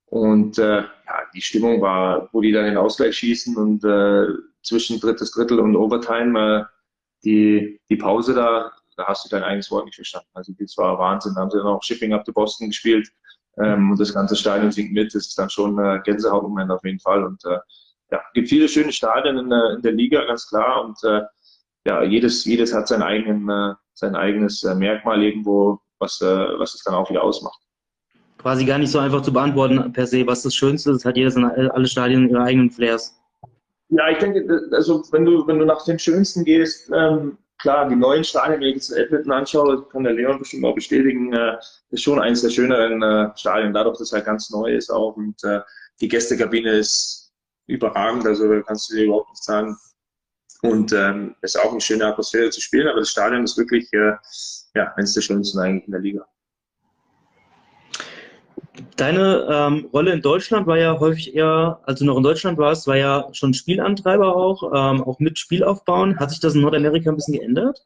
Und 0.06 0.58
äh, 0.58 0.82
ja, 0.82 1.22
die 1.34 1.42
Stimmung 1.42 1.82
war, 1.82 2.30
wo 2.32 2.42
die 2.42 2.52
dann 2.52 2.66
den 2.66 2.78
Ausgleich 2.78 3.18
schießen 3.18 3.58
und 3.58 3.84
äh, 3.84 4.28
zwischen 4.64 5.00
drittes 5.00 5.32
Drittel 5.32 5.60
und 5.60 5.76
Overtime 5.76 6.40
äh, 6.40 6.64
die, 7.26 7.82
die 7.90 7.98
Pause 7.98 8.34
da 8.34 8.72
da 8.96 9.08
hast 9.08 9.26
du 9.26 9.30
dein 9.30 9.44
eigenes 9.44 9.70
Wort 9.72 9.86
nicht 9.86 9.96
verstanden. 9.96 10.30
Also 10.34 10.54
das 10.58 10.78
war 10.78 10.98
Wahnsinn. 10.98 11.34
Da 11.36 11.42
haben 11.42 11.52
sie 11.52 11.58
dann 11.58 11.68
auch 11.68 11.84
Shipping 11.84 12.14
up 12.14 12.24
to 12.26 12.32
Boston 12.32 12.68
gespielt 12.68 13.10
ähm, 13.58 13.92
und 13.92 14.00
das 14.00 14.14
ganze 14.14 14.36
Stadion 14.36 14.72
singt 14.72 14.94
mit. 14.94 15.14
Das 15.14 15.28
ist 15.28 15.38
dann 15.38 15.50
schon 15.50 15.78
äh, 15.80 16.00
Gänsehautmoment 16.04 16.72
auf 16.72 16.84
jeden 16.84 17.00
Fall. 17.00 17.24
Und 17.24 17.44
äh, 17.46 17.60
ja, 18.12 18.22
gibt 18.34 18.50
viele 18.50 18.70
schöne 18.70 18.92
Stadien 18.92 19.38
in 19.38 19.52
in 19.52 19.82
der 19.82 19.92
Liga, 19.92 20.24
ganz 20.26 20.48
klar. 20.48 20.86
Und 20.86 20.98
äh, 21.04 21.22
ja, 21.86 22.04
jedes, 22.04 22.44
jedes 22.46 22.74
hat 22.74 22.88
sein, 22.88 23.02
eigenen, 23.02 23.50
äh, 23.50 23.76
sein 23.94 24.16
eigenes 24.16 24.64
äh, 24.64 24.76
Merkmal 24.76 25.22
irgendwo, 25.24 25.80
was, 26.00 26.20
äh, 26.22 26.26
was 26.26 26.74
es 26.74 26.84
dann 26.84 26.96
auch 26.96 27.10
wieder 27.10 27.24
ausmacht. 27.24 27.60
Quasi 28.38 28.66
gar 28.66 28.78
nicht 28.78 28.92
so 28.92 29.00
einfach 29.00 29.22
zu 29.22 29.32
beantworten 29.32 29.92
per 29.94 30.06
se, 30.06 30.26
was 30.28 30.44
das 30.44 30.54
Schönste 30.54 30.92
ist, 30.92 31.06
hat 31.06 31.18
jedes 31.18 31.36
in 31.36 31.46
alle 31.46 31.88
Stadien 31.88 32.30
ihre 32.30 32.44
eigenen 32.44 32.70
Flares. 32.70 33.16
Ja, 33.90 34.10
ich 34.10 34.18
denke, 34.18 34.46
also 34.72 35.04
wenn 35.12 35.26
du, 35.26 35.48
wenn 35.48 35.60
du 35.60 35.66
nach 35.66 35.84
dem 35.86 35.98
Schönsten 35.98 36.44
gehst, 36.44 36.92
ähm, 36.94 37.38
klar, 37.60 37.88
die 37.88 37.96
neuen 37.96 38.24
Stadien, 38.24 38.60
wenn 38.60 38.70
ich 38.70 38.76
jetzt 38.76 38.92
Edmonton 38.92 39.32
anschaue, 39.32 39.84
kann 39.90 40.04
der 40.04 40.14
Leon 40.14 40.40
bestimmt 40.40 40.66
auch 40.66 40.76
bestätigen, 40.76 41.34
äh, 41.34 41.58
ist 41.92 42.04
schon 42.04 42.20
eines 42.20 42.42
der 42.42 42.50
schöneren 42.50 43.02
äh, 43.02 43.30
Stadien, 43.36 43.74
dadurch, 43.74 43.98
dass 43.98 44.08
es 44.08 44.14
halt 44.14 44.26
ganz 44.26 44.50
neu 44.50 44.76
ist 44.76 44.92
auch 44.92 45.16
und 45.16 45.44
äh, 45.44 45.62
die 46.02 46.08
Gästekabine 46.08 46.72
ist 46.72 47.32
überragend, 47.68 48.26
also 48.26 48.48
da 48.48 48.62
kannst 48.62 48.92
du 48.92 48.96
dir 48.96 49.06
überhaupt 49.06 49.30
nicht 49.30 49.44
sagen. 49.44 49.78
Und 50.66 50.94
ähm, 50.94 51.36
es 51.42 51.56
ist 51.56 51.62
auch 51.62 51.72
eine 51.72 51.82
schöne 51.82 52.06
Atmosphäre 52.06 52.50
zu 52.50 52.60
spielen, 52.60 52.88
aber 52.88 53.00
das 53.00 53.10
Stadion 53.10 53.44
ist 53.44 53.58
wirklich, 53.58 53.92
äh, 53.94 54.14
ja, 54.76 54.94
eines 54.96 55.14
der 55.14 55.22
schönsten 55.22 55.60
eigentlich 55.60 55.86
in 55.86 55.92
der 55.92 56.02
Liga. 56.02 56.26
Deine 58.98 59.48
ähm, 59.50 59.90
Rolle 59.94 60.14
in 60.14 60.22
Deutschland 60.22 60.68
war 60.68 60.78
ja 60.78 61.00
häufig 61.00 61.36
eher, 61.36 61.80
als 61.84 62.00
du 62.00 62.06
noch 62.06 62.18
in 62.18 62.24
Deutschland 62.24 62.58
warst, 62.58 62.88
war 62.88 62.98
ja 62.98 63.28
schon 63.32 63.54
Spielantreiber 63.54 64.36
auch, 64.36 64.64
ähm, 64.74 65.04
auch 65.04 65.20
mit 65.20 65.38
Spielaufbauen. 65.38 66.20
Hat 66.20 66.32
sich 66.32 66.40
das 66.40 66.56
in 66.56 66.62
Nordamerika 66.62 67.10
ein 67.10 67.16
bisschen 67.16 67.36
geändert? 67.36 67.86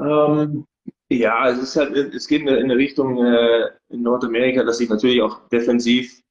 Ähm, 0.00 0.66
ja, 1.08 1.48
es 1.48 1.58
ist 1.58 1.76
halt, 1.76 1.94
es 2.14 2.26
geht 2.26 2.42
in 2.42 2.48
eine 2.48 2.76
Richtung 2.76 3.24
äh, 3.24 3.70
in 3.88 4.02
Nordamerika, 4.02 4.64
dass 4.64 4.80
ich 4.80 4.88
natürlich 4.88 5.20
auch 5.20 5.48
defensiv, 5.48 6.22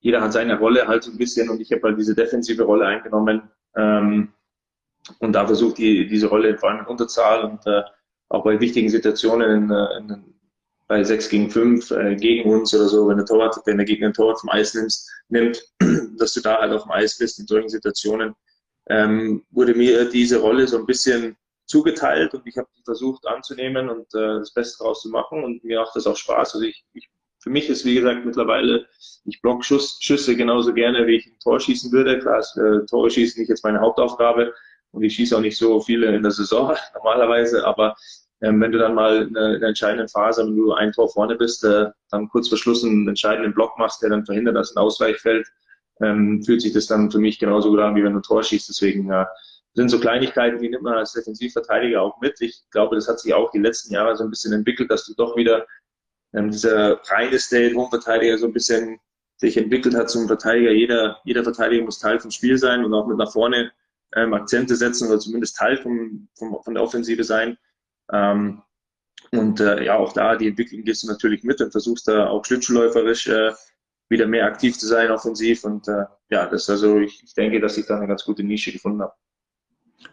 jeder 0.00 0.20
hat 0.20 0.32
seine 0.32 0.58
Rolle 0.58 0.86
halt 0.86 1.02
so 1.02 1.10
ein 1.10 1.18
bisschen 1.18 1.48
und 1.50 1.60
ich 1.60 1.72
habe 1.72 1.82
halt 1.82 1.98
diese 1.98 2.14
defensive 2.14 2.62
Rolle 2.62 2.86
eingenommen 2.86 3.42
ähm, 3.76 4.32
und 5.18 5.32
da 5.32 5.46
versucht 5.46 5.78
die, 5.78 6.06
diese 6.06 6.28
Rolle 6.28 6.56
vor 6.58 6.70
allem 6.70 6.80
in 6.80 6.86
Unterzahl 6.86 7.44
und 7.44 7.66
äh, 7.66 7.82
auch 8.28 8.44
bei 8.44 8.60
wichtigen 8.60 8.88
Situationen 8.88 9.64
in, 9.64 9.70
äh, 9.70 9.98
in, 9.98 10.34
bei 10.86 11.02
6 11.02 11.28
gegen 11.28 11.50
5 11.50 11.90
äh, 11.90 12.16
gegen 12.16 12.50
uns 12.50 12.74
oder 12.74 12.88
so, 12.88 13.08
wenn 13.08 13.16
der 13.16 13.26
Torwart, 13.26 13.56
wenn 13.66 13.78
der 13.78 13.86
Gegner 13.86 14.08
ein 14.08 14.12
Torwart 14.12 14.40
vom 14.40 14.50
Eis 14.50 14.74
nimmst, 14.74 15.10
nimmt, 15.28 15.62
dass 16.18 16.34
du 16.34 16.40
da 16.40 16.58
halt 16.58 16.72
auf 16.72 16.82
dem 16.82 16.92
Eis 16.92 17.18
bist 17.18 17.38
in 17.38 17.46
solchen 17.46 17.68
Situationen, 17.68 18.34
ähm, 18.88 19.44
wurde 19.50 19.74
mir 19.74 20.04
diese 20.06 20.40
Rolle 20.40 20.66
so 20.66 20.78
ein 20.78 20.86
bisschen 20.86 21.36
zugeteilt 21.66 22.34
und 22.34 22.46
ich 22.46 22.58
habe 22.58 22.68
versucht 22.84 23.26
anzunehmen 23.26 23.88
und 23.88 24.14
äh, 24.14 24.38
das 24.38 24.52
Beste 24.52 24.78
daraus 24.80 25.02
zu 25.02 25.08
machen 25.08 25.42
und 25.44 25.64
mir 25.64 25.80
macht 25.80 25.96
das 25.96 26.06
auch 26.06 26.16
Spaß. 26.16 26.54
Also 26.54 26.66
ich, 26.66 26.84
ich 26.92 27.08
für 27.42 27.50
mich 27.50 27.68
ist, 27.68 27.84
wie 27.84 27.96
gesagt, 27.96 28.24
mittlerweile, 28.24 28.86
ich 29.24 29.40
block 29.42 29.64
Schüsse 29.64 30.36
genauso 30.36 30.72
gerne, 30.72 31.06
wie 31.08 31.16
ich 31.16 31.26
ein 31.26 31.38
Tor 31.42 31.58
schießen 31.58 31.90
würde. 31.90 32.20
Klar, 32.20 32.40
äh, 32.56 32.86
Tore 32.86 33.10
schießen 33.10 33.40
nicht 33.40 33.48
jetzt 33.48 33.64
meine 33.64 33.80
Hauptaufgabe 33.80 34.54
und 34.92 35.02
ich 35.02 35.14
schieße 35.14 35.36
auch 35.36 35.40
nicht 35.40 35.56
so 35.56 35.80
viele 35.80 36.14
in 36.14 36.22
der 36.22 36.30
Saison 36.30 36.76
normalerweise, 36.94 37.66
aber 37.66 37.96
ähm, 38.42 38.60
wenn 38.60 38.72
du 38.72 38.78
dann 38.78 38.94
mal 38.94 39.22
in 39.22 39.36
einer, 39.36 39.62
entscheidenden 39.62 40.08
Phase, 40.08 40.44
wenn 40.44 40.56
du 40.56 40.72
ein 40.72 40.92
Tor 40.92 41.08
vorne 41.08 41.36
bist, 41.36 41.64
äh, 41.64 41.86
dann 42.10 42.28
kurz 42.28 42.48
vor 42.48 42.58
Schluss 42.58 42.84
einen 42.84 43.08
entscheidenden 43.08 43.54
Block 43.54 43.78
machst, 43.78 44.02
der 44.02 44.10
dann 44.10 44.26
verhindert, 44.26 44.56
dass 44.56 44.74
ein 44.74 44.80
Ausgleich 44.80 45.18
fällt, 45.18 45.46
ähm, 46.00 46.42
fühlt 46.42 46.60
sich 46.60 46.72
das 46.72 46.86
dann 46.86 47.10
für 47.10 47.18
mich 47.18 47.38
genauso 47.38 47.70
gut 47.70 47.78
an, 47.78 47.94
wie 47.94 48.02
wenn 48.02 48.12
du 48.12 48.18
ein 48.18 48.24
Tor 48.24 48.42
schießt. 48.42 48.68
Deswegen 48.68 49.10
äh, 49.10 49.24
sind 49.74 49.88
so 49.88 50.00
Kleinigkeiten, 50.00 50.60
die 50.60 50.68
nimmt 50.68 50.82
man 50.82 50.94
als 50.94 51.12
Defensivverteidiger 51.12 52.02
auch 52.02 52.20
mit. 52.20 52.40
Ich 52.40 52.62
glaube, 52.72 52.96
das 52.96 53.08
hat 53.08 53.20
sich 53.20 53.32
auch 53.32 53.50
die 53.52 53.60
letzten 53.60 53.94
Jahre 53.94 54.16
so 54.16 54.24
ein 54.24 54.30
bisschen 54.30 54.52
entwickelt, 54.52 54.90
dass 54.90 55.06
du 55.06 55.14
doch 55.14 55.36
wieder 55.36 55.66
ähm, 56.34 56.50
dieser 56.50 57.00
reine 57.04 57.38
Stay-at-Home-Verteidiger 57.38 58.38
so 58.38 58.46
ein 58.46 58.52
bisschen 58.52 58.98
sich 59.36 59.56
entwickelt 59.56 59.94
hat 59.94 60.10
zum 60.10 60.26
Verteidiger. 60.26 60.72
Jeder, 60.72 61.18
jeder 61.24 61.44
Verteidiger 61.44 61.84
muss 61.84 62.00
Teil 62.00 62.18
vom 62.18 62.30
Spiel 62.30 62.58
sein 62.58 62.84
und 62.84 62.92
auch 62.92 63.06
mit 63.06 63.18
nach 63.18 63.32
vorne 63.32 63.70
ähm, 64.14 64.34
Akzente 64.34 64.76
setzen 64.76 65.08
oder 65.08 65.18
zumindest 65.18 65.56
Teil 65.56 65.76
vom, 65.76 66.28
vom, 66.36 66.58
von 66.62 66.74
der 66.74 66.82
Offensive 66.82 67.24
sein. 67.24 67.56
Ähm, 68.12 68.62
und 69.30 69.60
äh, 69.60 69.84
ja, 69.84 69.96
auch 69.96 70.12
da, 70.12 70.36
die 70.36 70.48
Entwicklung 70.48 70.82
gehst 70.84 71.02
du 71.02 71.06
natürlich 71.06 71.42
mit 71.42 71.60
und 71.60 71.70
versuchst 71.70 72.06
da 72.08 72.28
auch 72.28 72.44
schlittschuhläuferisch 72.44 73.28
äh, 73.28 73.52
wieder 74.08 74.26
mehr 74.26 74.44
aktiv 74.44 74.78
zu 74.78 74.86
sein, 74.86 75.10
offensiv. 75.10 75.64
Und 75.64 75.88
äh, 75.88 76.04
ja, 76.30 76.46
das 76.46 76.68
also, 76.68 76.98
ich, 76.98 77.22
ich 77.24 77.34
denke, 77.34 77.60
dass 77.60 77.78
ich 77.78 77.86
da 77.86 77.96
eine 77.96 78.06
ganz 78.06 78.24
gute 78.24 78.42
Nische 78.42 78.72
gefunden 78.72 79.02
habe. 79.02 79.14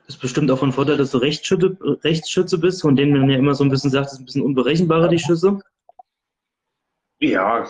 Das 0.06 0.16
ist 0.16 0.22
bestimmt 0.22 0.50
auch 0.52 0.60
von 0.60 0.72
Vorteil, 0.72 0.98
dass 0.98 1.12
du 1.12 1.18
Rechtsschütze, 1.18 1.78
Rechtsschütze 2.04 2.58
bist, 2.58 2.82
von 2.82 2.96
denen 2.96 3.20
man 3.20 3.30
ja 3.30 3.38
immer 3.38 3.56
so 3.56 3.64
ein 3.64 3.70
bisschen 3.70 3.92
sagt, 3.92 4.06
das 4.06 4.14
ist 4.14 4.20
ein 4.20 4.26
bisschen 4.26 4.44
unberechenbarer, 4.44 5.08
die 5.10 5.20
Schüsse. 5.20 5.60
Ja, 7.20 7.68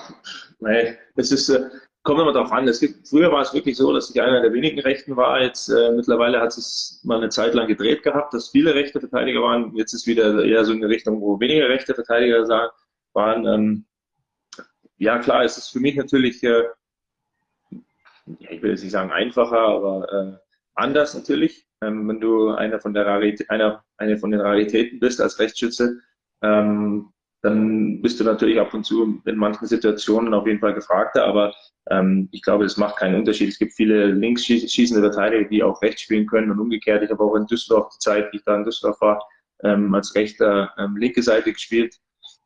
nee, 0.60 0.98
das 1.15 1.32
ist, 1.32 1.50
äh, 1.50 1.70
kommt 2.10 2.22
immer 2.22 2.34
darauf 2.34 2.52
an. 2.52 2.67
Es 2.67 2.80
gibt, 2.80 3.08
früher 3.08 3.32
war 3.32 3.41
es 3.41 3.54
wirklich 3.54 3.78
so, 3.78 3.93
dass 3.93 4.10
ich 4.10 4.19
einer 4.19 4.41
der 4.41 4.52
wenigen 4.52 4.80
Rechten 4.80 5.15
war. 5.15 5.39
Jetzt 5.43 5.69
äh, 5.69 5.91
mittlerweile 5.91 6.41
hat 6.41 6.58
es 6.58 7.02
mal 7.04 7.17
eine 7.17 7.30
Zeit 7.30 7.54
lang 7.54 7.67
gedreht 7.67 8.02
gehabt, 8.02 8.34
dass 8.34 8.50
viele 8.50 8.74
rechte 8.74 9.00
Verteidiger 9.00 9.43
waren. 9.43 9.76
Jetzt 9.76 9.93
ist 9.93 10.08
wieder 10.08 10.43
eher 10.43 10.65
so 10.65 10.72
in 10.72 10.80
eine 10.80 10.89
Richtung, 10.89 11.22
wo 11.22 11.39
weniger 11.39 11.69
rechte 11.69 11.93
Verteidiger 11.93 12.72
waren. 13.13 13.45
Ähm, 13.45 13.86
ja, 14.98 15.19
klar, 15.19 15.43
es 15.43 15.60
ist 15.60 15.69
für 15.69 15.80
mich 15.80 15.98
natürlich, 15.98 16.43
äh, 16.43 16.63
ja, 18.39 18.50
ich 18.50 18.62
will 18.63 18.72
jetzt 18.72 18.82
nicht 18.82 18.91
sagen 18.91 19.12
einfacher, 19.12 19.60
aber 19.60 20.12
äh, 20.12 20.38
anders 20.74 21.13
natürlich. 21.13 21.67
Ähm, 21.84 22.08
wenn 22.08 22.19
du 22.19 22.50
einer 22.50 22.80
von 22.80 22.95
der 22.95 23.06
Rarität, 23.06 23.52
einer, 23.52 23.86
eine 23.98 24.17
von 24.17 24.32
den 24.32 24.41
Raritäten 24.41 25.00
bist 25.00 25.22
als 25.22 25.38
Rechtsschütze, 25.38 26.00
ähm, 26.41 27.13
dann 27.41 28.02
bist 28.02 28.19
du 28.19 28.23
natürlich 28.23 28.60
ab 28.60 28.73
und 28.73 28.86
zu 28.86 29.21
in 29.25 29.38
manchen 29.38 29.65
Situationen 29.65 30.34
auf 30.34 30.45
jeden 30.45 30.60
Fall 30.60 30.73
gefragter, 30.73 31.25
aber 31.25 31.54
ähm, 31.89 32.28
ich 32.32 32.41
glaube, 32.41 32.65
es 32.65 32.78
macht 32.78 32.97
keinen 32.97 33.15
Unterschied. 33.15 33.49
Es 33.49 33.60
gibt 33.60 33.73
viele 33.73 34.08
links 34.08 34.45
schießende 34.45 35.02
Verteidiger, 35.02 35.49
die 35.49 35.63
auch 35.63 35.82
rechts 35.82 36.02
spielen 36.02 36.28
können 36.28 36.52
und 36.52 36.60
umgekehrt. 36.60 37.04
Ich 37.04 37.10
habe 37.10 37.23
auch 37.23 37.36
in 37.36 37.47
Düsseldorf 37.47 37.89
die 37.93 37.99
Zeit, 37.99 38.34
die 38.34 38.38
ich 38.38 38.43
da 38.43 38.56
in 38.56 38.65
Düsseldorf 38.65 38.99
war, 39.02 39.23
ähm, 39.63 39.93
als 39.93 40.13
rechter 40.15 40.73
ähm, 40.78 40.97
linke 40.97 41.23
Seite 41.23 41.54
gespielt, 41.54 41.95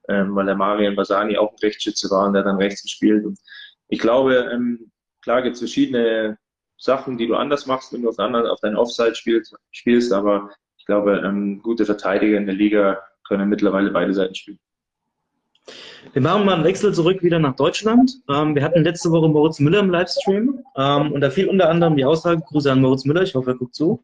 ähm, 0.09 0.35
weil 0.35 0.45
der 0.45 0.55
Marian 0.55 0.95
Basani 0.95 1.37
auch 1.37 1.51
ein 1.51 1.59
Rechtsschütze 1.61 2.09
war 2.09 2.27
und 2.27 2.33
der 2.33 2.43
dann 2.43 2.57
rechts 2.57 2.83
gespielt. 2.83 3.25
Und 3.25 3.39
ich 3.87 3.99
glaube, 3.99 4.49
ähm, 4.53 4.91
klar 5.21 5.41
gibt 5.41 5.55
es 5.55 5.59
verschiedene 5.59 6.37
Sachen, 6.77 7.17
die 7.17 7.27
du 7.27 7.35
anders 7.35 7.65
machst, 7.65 7.93
wenn 7.93 8.03
du 8.03 8.09
auf, 8.09 8.19
anderen, 8.19 8.47
auf 8.47 8.59
deinen 8.59 8.75
Offside 8.75 9.15
spielst, 9.15 9.55
spielst, 9.71 10.11
aber 10.11 10.51
ich 10.77 10.85
glaube, 10.85 11.21
ähm, 11.25 11.61
gute 11.61 11.85
Verteidiger 11.85 12.37
in 12.37 12.45
der 12.45 12.55
Liga 12.55 13.01
können 13.27 13.49
mittlerweile 13.49 13.89
beide 13.91 14.13
Seiten 14.13 14.35
spielen. 14.35 14.59
Wir 16.11 16.21
machen 16.21 16.45
mal 16.45 16.55
einen 16.55 16.63
Wechsel 16.63 16.93
zurück 16.93 17.23
wieder 17.23 17.39
nach 17.39 17.55
Deutschland. 17.55 18.19
Ähm, 18.29 18.55
wir 18.55 18.63
hatten 18.63 18.83
letzte 18.83 19.11
Woche 19.11 19.29
Moritz 19.29 19.59
Müller 19.59 19.79
im 19.79 19.89
Livestream 19.89 20.63
ähm, 20.75 21.11
und 21.11 21.21
da 21.21 21.29
fiel 21.29 21.47
unter 21.47 21.69
anderem 21.69 21.95
die 21.95 22.05
Aussage, 22.05 22.41
Grüße 22.41 22.71
an 22.71 22.81
Moritz 22.81 23.05
Müller, 23.05 23.23
ich 23.23 23.33
hoffe, 23.35 23.51
er 23.51 23.57
guckt 23.57 23.75
zu. 23.75 24.03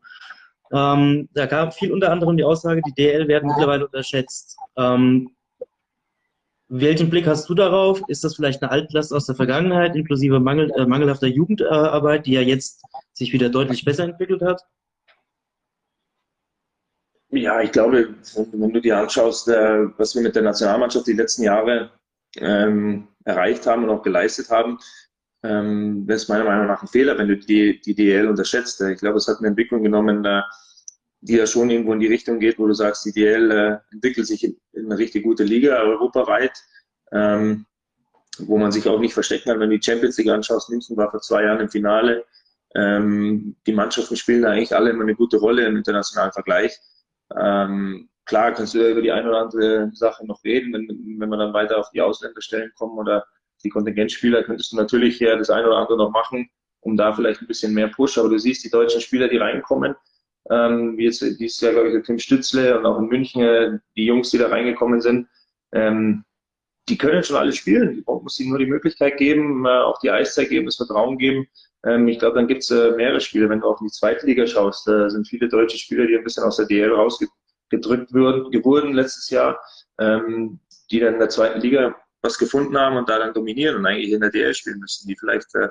Ähm, 0.71 1.29
da 1.33 1.45
gab 1.45 1.73
viel 1.73 1.91
unter 1.91 2.11
anderem 2.11 2.37
die 2.37 2.43
Aussage, 2.43 2.81
die 2.85 2.93
DL 2.93 3.27
werden 3.27 3.47
mittlerweile 3.49 3.85
unterschätzt. 3.85 4.57
Ähm, 4.77 5.31
welchen 6.67 7.09
Blick 7.09 7.25
hast 7.25 7.49
du 7.49 7.55
darauf? 7.55 8.01
Ist 8.07 8.23
das 8.23 8.35
vielleicht 8.35 8.61
eine 8.61 8.71
Altlast 8.71 9.11
aus 9.11 9.25
der 9.25 9.35
Vergangenheit, 9.35 9.95
inklusive 9.95 10.39
Mangel, 10.39 10.71
äh, 10.77 10.85
mangelhafter 10.85 11.27
Jugendarbeit, 11.27 12.27
die 12.27 12.33
ja 12.33 12.41
jetzt 12.41 12.83
sich 13.13 13.33
wieder 13.33 13.49
deutlich 13.49 13.83
besser 13.83 14.03
entwickelt 14.03 14.41
hat? 14.43 14.61
Ja, 17.31 17.61
ich 17.61 17.71
glaube, 17.71 18.15
wenn 18.35 18.73
du 18.73 18.81
dir 18.81 18.97
anschaust, 18.97 19.47
äh, 19.49 19.85
was 19.97 20.15
wir 20.15 20.23
mit 20.23 20.35
der 20.35 20.41
Nationalmannschaft 20.41 21.05
die 21.05 21.13
letzten 21.13 21.43
Jahre 21.43 21.91
ähm, 22.37 23.07
erreicht 23.23 23.67
haben 23.67 23.83
und 23.83 23.91
auch 23.91 24.01
geleistet 24.01 24.49
haben, 24.49 24.79
ähm, 25.43 26.07
wäre 26.07 26.17
es 26.17 26.27
meiner 26.27 26.43
Meinung 26.43 26.67
nach 26.67 26.81
ein 26.81 26.87
Fehler, 26.87 27.17
wenn 27.17 27.27
du 27.27 27.37
die, 27.37 27.79
die 27.81 27.93
DL 27.93 28.27
unterschätzt. 28.27 28.81
Ich 28.81 28.99
glaube, 28.99 29.17
es 29.17 29.27
hat 29.27 29.37
eine 29.37 29.49
Entwicklung 29.49 29.83
genommen, 29.83 30.25
äh, 30.25 30.41
die 31.21 31.35
ja 31.35 31.45
schon 31.45 31.69
irgendwo 31.69 31.93
in 31.93 31.99
die 31.99 32.07
Richtung 32.07 32.39
geht, 32.39 32.57
wo 32.57 32.65
du 32.65 32.73
sagst, 32.73 33.05
die 33.05 33.11
DL 33.11 33.51
äh, 33.51 33.77
entwickelt 33.93 34.25
sich 34.25 34.43
in, 34.43 34.57
in, 34.73 34.85
eine 34.85 34.97
richtig 34.97 35.23
gute 35.23 35.43
Liga, 35.43 35.79
europaweit, 35.81 36.57
ähm, 37.11 37.65
wo 38.39 38.57
man 38.57 38.71
sich 38.71 38.87
auch 38.87 38.99
nicht 38.99 39.13
verstecken 39.13 39.49
kann. 39.49 39.59
Wenn 39.59 39.69
du 39.69 39.77
die 39.77 39.85
Champions 39.85 40.17
League 40.17 40.29
anschaust, 40.29 40.69
München 40.69 40.97
war 40.97 41.11
vor 41.11 41.21
zwei 41.21 41.43
Jahren 41.43 41.59
im 41.59 41.69
Finale. 41.69 42.25
Ähm, 42.75 43.55
die 43.67 43.73
Mannschaften 43.73 44.15
spielen 44.15 44.41
da 44.41 44.49
eigentlich 44.49 44.75
alle 44.75 44.89
immer 44.89 45.03
eine 45.03 45.15
gute 45.15 45.37
Rolle 45.37 45.65
im 45.65 45.77
internationalen 45.77 46.31
Vergleich. 46.31 46.79
Ähm, 47.37 48.09
klar 48.25 48.53
kannst 48.53 48.73
du 48.73 48.91
über 48.91 49.01
die 49.01 49.11
eine 49.11 49.29
oder 49.29 49.41
andere 49.41 49.91
Sache 49.93 50.25
noch 50.25 50.43
reden, 50.43 50.73
wenn, 50.73 50.87
wenn 51.19 51.29
wir 51.29 51.37
dann 51.37 51.53
weiter 51.53 51.77
auf 51.77 51.89
die 51.91 52.01
Ausländerstellen 52.01 52.71
kommen 52.75 52.97
oder 52.97 53.25
die 53.63 53.69
Kontingentspieler, 53.69 54.43
könntest 54.43 54.71
du 54.71 54.77
natürlich 54.77 55.19
ja 55.19 55.35
das 55.35 55.49
eine 55.49 55.67
oder 55.67 55.77
andere 55.77 55.97
noch 55.97 56.11
machen, 56.11 56.49
um 56.81 56.95
da 56.95 57.13
vielleicht 57.13 57.41
ein 57.41 57.47
bisschen 57.47 57.73
mehr 57.73 57.89
Push. 57.89 58.17
Aber 58.17 58.29
du 58.29 58.37
siehst 58.37 58.63
die 58.63 58.69
deutschen 58.69 59.01
Spieler, 59.01 59.27
die 59.27 59.37
reinkommen, 59.37 59.95
ähm, 60.49 60.97
wie 60.97 61.05
jetzt 61.05 61.21
dieses 61.21 61.59
Jahr, 61.59 61.73
glaube 61.73 61.89
ich, 61.89 61.93
der 61.93 62.03
Tim 62.03 62.19
Stützle 62.19 62.77
und 62.77 62.85
auch 62.85 62.97
in 62.99 63.07
München, 63.07 63.41
äh, 63.41 63.79
die 63.95 64.05
Jungs, 64.05 64.31
die 64.31 64.37
da 64.37 64.47
reingekommen 64.47 65.01
sind, 65.01 65.27
ähm, 65.71 66.23
die 66.89 66.97
können 66.97 67.23
schon 67.23 67.37
alle 67.37 67.53
spielen. 67.53 67.95
Die 67.95 68.03
muss 68.05 68.39
ihnen 68.39 68.49
nur 68.49 68.59
die 68.59 68.65
Möglichkeit 68.65 69.17
geben, 69.17 69.65
äh, 69.65 69.69
auch 69.69 69.99
die 69.99 70.09
Eiszeit 70.09 70.49
geben, 70.49 70.65
das 70.65 70.77
Vertrauen 70.77 71.17
geben. 71.17 71.47
Ähm, 71.85 72.07
ich 72.07 72.19
glaube, 72.19 72.35
dann 72.35 72.47
gibt 72.47 72.63
es 72.63 72.71
äh, 72.71 72.91
mehrere 72.91 73.21
Spiele. 73.21 73.49
Wenn 73.49 73.61
du 73.61 73.67
auch 73.67 73.79
in 73.79 73.87
die 73.87 73.93
zweite 73.93 74.25
Liga 74.25 74.45
schaust, 74.47 74.87
da 74.87 75.09
sind 75.09 75.27
viele 75.27 75.47
deutsche 75.47 75.77
Spieler, 75.77 76.07
die 76.07 76.17
ein 76.17 76.23
bisschen 76.23 76.43
aus 76.43 76.57
der 76.57 76.65
DL 76.65 76.91
rausge 76.91 77.27
gedrückt 77.69 78.11
wurden, 78.13 78.93
letztes 78.93 79.29
Jahr, 79.29 79.59
ähm, 79.99 80.59
die 80.89 80.99
dann 80.99 81.13
in 81.13 81.19
der 81.19 81.29
zweiten 81.29 81.61
Liga 81.61 81.95
was 82.21 82.39
gefunden 82.39 82.77
haben 82.77 82.97
und 82.97 83.07
da 83.07 83.19
dann 83.19 83.33
dominieren 83.33 83.75
und 83.75 83.85
eigentlich 83.85 84.11
in 84.11 84.21
der 84.21 84.31
DL 84.31 84.53
spielen 84.55 84.79
müssen, 84.79 85.07
die 85.07 85.15
vielleicht 85.15 85.53
äh, 85.53 85.69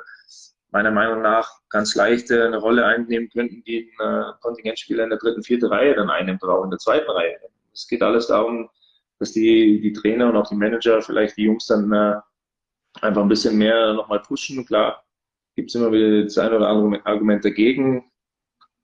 meiner 0.71 0.93
Meinung 0.93 1.23
nach 1.23 1.51
ganz 1.71 1.97
leicht 1.97 2.31
eine 2.31 2.59
Rolle 2.59 2.87
einnehmen 2.87 3.29
könnten, 3.31 3.65
die 3.65 3.91
ein 3.99 4.33
Kontingentspieler 4.41 5.05
in 5.05 5.11
der 5.11 5.19
dritten, 5.19 5.43
vierten 5.43 5.67
Reihe 5.67 5.95
dann 5.95 6.11
einnimmt 6.11 6.43
oder 6.43 6.59
auch 6.59 6.65
in 6.65 6.71
der 6.71 6.79
zweiten 6.79 7.11
Reihe. 7.11 7.37
Es 7.73 7.89
geht 7.89 8.03
alles 8.03 8.27
darum, 8.27 8.69
dass 9.19 9.33
die, 9.33 9.81
die 9.81 9.93
Trainer 9.93 10.29
und 10.29 10.37
auch 10.37 10.49
die 10.49 10.57
Manager 10.57 11.03
vielleicht 11.03 11.37
die 11.37 11.45
Jungs 11.45 11.67
dann 11.67 11.93
äh, 11.93 12.15
einfach 13.01 13.23
ein 13.23 13.29
bisschen 13.29 13.59
mehr 13.59 13.95
nochmal 13.95 14.21
pushen. 14.21 14.65
Klar, 14.65 15.05
gibt 15.57 15.71
es 15.71 15.75
immer 15.75 15.93
wieder 15.93 16.25
das 16.25 16.39
ein 16.39 16.53
oder 16.53 16.69
andere 16.69 17.05
Argument 17.05 17.45
dagegen. 17.45 18.05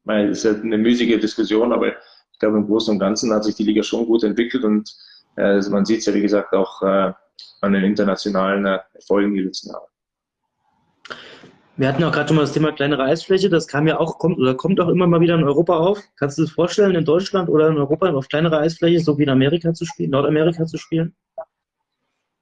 Weil 0.04 0.30
es 0.30 0.44
ist 0.44 0.56
ja 0.56 0.60
eine 0.60 0.76
müßige 0.76 1.18
Diskussion, 1.18 1.72
aber 1.72 1.88
ich 1.88 2.38
glaube, 2.38 2.58
im 2.58 2.66
Großen 2.66 2.92
und 2.92 2.98
Ganzen 2.98 3.32
hat 3.32 3.44
sich 3.44 3.54
die 3.54 3.64
Liga 3.64 3.82
schon 3.82 4.06
gut 4.06 4.22
entwickelt 4.22 4.64
und 4.64 4.94
äh, 5.36 5.60
man 5.70 5.86
sieht 5.86 6.00
es 6.00 6.06
ja, 6.06 6.14
wie 6.14 6.20
gesagt, 6.20 6.52
auch 6.52 6.82
äh, 6.82 7.12
an 7.62 7.72
den 7.72 7.84
internationalen 7.84 8.66
äh, 8.66 8.80
Erfolgen 8.92 9.34
die 9.34 9.40
letzten 9.40 9.70
Jahre. 9.70 9.86
Wir 11.76 11.88
hatten 11.88 12.04
auch 12.04 12.12
gerade 12.12 12.28
schon 12.28 12.36
mal 12.36 12.42
das 12.42 12.52
Thema 12.52 12.70
kleinere 12.70 13.02
Eisfläche. 13.02 13.48
Das 13.48 13.66
kam 13.66 13.88
ja 13.88 13.98
auch, 13.98 14.18
kommt 14.18 14.38
oder 14.38 14.54
kommt 14.54 14.80
auch 14.80 14.88
immer 14.88 15.08
mal 15.08 15.20
wieder 15.20 15.34
in 15.34 15.42
Europa 15.42 15.76
auf. 15.76 15.98
Kannst 16.16 16.38
du 16.38 16.42
dir 16.42 16.46
das 16.46 16.54
vorstellen, 16.54 16.94
in 16.94 17.04
Deutschland 17.04 17.48
oder 17.48 17.68
in 17.68 17.78
Europa 17.78 18.12
auf 18.12 18.28
kleinere 18.28 18.58
Eisfläche, 18.58 19.00
so 19.00 19.18
wie 19.18 19.24
in 19.24 19.30
Amerika 19.30 19.74
zu 19.74 19.84
spielen, 19.84 20.10
Nordamerika 20.10 20.66
zu 20.66 20.78
spielen? 20.78 21.16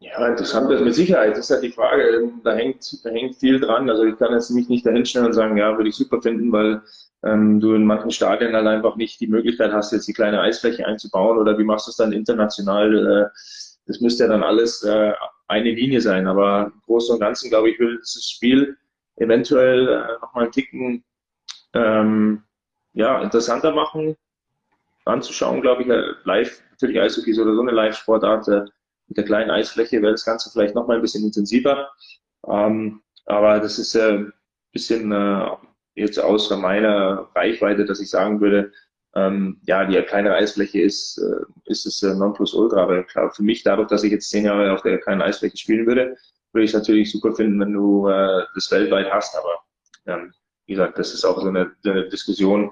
Ja, 0.01 0.27
interessant 0.27 0.71
ist 0.71 0.85
mit 0.85 0.95
Sicherheit. 0.95 1.33
Das 1.33 1.47
ist 1.47 1.51
halt 1.51 1.63
die 1.63 1.71
Frage. 1.71 2.31
Da 2.45 2.53
hängt, 2.53 2.85
da 3.05 3.09
hängt 3.09 3.37
viel 3.37 3.59
dran. 3.59 3.89
Also 3.89 4.05
ich 4.05 4.19
kann 4.19 4.33
jetzt 4.33 4.51
mich 4.51 4.69
nicht 4.69 4.85
dahinstellen 4.85 5.29
und 5.29 5.33
sagen, 5.33 5.57
ja, 5.57 5.79
würde 5.79 5.89
ich 5.89 5.97
super 5.97 6.21
finden, 6.21 6.53
weil 6.53 6.83
ähm, 7.25 7.59
du 7.59 7.73
in 7.75 7.87
manchen 7.87 8.11
Stadien 8.11 8.55
halt 8.55 8.67
einfach 8.67 8.97
nicht 8.97 9.19
die 9.21 9.29
Möglichkeit 9.29 9.73
hast, 9.73 9.93
jetzt 9.93 10.09
die 10.09 10.13
kleine 10.13 10.43
Eisfläche 10.43 10.85
einzubauen 10.85 11.39
oder 11.39 11.57
wie 11.57 11.65
machst 11.65 11.87
du 11.87 11.91
es 11.91 11.97
dann 11.97 12.13
international? 12.13 13.31
Äh, 13.31 13.39
das 13.87 14.01
müsste 14.01 14.25
ja 14.25 14.29
dann 14.29 14.43
alles 14.43 14.83
äh, 14.83 15.13
eine 15.49 15.71
Linie 15.71 16.03
sein. 16.03 16.27
Aber 16.27 16.73
im 16.75 16.83
Großen 16.85 17.15
und 17.15 17.21
Ganzen, 17.21 17.49
glaube 17.49 17.71
ich, 17.71 17.79
will 17.79 17.99
dieses 17.99 18.29
Spiel 18.29 18.77
eventuell 19.17 19.89
äh, 19.89 20.21
nochmal 20.21 20.45
einen 20.45 20.53
Ticken 20.53 21.05
ähm, 21.75 22.43
ja, 22.93 23.23
interessanter 23.23 23.73
machen, 23.73 24.17
anzuschauen, 25.05 25.61
glaube 25.63 25.83
ich, 25.83 25.89
äh, 25.89 26.03
live, 26.25 26.63
natürlich 26.73 27.01
Eishockey 27.01 27.39
oder 27.41 27.55
so 27.55 27.63
eine 27.63 27.73
Live-Sportart, 27.73 28.49
äh, 28.49 28.65
mit 29.09 29.17
der 29.17 29.25
kleinen 29.25 29.51
Eisfläche 29.51 30.01
wäre 30.01 30.13
das 30.13 30.25
Ganze 30.25 30.51
vielleicht 30.51 30.75
nochmal 30.75 30.97
ein 30.97 31.03
bisschen 31.03 31.25
intensiver, 31.25 31.91
ähm, 32.49 33.03
aber 33.27 33.61
das 33.61 33.79
ist 33.79 33.95
äh, 33.95 34.19
ein 34.19 34.33
bisschen 34.73 35.13
äh, 35.13 35.49
jetzt 35.95 36.19
außer 36.19 36.57
meiner 36.57 37.29
Reichweite, 37.35 37.85
dass 37.85 38.01
ich 38.01 38.11
sagen 38.11 38.41
würde, 38.41 38.73
ähm, 39.15 39.61
ja, 39.67 39.85
die 39.85 40.01
kleine 40.03 40.35
Eisfläche 40.35 40.81
ist, 40.81 41.19
äh, 41.19 41.45
ist 41.67 41.85
es 41.85 42.03
äh, 42.03 42.15
Nonplusultra, 42.15 42.83
aber 42.83 43.03
klar, 43.05 43.31
für 43.31 43.43
mich 43.43 43.63
dadurch, 43.63 43.89
dass 43.89 44.05
ich 44.05 44.13
jetzt 44.13 44.31
zehn 44.31 44.47
Jahre 44.47 44.73
auf 44.73 44.83
der 44.83 44.99
kleinen 44.99 45.21
Eisfläche 45.21 45.57
spielen 45.59 45.87
würde, 45.87 46.17
würde 46.53 46.65
ich 46.65 46.71
es 46.71 46.77
natürlich 46.77 47.11
super 47.11 47.35
finden, 47.35 47.61
wenn 47.61 47.73
du 47.73 48.09
äh, 48.09 48.45
das 48.55 48.71
weltweit 48.71 49.11
hast. 49.13 49.37
Aber 49.37 49.61
ähm, 50.07 50.33
wie 50.67 50.75
gesagt, 50.75 50.99
das 50.99 51.15
ist 51.15 51.25
auch 51.25 51.41
so 51.41 51.49
eine, 51.49 51.73
eine 51.85 52.09
Diskussion, 52.09 52.71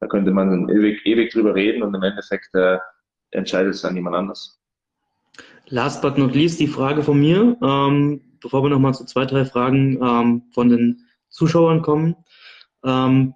da 0.00 0.06
könnte 0.06 0.30
man 0.30 0.68
ewig, 0.68 1.04
ewig 1.06 1.32
drüber 1.32 1.54
reden 1.54 1.82
und 1.82 1.94
im 1.94 2.02
Endeffekt 2.02 2.54
äh, 2.54 2.78
entscheidet 3.30 3.74
es 3.74 3.82
dann 3.82 3.94
jemand 3.94 4.16
anders. 4.16 4.60
Last 5.68 6.02
but 6.02 6.18
not 6.18 6.34
least 6.34 6.60
die 6.60 6.66
Frage 6.66 7.02
von 7.02 7.18
mir, 7.18 7.56
ähm, 7.62 8.20
bevor 8.40 8.62
wir 8.62 8.70
nochmal 8.70 8.94
zu 8.94 9.04
zwei, 9.06 9.24
drei 9.24 9.44
Fragen 9.44 9.98
ähm, 10.02 10.42
von 10.52 10.68
den 10.68 11.06
Zuschauern 11.30 11.82
kommen. 11.82 12.16
Ähm, 12.84 13.34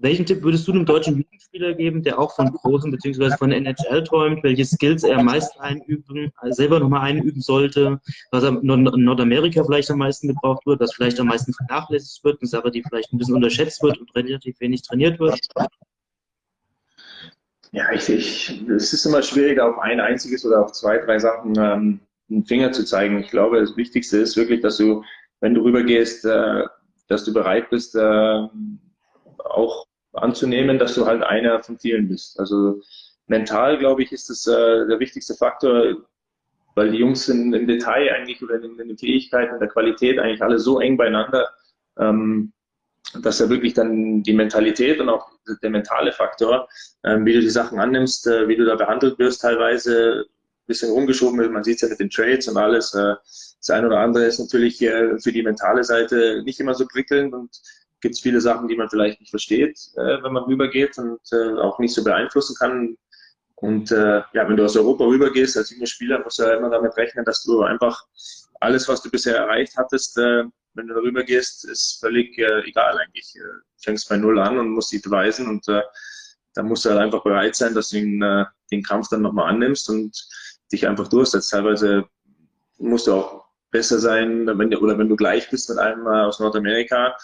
welchen 0.00 0.24
Tipp 0.24 0.42
würdest 0.42 0.66
du 0.66 0.72
einem 0.72 0.86
deutschen 0.86 1.18
Jugendspieler 1.18 1.74
geben, 1.74 2.02
der 2.02 2.18
auch 2.18 2.34
von 2.34 2.50
großen 2.50 2.90
bzw. 2.90 3.36
von 3.36 3.52
NHL 3.52 4.02
träumt, 4.04 4.42
welche 4.42 4.64
Skills 4.64 5.04
er 5.04 5.18
am 5.18 5.26
meisten 5.26 5.60
einüben, 5.60 6.32
also 6.36 6.54
selber 6.54 6.80
nochmal 6.80 7.02
einüben 7.02 7.42
sollte, 7.42 8.00
was 8.30 8.44
in 8.44 8.60
Nordamerika 8.62 9.62
vielleicht 9.62 9.90
am 9.90 9.98
meisten 9.98 10.28
gebraucht 10.28 10.64
wird, 10.66 10.80
was 10.80 10.94
vielleicht 10.94 11.20
am 11.20 11.26
meisten 11.26 11.52
vernachlässigt 11.52 12.24
wird, 12.24 12.40
eine 12.40 12.48
Sache, 12.48 12.70
die 12.70 12.82
vielleicht 12.82 13.12
ein 13.12 13.18
bisschen 13.18 13.34
unterschätzt 13.34 13.82
wird 13.82 13.98
und 13.98 14.14
relativ 14.14 14.58
wenig 14.60 14.82
trainiert 14.82 15.20
wird? 15.20 15.38
Ja, 17.72 17.92
ich, 17.92 18.08
ich, 18.08 18.62
es 18.68 18.92
ist 18.92 19.04
immer 19.04 19.22
schwierig, 19.22 19.60
auf 19.60 19.78
ein 19.78 20.00
einziges 20.00 20.44
oder 20.44 20.64
auf 20.64 20.72
zwei, 20.72 20.98
drei 20.98 21.18
Sachen 21.18 21.54
ähm, 21.56 22.00
einen 22.28 22.44
Finger 22.44 22.72
zu 22.72 22.84
zeigen. 22.84 23.20
Ich 23.20 23.30
glaube, 23.30 23.60
das 23.60 23.76
Wichtigste 23.76 24.18
ist 24.18 24.36
wirklich, 24.36 24.60
dass 24.60 24.78
du, 24.78 25.04
wenn 25.40 25.54
du 25.54 25.62
rübergehst, 25.62 26.24
äh, 26.24 26.64
dass 27.06 27.24
du 27.24 27.32
bereit 27.32 27.70
bist, 27.70 27.94
äh, 27.94 28.46
auch 29.38 29.86
anzunehmen, 30.12 30.78
dass 30.78 30.94
du 30.94 31.06
halt 31.06 31.22
einer 31.22 31.62
von 31.62 31.78
vielen 31.78 32.08
bist. 32.08 32.38
Also 32.38 32.80
mental, 33.26 33.78
glaube 33.78 34.02
ich, 34.02 34.12
ist 34.12 34.28
das 34.28 34.46
äh, 34.46 34.86
der 34.86 34.98
wichtigste 34.98 35.34
Faktor, 35.34 35.96
weil 36.74 36.90
die 36.90 36.98
Jungs 36.98 37.26
sind 37.26 37.52
im 37.52 37.66
Detail 37.66 38.12
eigentlich 38.12 38.42
oder 38.42 38.56
in, 38.56 38.78
in 38.78 38.88
den 38.88 38.98
Fähigkeiten, 38.98 39.58
der 39.58 39.68
Qualität 39.68 40.18
eigentlich 40.18 40.42
alle 40.42 40.58
so 40.58 40.80
eng 40.80 40.96
beieinander, 40.96 41.48
ähm, 41.98 42.52
dass 43.22 43.40
er 43.40 43.48
wirklich 43.48 43.74
dann 43.74 44.22
die 44.22 44.32
Mentalität 44.32 45.00
und 45.00 45.08
auch 45.08 45.30
der 45.62 45.70
mentale 45.70 46.12
Faktor, 46.12 46.68
ähm, 47.04 47.24
wie 47.24 47.32
du 47.32 47.40
die 47.40 47.50
Sachen 47.50 47.78
annimmst, 47.78 48.26
äh, 48.26 48.46
wie 48.46 48.56
du 48.56 48.64
da 48.64 48.76
behandelt 48.76 49.18
wirst, 49.18 49.42
teilweise 49.42 50.26
ein 50.26 50.66
bisschen 50.66 50.92
rumgeschoben 50.92 51.38
wird. 51.38 51.50
Man 51.50 51.64
sieht 51.64 51.76
es 51.76 51.82
ja 51.82 51.88
mit 51.88 51.98
den 51.98 52.10
Trades 52.10 52.46
und 52.48 52.56
alles. 52.56 52.94
Äh, 52.94 53.14
das 53.24 53.70
eine 53.70 53.88
oder 53.88 53.98
andere 53.98 54.24
ist 54.24 54.38
natürlich 54.38 54.80
äh, 54.82 55.18
für 55.18 55.32
die 55.32 55.42
mentale 55.42 55.82
Seite 55.84 56.42
nicht 56.44 56.60
immer 56.60 56.74
so 56.74 56.86
prickelnd 56.86 57.34
und 57.34 57.50
gibt 58.00 58.14
es 58.14 58.20
viele 58.20 58.40
Sachen, 58.40 58.68
die 58.68 58.76
man 58.76 58.88
vielleicht 58.88 59.20
nicht 59.20 59.30
versteht, 59.30 59.78
äh, 59.96 60.22
wenn 60.22 60.32
man 60.32 60.44
rübergeht 60.44 60.96
und 60.98 61.20
äh, 61.32 61.58
auch 61.60 61.78
nicht 61.78 61.94
so 61.94 62.02
beeinflussen 62.04 62.56
kann. 62.58 62.96
Und 63.56 63.92
äh, 63.92 64.22
ja, 64.32 64.48
wenn 64.48 64.56
du 64.56 64.64
aus 64.64 64.76
Europa 64.76 65.04
rübergehst 65.04 65.56
als 65.56 65.70
junger 65.70 65.86
Spieler, 65.86 66.20
musst 66.20 66.38
du 66.38 66.44
ja 66.44 66.56
immer 66.56 66.70
damit 66.70 66.96
rechnen, 66.96 67.24
dass 67.24 67.42
du 67.42 67.62
einfach 67.62 68.02
alles, 68.60 68.88
was 68.88 69.02
du 69.02 69.10
bisher 69.10 69.36
erreicht 69.36 69.76
hattest, 69.76 70.16
äh, 70.18 70.44
wenn 70.74 70.86
du 70.86 70.94
darüber 70.94 71.24
gehst, 71.24 71.64
ist 71.64 71.98
völlig 72.00 72.38
äh, 72.38 72.60
egal 72.68 72.98
eigentlich. 72.98 73.32
Du 73.34 73.40
äh, 73.40 73.62
fängst 73.82 74.08
bei 74.08 74.16
Null 74.16 74.38
an 74.38 74.58
und 74.58 74.70
musst 74.70 74.92
dich 74.92 75.02
beweisen 75.02 75.48
und 75.48 75.66
dann 76.54 76.66
musst 76.66 76.84
du 76.84 76.90
halt 76.90 77.00
einfach 77.00 77.22
bereit 77.22 77.54
sein, 77.54 77.74
dass 77.74 77.90
du 77.90 77.98
äh, 77.98 78.44
den 78.70 78.82
Kampf 78.82 79.08
dann 79.08 79.22
nochmal 79.22 79.50
annimmst 79.50 79.88
und 79.88 80.16
dich 80.72 80.86
einfach 80.86 81.08
durchsetzt. 81.08 81.50
Teilweise 81.50 82.04
musst 82.78 83.06
du 83.06 83.14
auch 83.14 83.44
besser 83.70 83.98
sein, 83.98 84.46
wenn 84.46 84.70
du, 84.70 84.78
oder 84.78 84.98
wenn 84.98 85.08
du 85.08 85.16
gleich 85.16 85.48
bist 85.50 85.68
mit 85.68 85.78
einem 85.78 86.06
aus 86.06 86.40
Nordamerika, 86.40 87.16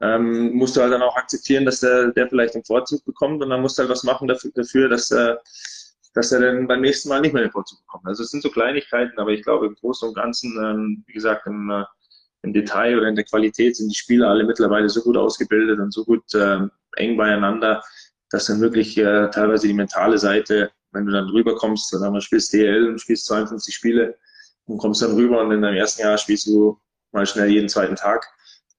ähm, 0.00 0.54
musst 0.54 0.76
du 0.76 0.82
halt 0.82 0.92
dann 0.92 1.02
auch 1.02 1.16
akzeptieren, 1.16 1.64
dass 1.64 1.80
der, 1.80 2.12
der 2.12 2.28
vielleicht 2.28 2.54
den 2.54 2.64
Vorzug 2.64 3.04
bekommt 3.04 3.42
und 3.42 3.50
dann 3.50 3.62
musst 3.62 3.78
du 3.78 3.82
halt 3.82 3.90
was 3.90 4.04
machen 4.04 4.28
dafür, 4.28 4.50
dafür 4.54 4.88
dass, 4.88 5.10
äh, 5.10 5.34
dass 6.14 6.32
er 6.32 6.40
dann 6.40 6.66
beim 6.66 6.82
nächsten 6.82 7.08
Mal 7.08 7.20
nicht 7.20 7.32
mehr 7.32 7.42
den 7.42 7.52
Vorzug 7.52 7.80
bekommt. 7.80 8.06
Also 8.06 8.22
es 8.22 8.30
sind 8.30 8.42
so 8.42 8.50
Kleinigkeiten, 8.50 9.18
aber 9.18 9.30
ich 9.30 9.42
glaube 9.42 9.66
im 9.66 9.74
Großen 9.74 10.08
und 10.08 10.14
Ganzen, 10.14 10.56
ähm, 10.62 11.04
wie 11.06 11.12
gesagt, 11.12 11.46
im, 11.46 11.70
äh, 11.70 11.84
im 12.42 12.52
Detail 12.52 12.98
oder 12.98 13.08
in 13.08 13.16
der 13.16 13.24
Qualität 13.24 13.76
sind 13.76 13.88
die 13.88 13.96
Spieler 13.96 14.28
alle 14.28 14.44
mittlerweile 14.44 14.88
so 14.88 15.02
gut 15.02 15.16
ausgebildet 15.16 15.80
und 15.80 15.92
so 15.92 16.04
gut 16.04 16.32
äh, 16.34 16.60
eng 16.96 17.16
beieinander, 17.16 17.82
dass 18.30 18.46
dann 18.46 18.60
wirklich 18.60 18.96
äh, 18.98 19.30
teilweise 19.30 19.66
die 19.66 19.74
mentale 19.74 20.18
Seite, 20.18 20.70
wenn 20.92 21.06
du 21.06 21.12
dann 21.12 21.28
rüberkommst, 21.28 21.92
dann 21.92 22.14
du 22.14 22.20
spielst 22.20 22.52
DL 22.52 22.88
und 22.88 23.00
spielst 23.00 23.26
52 23.26 23.74
Spiele 23.74 24.16
und 24.66 24.78
kommst 24.78 25.02
dann 25.02 25.14
rüber 25.14 25.40
und 25.40 25.52
in 25.52 25.62
deinem 25.62 25.76
ersten 25.76 26.02
Jahr 26.02 26.18
spielst 26.18 26.46
du 26.46 26.78
mal 27.12 27.26
schnell 27.26 27.50
jeden 27.50 27.68
zweiten 27.68 27.96
Tag 27.96 28.26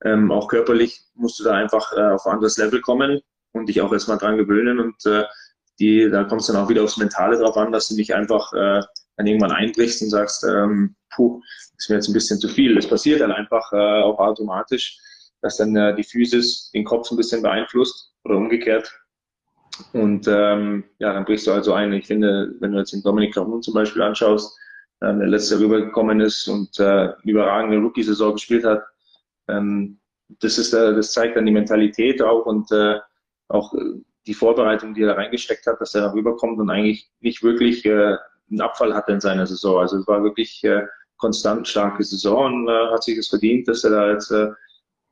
ähm, 0.03 0.31
auch 0.31 0.47
körperlich 0.47 1.01
musst 1.15 1.39
du 1.39 1.43
da 1.43 1.53
einfach 1.53 1.93
äh, 1.93 2.01
auf 2.01 2.25
ein 2.25 2.33
anderes 2.33 2.57
Level 2.57 2.81
kommen 2.81 3.19
und 3.53 3.67
dich 3.69 3.81
auch 3.81 3.91
erstmal 3.91 4.17
dran 4.17 4.37
gewöhnen. 4.37 4.79
Und 4.79 5.05
äh, 5.05 5.23
die, 5.79 6.09
da 6.09 6.23
kommt 6.23 6.41
es 6.41 6.47
dann 6.47 6.55
auch 6.57 6.69
wieder 6.69 6.83
aufs 6.83 6.97
Mentale 6.97 7.37
drauf 7.37 7.57
an, 7.57 7.71
dass 7.71 7.89
du 7.89 7.95
nicht 7.95 8.13
einfach 8.13 8.51
äh, 8.53 8.81
dann 9.17 9.27
irgendwann 9.27 9.51
einbrichst 9.51 10.01
und 10.01 10.09
sagst, 10.09 10.43
ähm, 10.43 10.95
puh, 11.15 11.41
ist 11.77 11.89
mir 11.89 11.95
jetzt 11.95 12.07
ein 12.07 12.13
bisschen 12.13 12.39
zu 12.39 12.47
viel. 12.47 12.75
Das 12.75 12.87
passiert 12.87 13.21
dann 13.21 13.31
einfach 13.31 13.71
äh, 13.73 14.01
auch 14.01 14.19
automatisch, 14.19 14.97
dass 15.41 15.57
dann 15.57 15.75
äh, 15.75 15.95
die 15.95 16.03
Physis 16.03 16.71
den 16.73 16.83
Kopf 16.83 17.09
ein 17.11 17.17
bisschen 17.17 17.41
beeinflusst 17.41 18.13
oder 18.23 18.37
umgekehrt. 18.37 18.91
Und 19.93 20.27
ähm, 20.27 20.83
ja, 20.99 21.13
dann 21.13 21.25
brichst 21.25 21.45
du 21.47 21.51
also 21.51 21.73
ein. 21.73 21.93
Ich 21.93 22.07
finde, 22.07 22.55
wenn 22.59 22.71
du 22.71 22.79
jetzt 22.79 22.93
den 22.93 23.03
Dominik 23.03 23.33
Cahun 23.35 23.61
zum 23.61 23.73
Beispiel 23.73 24.01
anschaust, 24.01 24.57
äh, 25.01 25.13
der 25.13 25.27
letzte 25.27 25.59
rübergekommen 25.59 26.19
ist 26.19 26.47
und 26.47 26.79
äh, 26.79 27.13
überragende 27.23 27.77
Rookie-Saison 27.77 28.33
gespielt 28.33 28.65
hat, 28.65 28.83
ähm, 29.47 29.99
das, 30.39 30.57
ist, 30.57 30.73
äh, 30.73 30.93
das 30.93 31.13
zeigt 31.13 31.37
dann 31.37 31.45
die 31.45 31.51
Mentalität 31.51 32.21
auch 32.21 32.45
und 32.45 32.71
äh, 32.71 32.99
auch 33.47 33.73
äh, 33.73 34.01
die 34.25 34.33
Vorbereitung, 34.33 34.93
die 34.93 35.03
er 35.03 35.07
da 35.07 35.13
reingesteckt 35.13 35.65
hat, 35.65 35.79
dass 35.79 35.95
er 35.95 36.01
da 36.01 36.11
rüberkommt 36.11 36.59
und 36.59 36.69
eigentlich 36.69 37.09
nicht 37.21 37.43
wirklich 37.43 37.85
äh, 37.85 38.17
einen 38.49 38.61
Abfall 38.61 38.93
hatte 38.93 39.13
in 39.13 39.21
seiner 39.21 39.47
Saison. 39.47 39.79
Also 39.79 39.97
es 39.97 40.07
war 40.07 40.23
wirklich 40.23 40.63
äh, 40.63 40.85
konstant 41.17 41.67
starke 41.67 42.03
Saison 42.03 42.45
und 42.45 42.67
äh, 42.67 42.91
hat 42.91 43.03
sich 43.03 43.17
es 43.17 43.29
verdient, 43.29 43.67
dass 43.67 43.83
er 43.83 43.91
da 43.91 44.11
jetzt 44.11 44.31
äh, 44.31 44.51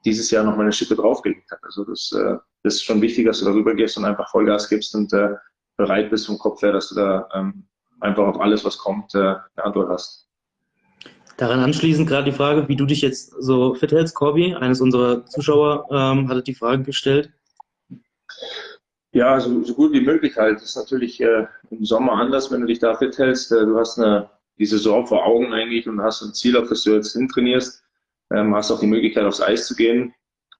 dieses 0.03 0.29
Jahr 0.31 0.43
noch 0.43 0.55
mal 0.55 0.63
eine 0.63 0.73
Schippe 0.73 0.95
draufgelegt 0.95 1.49
hat. 1.51 1.59
Also 1.63 1.83
das, 1.85 2.11
äh, 2.11 2.37
das 2.63 2.75
ist 2.75 2.83
schon 2.83 3.01
wichtig, 3.01 3.25
dass 3.25 3.39
du 3.39 3.45
da 3.45 3.51
rübergehst 3.51 3.97
und 3.97 4.05
einfach 4.05 4.29
Vollgas 4.29 4.69
gibst 4.69 4.93
und 4.95 5.11
äh, 5.13 5.29
bereit 5.77 6.09
bist 6.09 6.27
vom 6.27 6.37
Kopf 6.37 6.61
her, 6.61 6.71
dass 6.71 6.89
du 6.89 6.95
da 6.95 7.27
ähm, 7.33 7.67
einfach 7.99 8.25
auf 8.25 8.39
alles, 8.39 8.63
was 8.63 8.77
kommt, 8.77 9.13
äh, 9.15 9.19
eine 9.19 9.63
Antwort 9.63 9.89
hast. 9.89 10.24
Daran 11.37 11.59
anschließend 11.59 12.07
gerade 12.07 12.31
die 12.31 12.35
Frage, 12.35 12.67
wie 12.69 12.77
du 12.77 12.85
dich 12.85 13.01
jetzt 13.01 13.33
so 13.39 13.73
fit 13.73 13.91
hältst, 13.91 14.15
Corby. 14.15 14.55
Eines 14.55 14.79
unserer 14.79 15.25
Zuschauer 15.25 15.87
ähm, 15.91 16.29
hatte 16.29 16.43
die 16.43 16.55
Frage 16.55 16.83
gestellt. 16.83 17.31
Ja, 19.11 19.39
so, 19.39 19.63
so 19.63 19.73
gut 19.73 19.91
wie 19.93 20.01
möglich 20.01 20.37
halt. 20.37 20.57
Das 20.57 20.69
ist 20.69 20.77
natürlich 20.77 21.19
äh, 21.21 21.47
im 21.69 21.85
Sommer 21.85 22.13
anders, 22.13 22.51
wenn 22.51 22.61
du 22.61 22.67
dich 22.67 22.79
da 22.79 22.95
fit 22.95 23.17
hältst. 23.17 23.51
Äh, 23.51 23.65
du 23.65 23.77
hast 23.77 23.99
eine, 23.99 24.29
die 24.57 24.65
Saison 24.65 25.05
vor 25.05 25.25
Augen 25.25 25.53
eigentlich 25.53 25.87
und 25.87 26.01
hast 26.01 26.21
ein 26.21 26.33
Ziel, 26.33 26.55
auf 26.57 26.69
das 26.69 26.83
du 26.83 26.93
jetzt 26.93 27.13
hintrainierst. 27.13 27.83
Ähm, 28.33 28.55
hast 28.55 28.71
auch 28.71 28.79
die 28.79 28.87
Möglichkeit, 28.87 29.25
aufs 29.25 29.41
Eis 29.41 29.67
zu 29.67 29.75
gehen. 29.75 30.13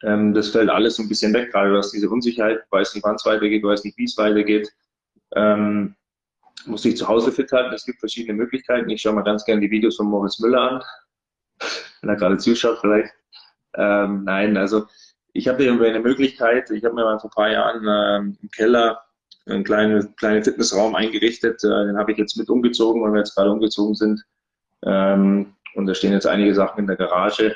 Ähm, 0.03 0.33
das 0.33 0.49
fällt 0.49 0.69
alles 0.69 0.99
ein 0.99 1.07
bisschen 1.07 1.33
weg, 1.33 1.51
gerade 1.51 1.71
du 1.71 1.77
hast 1.77 1.91
diese 1.91 2.09
Unsicherheit, 2.09 2.59
du 2.59 2.77
weißt 2.77 2.95
nicht, 2.95 3.03
wann 3.03 3.15
es 3.15 3.25
weitergeht, 3.25 3.63
du 3.63 3.69
weißt 3.69 3.85
nicht, 3.85 3.97
wie 3.97 4.03
es 4.03 4.17
weitergeht. 4.17 4.71
Ähm, 5.35 5.95
musst 6.65 6.85
dich 6.85 6.97
zu 6.97 7.07
Hause 7.07 7.31
fit 7.31 7.51
halten. 7.51 7.73
Es 7.73 7.85
gibt 7.85 7.99
verschiedene 7.99 8.33
Möglichkeiten. 8.33 8.89
Ich 8.89 9.01
schaue 9.01 9.13
mal 9.13 9.23
ganz 9.23 9.45
gerne 9.45 9.61
die 9.61 9.71
Videos 9.71 9.97
von 9.97 10.07
Moritz 10.07 10.39
Müller 10.39 10.61
an, 10.61 10.83
wenn 12.01 12.09
er 12.09 12.15
gerade 12.15 12.37
zuschaut 12.37 12.79
vielleicht. 12.79 13.13
Ähm, 13.77 14.23
nein, 14.23 14.57
also 14.57 14.85
ich 15.33 15.47
habe 15.47 15.63
hier 15.63 15.73
eine 15.73 15.99
Möglichkeit, 15.99 16.71
ich 16.71 16.83
habe 16.85 16.95
mir 16.95 17.03
mal 17.03 17.19
vor 17.19 17.29
ein 17.29 17.35
paar 17.35 17.51
Jahren 17.51 17.85
ähm, 17.87 18.37
im 18.41 18.49
Keller 18.51 19.01
einen 19.45 19.63
kleinen, 19.63 20.15
kleinen 20.15 20.43
Fitnessraum 20.43 20.95
eingerichtet. 20.95 21.63
Äh, 21.63 21.85
den 21.87 21.97
habe 21.97 22.11
ich 22.11 22.17
jetzt 22.17 22.37
mit 22.37 22.49
umgezogen, 22.49 23.03
weil 23.03 23.11
wir 23.11 23.19
jetzt 23.19 23.35
gerade 23.35 23.51
umgezogen 23.51 23.95
sind. 23.95 24.23
Ähm, 24.83 25.53
und 25.75 25.85
da 25.87 25.93
stehen 25.93 26.13
jetzt 26.13 26.27
einige 26.27 26.55
Sachen 26.55 26.79
in 26.79 26.87
der 26.87 26.95
Garage. 26.95 27.55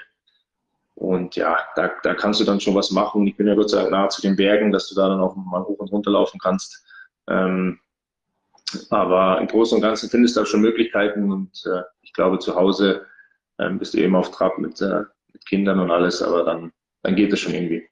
Und 0.95 1.37
ja, 1.37 1.57
da, 1.75 1.89
da 2.03 2.13
kannst 2.13 2.41
du 2.41 2.43
dann 2.43 2.59
schon 2.59 2.75
was 2.75 2.91
machen. 2.91 3.25
Ich 3.25 3.37
bin 3.37 3.47
ja 3.47 3.55
Gott 3.55 3.69
sei 3.69 3.77
Dank 3.77 3.91
nahe 3.91 4.09
zu 4.09 4.21
den 4.21 4.35
Bergen, 4.35 4.71
dass 4.71 4.89
du 4.89 4.95
da 4.95 5.07
dann 5.07 5.21
auch 5.21 5.35
mal 5.35 5.63
hoch 5.63 5.79
und 5.79 5.91
runter 5.91 6.11
laufen 6.11 6.39
kannst. 6.39 6.85
Ähm, 7.29 7.79
aber 8.89 9.39
im 9.39 9.47
Großen 9.47 9.75
und 9.75 9.81
Ganzen 9.81 10.09
findest 10.09 10.35
du 10.35 10.41
da 10.41 10.45
schon 10.45 10.61
Möglichkeiten 10.61 11.31
und 11.31 11.63
äh, 11.65 11.81
ich 12.01 12.13
glaube, 12.13 12.39
zu 12.39 12.55
Hause 12.55 13.05
ähm, 13.59 13.79
bist 13.79 13.93
du 13.93 13.97
eben 13.97 14.15
auf 14.15 14.31
Trab 14.31 14.57
mit, 14.57 14.81
äh, 14.81 15.03
mit 15.33 15.45
Kindern 15.45 15.79
und 15.79 15.91
alles, 15.91 16.21
aber 16.21 16.43
dann 16.43 16.71
dann 17.03 17.15
geht 17.15 17.31
es 17.33 17.39
schon 17.39 17.53
irgendwie. 17.53 17.87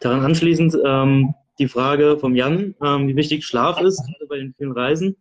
Daran 0.00 0.24
anschließend 0.24 0.76
ähm, 0.84 1.34
die 1.58 1.68
Frage 1.68 2.18
vom 2.18 2.34
Jan, 2.34 2.74
ähm, 2.82 3.08
wie 3.08 3.16
wichtig 3.16 3.44
Schlaf 3.44 3.80
ist, 3.80 3.98
gerade 3.98 4.26
bei 4.28 4.36
den 4.36 4.54
vielen 4.54 4.72
Reisen. 4.72 5.16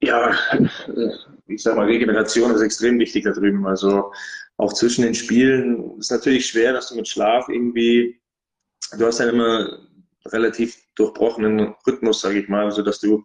Ja, 0.00 0.34
ich 1.46 1.62
sag 1.62 1.76
mal, 1.76 1.86
Regeneration 1.86 2.50
ist 2.52 2.60
extrem 2.60 2.98
wichtig 2.98 3.24
da 3.24 3.32
drüben. 3.32 3.66
Also 3.66 4.12
auch 4.56 4.72
zwischen 4.72 5.02
den 5.02 5.14
Spielen 5.14 5.98
ist 5.98 6.10
natürlich 6.10 6.46
schwer, 6.46 6.72
dass 6.72 6.88
du 6.88 6.96
mit 6.96 7.08
Schlaf 7.08 7.48
irgendwie, 7.48 8.20
du 8.98 9.06
hast 9.06 9.18
ja 9.18 9.28
immer 9.28 9.78
relativ 10.26 10.76
durchbrochenen 10.94 11.74
Rhythmus, 11.86 12.20
sage 12.20 12.40
ich 12.40 12.48
mal, 12.48 12.64
also 12.64 12.82
dass 12.82 13.00
du 13.00 13.24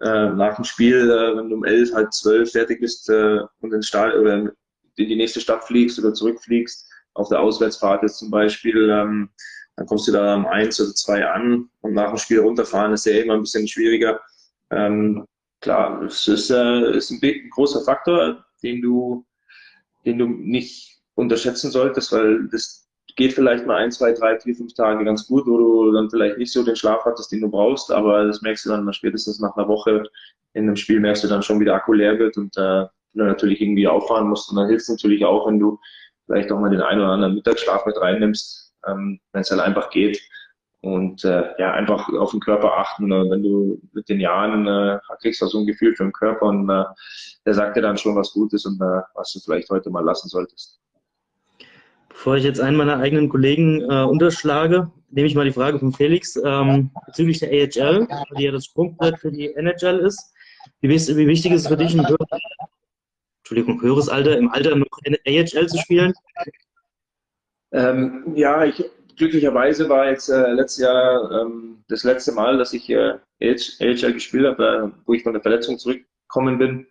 äh, 0.00 0.30
nach 0.30 0.56
dem 0.56 0.64
Spiel, 0.64 1.10
äh, 1.10 1.36
wenn 1.36 1.48
du 1.48 1.56
um 1.56 1.64
elf, 1.64 1.92
halb 1.92 2.12
zwölf 2.12 2.52
fertig 2.52 2.80
bist 2.80 3.08
äh, 3.08 3.40
und 3.60 3.72
ins 3.72 3.88
Stall 3.88 4.18
oder 4.18 4.34
in 4.34 4.52
die 4.96 5.16
nächste 5.16 5.40
Stadt 5.40 5.64
fliegst 5.64 5.98
oder 5.98 6.14
zurückfliegst, 6.14 6.88
auf 7.14 7.28
der 7.28 7.40
Auswärtsfahrt 7.40 8.02
jetzt 8.02 8.18
zum 8.18 8.30
Beispiel, 8.30 8.90
ähm, 8.90 9.30
dann 9.76 9.86
kommst 9.86 10.08
du 10.08 10.12
da 10.12 10.34
um 10.34 10.46
eins 10.46 10.80
oder 10.80 10.94
zwei 10.94 11.26
an 11.26 11.68
und 11.80 11.94
nach 11.94 12.08
dem 12.08 12.18
Spiel 12.18 12.40
runterfahren 12.40 12.92
ist 12.92 13.06
ja 13.06 13.20
immer 13.20 13.34
ein 13.34 13.42
bisschen 13.42 13.66
schwieriger. 13.66 14.20
Ähm, 14.70 15.24
klar, 15.60 16.02
es 16.02 16.26
ist, 16.28 16.50
äh, 16.50 16.96
ist 16.96 17.10
ein, 17.10 17.20
ein, 17.22 17.50
großer 17.50 17.82
Faktor, 17.82 18.44
den 18.62 18.82
du, 18.82 19.24
den 20.04 20.18
du 20.18 20.26
nicht 20.26 21.00
unterschätzen 21.14 21.70
solltest, 21.70 22.12
weil 22.12 22.48
das 22.48 22.87
geht 23.18 23.32
vielleicht 23.32 23.66
mal 23.66 23.76
ein, 23.76 23.90
zwei, 23.90 24.12
drei, 24.12 24.38
vier, 24.38 24.54
fünf 24.54 24.72
Tage 24.74 25.04
ganz 25.04 25.26
gut, 25.26 25.44
wo 25.46 25.58
du 25.58 25.92
dann 25.92 26.08
vielleicht 26.08 26.38
nicht 26.38 26.52
so 26.52 26.62
den 26.62 26.76
Schlaf 26.76 27.04
hattest, 27.04 27.32
den 27.32 27.40
du 27.40 27.50
brauchst, 27.50 27.90
aber 27.90 28.24
das 28.24 28.42
merkst 28.42 28.64
du 28.64 28.70
dann 28.70 28.90
spätestens 28.92 29.40
nach 29.40 29.56
einer 29.56 29.68
Woche 29.68 30.04
in 30.54 30.64
einem 30.64 30.76
Spiel 30.76 31.00
merkst 31.00 31.24
du 31.24 31.28
dann 31.28 31.42
schon, 31.42 31.60
wie 31.60 31.64
der 31.64 31.74
Akku 31.74 31.92
leer 31.92 32.18
wird 32.18 32.36
und 32.36 32.56
äh, 32.56 32.86
du 33.14 33.24
natürlich 33.24 33.60
irgendwie 33.60 33.88
auffahren 33.88 34.28
musst. 34.28 34.50
Und 34.50 34.56
dann 34.56 34.68
hilft 34.68 34.82
es 34.82 34.88
natürlich 34.88 35.24
auch, 35.24 35.46
wenn 35.46 35.58
du 35.58 35.78
vielleicht 36.26 36.50
auch 36.52 36.60
mal 36.60 36.70
den 36.70 36.80
einen 36.80 37.00
oder 37.00 37.10
anderen 37.10 37.34
Mittagsschlaf 37.34 37.84
mit 37.86 38.00
reinnimmst, 38.00 38.72
ähm, 38.86 39.20
wenn 39.32 39.42
es 39.42 39.50
halt 39.50 39.60
einfach 39.60 39.90
geht. 39.90 40.20
Und 40.80 41.24
äh, 41.24 41.50
ja, 41.58 41.72
einfach 41.72 42.08
auf 42.08 42.30
den 42.30 42.40
Körper 42.40 42.78
achten. 42.78 43.10
Äh, 43.10 43.30
wenn 43.30 43.42
du 43.42 43.80
mit 43.92 44.08
den 44.08 44.20
Jahren 44.20 44.66
äh, 44.66 44.98
kriegst 45.20 45.42
du 45.42 45.46
so 45.46 45.58
ein 45.58 45.66
Gefühl 45.66 45.94
für 45.96 46.04
den 46.04 46.12
Körper 46.12 46.46
und 46.46 46.70
äh, 46.70 46.84
der 47.44 47.54
sagt 47.54 47.76
dir 47.76 47.82
dann 47.82 47.98
schon, 47.98 48.14
was 48.14 48.32
gut 48.32 48.52
ist 48.52 48.64
und 48.64 48.80
äh, 48.80 49.02
was 49.14 49.32
du 49.32 49.40
vielleicht 49.40 49.70
heute 49.70 49.90
mal 49.90 50.04
lassen 50.04 50.28
solltest. 50.28 50.80
Bevor 52.08 52.36
ich 52.36 52.44
jetzt 52.44 52.60
einen 52.60 52.76
meiner 52.76 52.98
eigenen 52.98 53.28
Kollegen 53.28 53.82
äh, 53.82 54.02
unterschlage, 54.02 54.90
nehme 55.10 55.26
ich 55.26 55.34
mal 55.34 55.44
die 55.44 55.52
Frage 55.52 55.78
von 55.78 55.92
Felix 55.92 56.36
ähm, 56.44 56.90
bezüglich 57.06 57.38
der 57.38 57.50
AHL, 57.50 58.08
die 58.36 58.44
ja 58.44 58.52
das 58.52 58.66
Sprungbrett 58.66 59.18
für 59.18 59.30
die 59.30 59.54
NHL 59.54 59.98
ist. 59.98 60.32
Wie, 60.80 60.88
wie 60.88 61.26
wichtig 61.26 61.52
ist 61.52 61.62
es 61.62 61.68
für 61.68 61.76
dich, 61.76 61.94
ein 61.94 62.06
Entschuldigung, 63.40 63.80
höheres 63.80 64.08
Alter, 64.08 64.36
im 64.36 64.50
Alter 64.50 64.76
noch 64.76 64.86
AHL 65.26 65.68
zu 65.68 65.78
spielen? 65.78 66.12
Ähm, 67.72 68.32
ja, 68.34 68.64
ich, 68.64 68.84
glücklicherweise 69.16 69.88
war 69.88 70.08
jetzt 70.08 70.28
äh, 70.28 70.52
letztes 70.52 70.82
Jahr 70.84 71.30
ähm, 71.42 71.84
das 71.88 72.04
letzte 72.04 72.32
Mal, 72.32 72.58
dass 72.58 72.72
ich 72.72 72.88
äh, 72.90 73.18
AHL 73.40 74.12
gespielt 74.12 74.46
habe, 74.46 74.92
äh, 74.94 75.00
wo 75.06 75.14
ich 75.14 75.22
von 75.22 75.32
der 75.32 75.42
Verletzung 75.42 75.78
zurückgekommen 75.78 76.58
bin, 76.58 76.86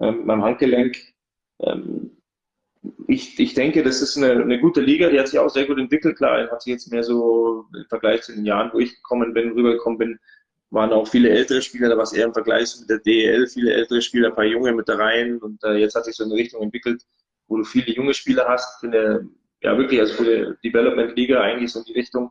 ähm, 0.00 0.26
beim 0.26 0.42
Handgelenk. 0.42 0.96
Ähm, 1.60 2.19
ich, 3.06 3.38
ich 3.38 3.54
denke, 3.54 3.82
das 3.82 4.00
ist 4.00 4.16
eine, 4.16 4.32
eine 4.32 4.58
gute 4.58 4.80
Liga, 4.80 5.10
die 5.10 5.18
hat 5.18 5.28
sich 5.28 5.38
auch 5.38 5.50
sehr 5.50 5.66
gut 5.66 5.78
entwickelt. 5.78 6.16
Klar, 6.16 6.50
hat 6.50 6.62
sich 6.62 6.72
jetzt 6.72 6.90
mehr 6.90 7.02
so 7.02 7.66
im 7.74 7.84
Vergleich 7.88 8.22
zu 8.22 8.32
den 8.32 8.44
Jahren, 8.44 8.70
wo 8.72 8.78
ich 8.78 8.94
gekommen 8.96 9.34
bin, 9.34 9.52
rübergekommen 9.52 9.98
bin, 9.98 10.18
waren 10.70 10.92
auch 10.92 11.08
viele 11.08 11.30
ältere 11.30 11.62
Spieler, 11.62 11.88
da 11.88 11.96
war 11.96 12.04
es 12.04 12.12
eher 12.12 12.26
im 12.26 12.32
Vergleich 12.32 12.72
mit 12.80 12.88
der 12.88 12.98
DEL, 13.00 13.48
viele 13.48 13.74
ältere 13.74 14.00
Spieler, 14.00 14.28
ein 14.28 14.34
paar 14.34 14.44
junge 14.44 14.72
mit 14.72 14.88
da 14.88 14.96
rein 14.96 15.38
und 15.38 15.62
äh, 15.64 15.74
jetzt 15.74 15.94
hat 15.94 16.04
sich 16.04 16.14
so 16.14 16.24
eine 16.24 16.34
Richtung 16.34 16.62
entwickelt, 16.62 17.02
wo 17.48 17.56
du 17.56 17.64
viele 17.64 17.92
junge 17.92 18.14
Spieler 18.14 18.46
hast, 18.48 18.84
eine, 18.84 19.28
ja 19.62 19.76
wirklich, 19.76 20.00
also 20.00 20.14
für 20.14 20.56
die 20.62 20.70
Development 20.70 21.16
Liga 21.16 21.40
eigentlich 21.40 21.72
so 21.72 21.80
in 21.80 21.86
die 21.86 21.92
Richtung. 21.92 22.30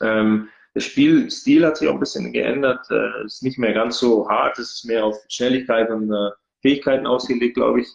Ähm, 0.00 0.48
der 0.74 0.80
Spielstil 0.80 1.66
hat 1.66 1.76
sich 1.76 1.88
auch 1.88 1.94
ein 1.94 2.00
bisschen 2.00 2.32
geändert, 2.32 2.86
äh, 2.90 3.24
ist 3.26 3.42
nicht 3.42 3.58
mehr 3.58 3.74
ganz 3.74 3.98
so 3.98 4.28
hart, 4.28 4.58
es 4.58 4.74
ist 4.74 4.84
mehr 4.84 5.04
auf 5.04 5.16
Schnelligkeit 5.28 5.90
und 5.90 6.10
äh, 6.12 6.30
Fähigkeiten 6.62 7.06
ausgelegt, 7.06 7.56
glaube 7.56 7.80
ich. 7.80 7.88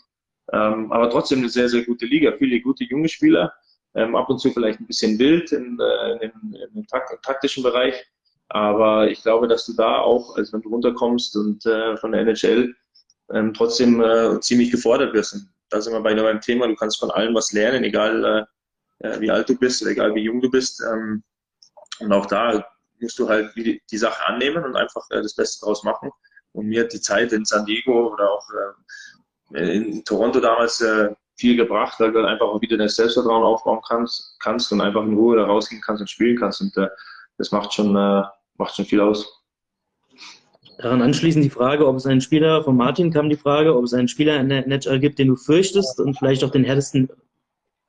Ähm, 0.54 0.92
aber 0.92 1.10
trotzdem 1.10 1.40
eine 1.40 1.50
sehr, 1.50 1.70
sehr 1.70 1.84
gute 1.84 2.06
Liga, 2.06 2.34
viele 2.38 2.62
gute 2.62 2.84
junge 2.86 3.10
Spieler, 3.10 3.54
ähm, 3.96 4.16
ab 4.16 4.30
und 4.30 4.40
zu 4.40 4.52
vielleicht 4.52 4.80
ein 4.80 4.88
bisschen 4.88 5.18
wild 5.20 5.52
in, 5.52 5.80
äh, 5.80 6.26
in, 6.26 6.32
in, 6.54 6.78
im, 6.78 6.88
takt, 6.88 7.12
im 7.12 7.22
taktischen 7.22 7.64
Bereich. 7.64 7.96
Aber 8.50 9.10
ich 9.10 9.22
glaube, 9.22 9.48
dass 9.48 9.66
du 9.66 9.74
da 9.74 10.00
auch, 10.00 10.38
also 10.38 10.54
wenn 10.54 10.62
du 10.62 10.70
runterkommst 10.70 11.36
und 11.36 11.66
äh, 11.66 11.98
von 11.98 12.14
der 12.14 12.22
NHL 12.22 12.74
ähm, 13.34 13.54
trotzdem 13.54 14.02
äh, 14.02 14.40
ziemlich 14.40 14.72
gefordert 14.72 15.14
wirst. 15.14 15.34
Und 15.34 15.50
da 15.70 15.82
sind 15.82 15.94
wir 15.94 16.00
bei 16.00 16.12
einem 16.12 16.40
Thema, 16.40 16.68
du 16.68 16.76
kannst 16.76 17.00
von 17.00 17.12
allem 17.12 17.36
was 17.36 17.52
lernen, 17.52 17.84
egal 17.84 18.48
äh, 19.00 19.20
wie 19.20 19.30
alt 19.30 19.50
du 19.50 19.58
bist 19.58 19.82
oder 19.82 19.92
egal 19.92 20.16
wie 20.16 20.22
jung 20.22 20.42
du 20.42 20.50
bist. 20.50 20.82
Ähm, 20.82 21.24
und 22.00 22.12
auch 22.14 22.26
da 22.26 22.66
musst 23.00 23.20
du 23.20 23.28
halt 23.28 23.56
die, 23.56 23.82
die 23.90 23.98
Sache 23.98 24.26
annehmen 24.28 24.64
und 24.64 24.76
einfach 24.76 25.06
äh, 25.12 25.22
das 25.22 25.36
Beste 25.36 25.60
daraus 25.62 25.84
machen. 25.84 26.12
Und 26.54 26.68
mir 26.68 26.84
hat 26.84 26.94
die 26.94 27.02
Zeit 27.02 27.34
in 27.34 27.46
San 27.46 27.66
Diego 27.66 28.14
oder 28.14 28.32
auch 28.32 28.50
äh, 28.50 28.74
in 29.54 30.04
Toronto 30.04 30.40
damals 30.40 30.82
äh, 30.82 31.10
viel 31.36 31.56
gebracht, 31.56 32.00
weil 32.00 32.12
du 32.12 32.20
halt 32.20 32.28
einfach 32.28 32.60
wieder 32.62 32.78
dein 32.78 32.90
Selbstvertrauen 32.90 33.44
aufbauen 33.44 33.80
kannst, 33.88 34.36
kannst 34.40 34.72
und 34.72 34.82
einfach 34.82 35.04
in 35.04 35.14
Ruhe 35.14 35.38
da 35.38 35.46
rausgehen 35.46 35.82
kannst 35.82 36.02
und 36.02 36.10
spielen 36.10 36.38
kannst. 36.38 36.62
Und 36.62 36.76
äh, 36.78 36.88
das 37.38 37.52
macht 37.52 37.74
schon, 37.74 37.96
äh, 37.96 38.24
macht 38.58 38.76
schon 38.76 38.86
viel 38.86 39.02
aus. 39.02 39.34
Daran 40.80 41.02
anschließend 41.02 41.44
die 41.44 41.50
Frage, 41.50 41.88
ob 41.88 41.96
es 41.96 42.06
einen 42.06 42.22
Spieler, 42.22 42.64
von 42.64 42.76
Martin 42.76 43.12
kam 43.12 43.30
die 43.30 43.36
Frage, 43.36 43.76
ob 43.76 43.84
es 43.84 43.94
einen 43.94 44.08
Spieler 44.08 44.40
in 44.40 44.50
der 44.50 44.66
NHL 44.66 45.00
gibt, 45.00 45.18
den 45.18 45.30
du 45.30 45.36
fürchtest 45.36 46.00
und 46.00 46.18
vielleicht 46.18 46.44
auch 46.44 46.52
den 46.52 46.64
härtesten, 46.64 47.10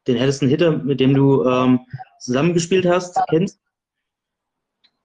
den 0.07 0.17
härtesten 0.17 0.49
Hitter, 0.49 0.73
mit 0.73 1.01
dem 1.01 1.15
du 1.15 1.45
ähm, 1.45 1.81
zusammengespielt 2.19 2.87
hast, 2.87 3.19
kennst? 3.29 3.61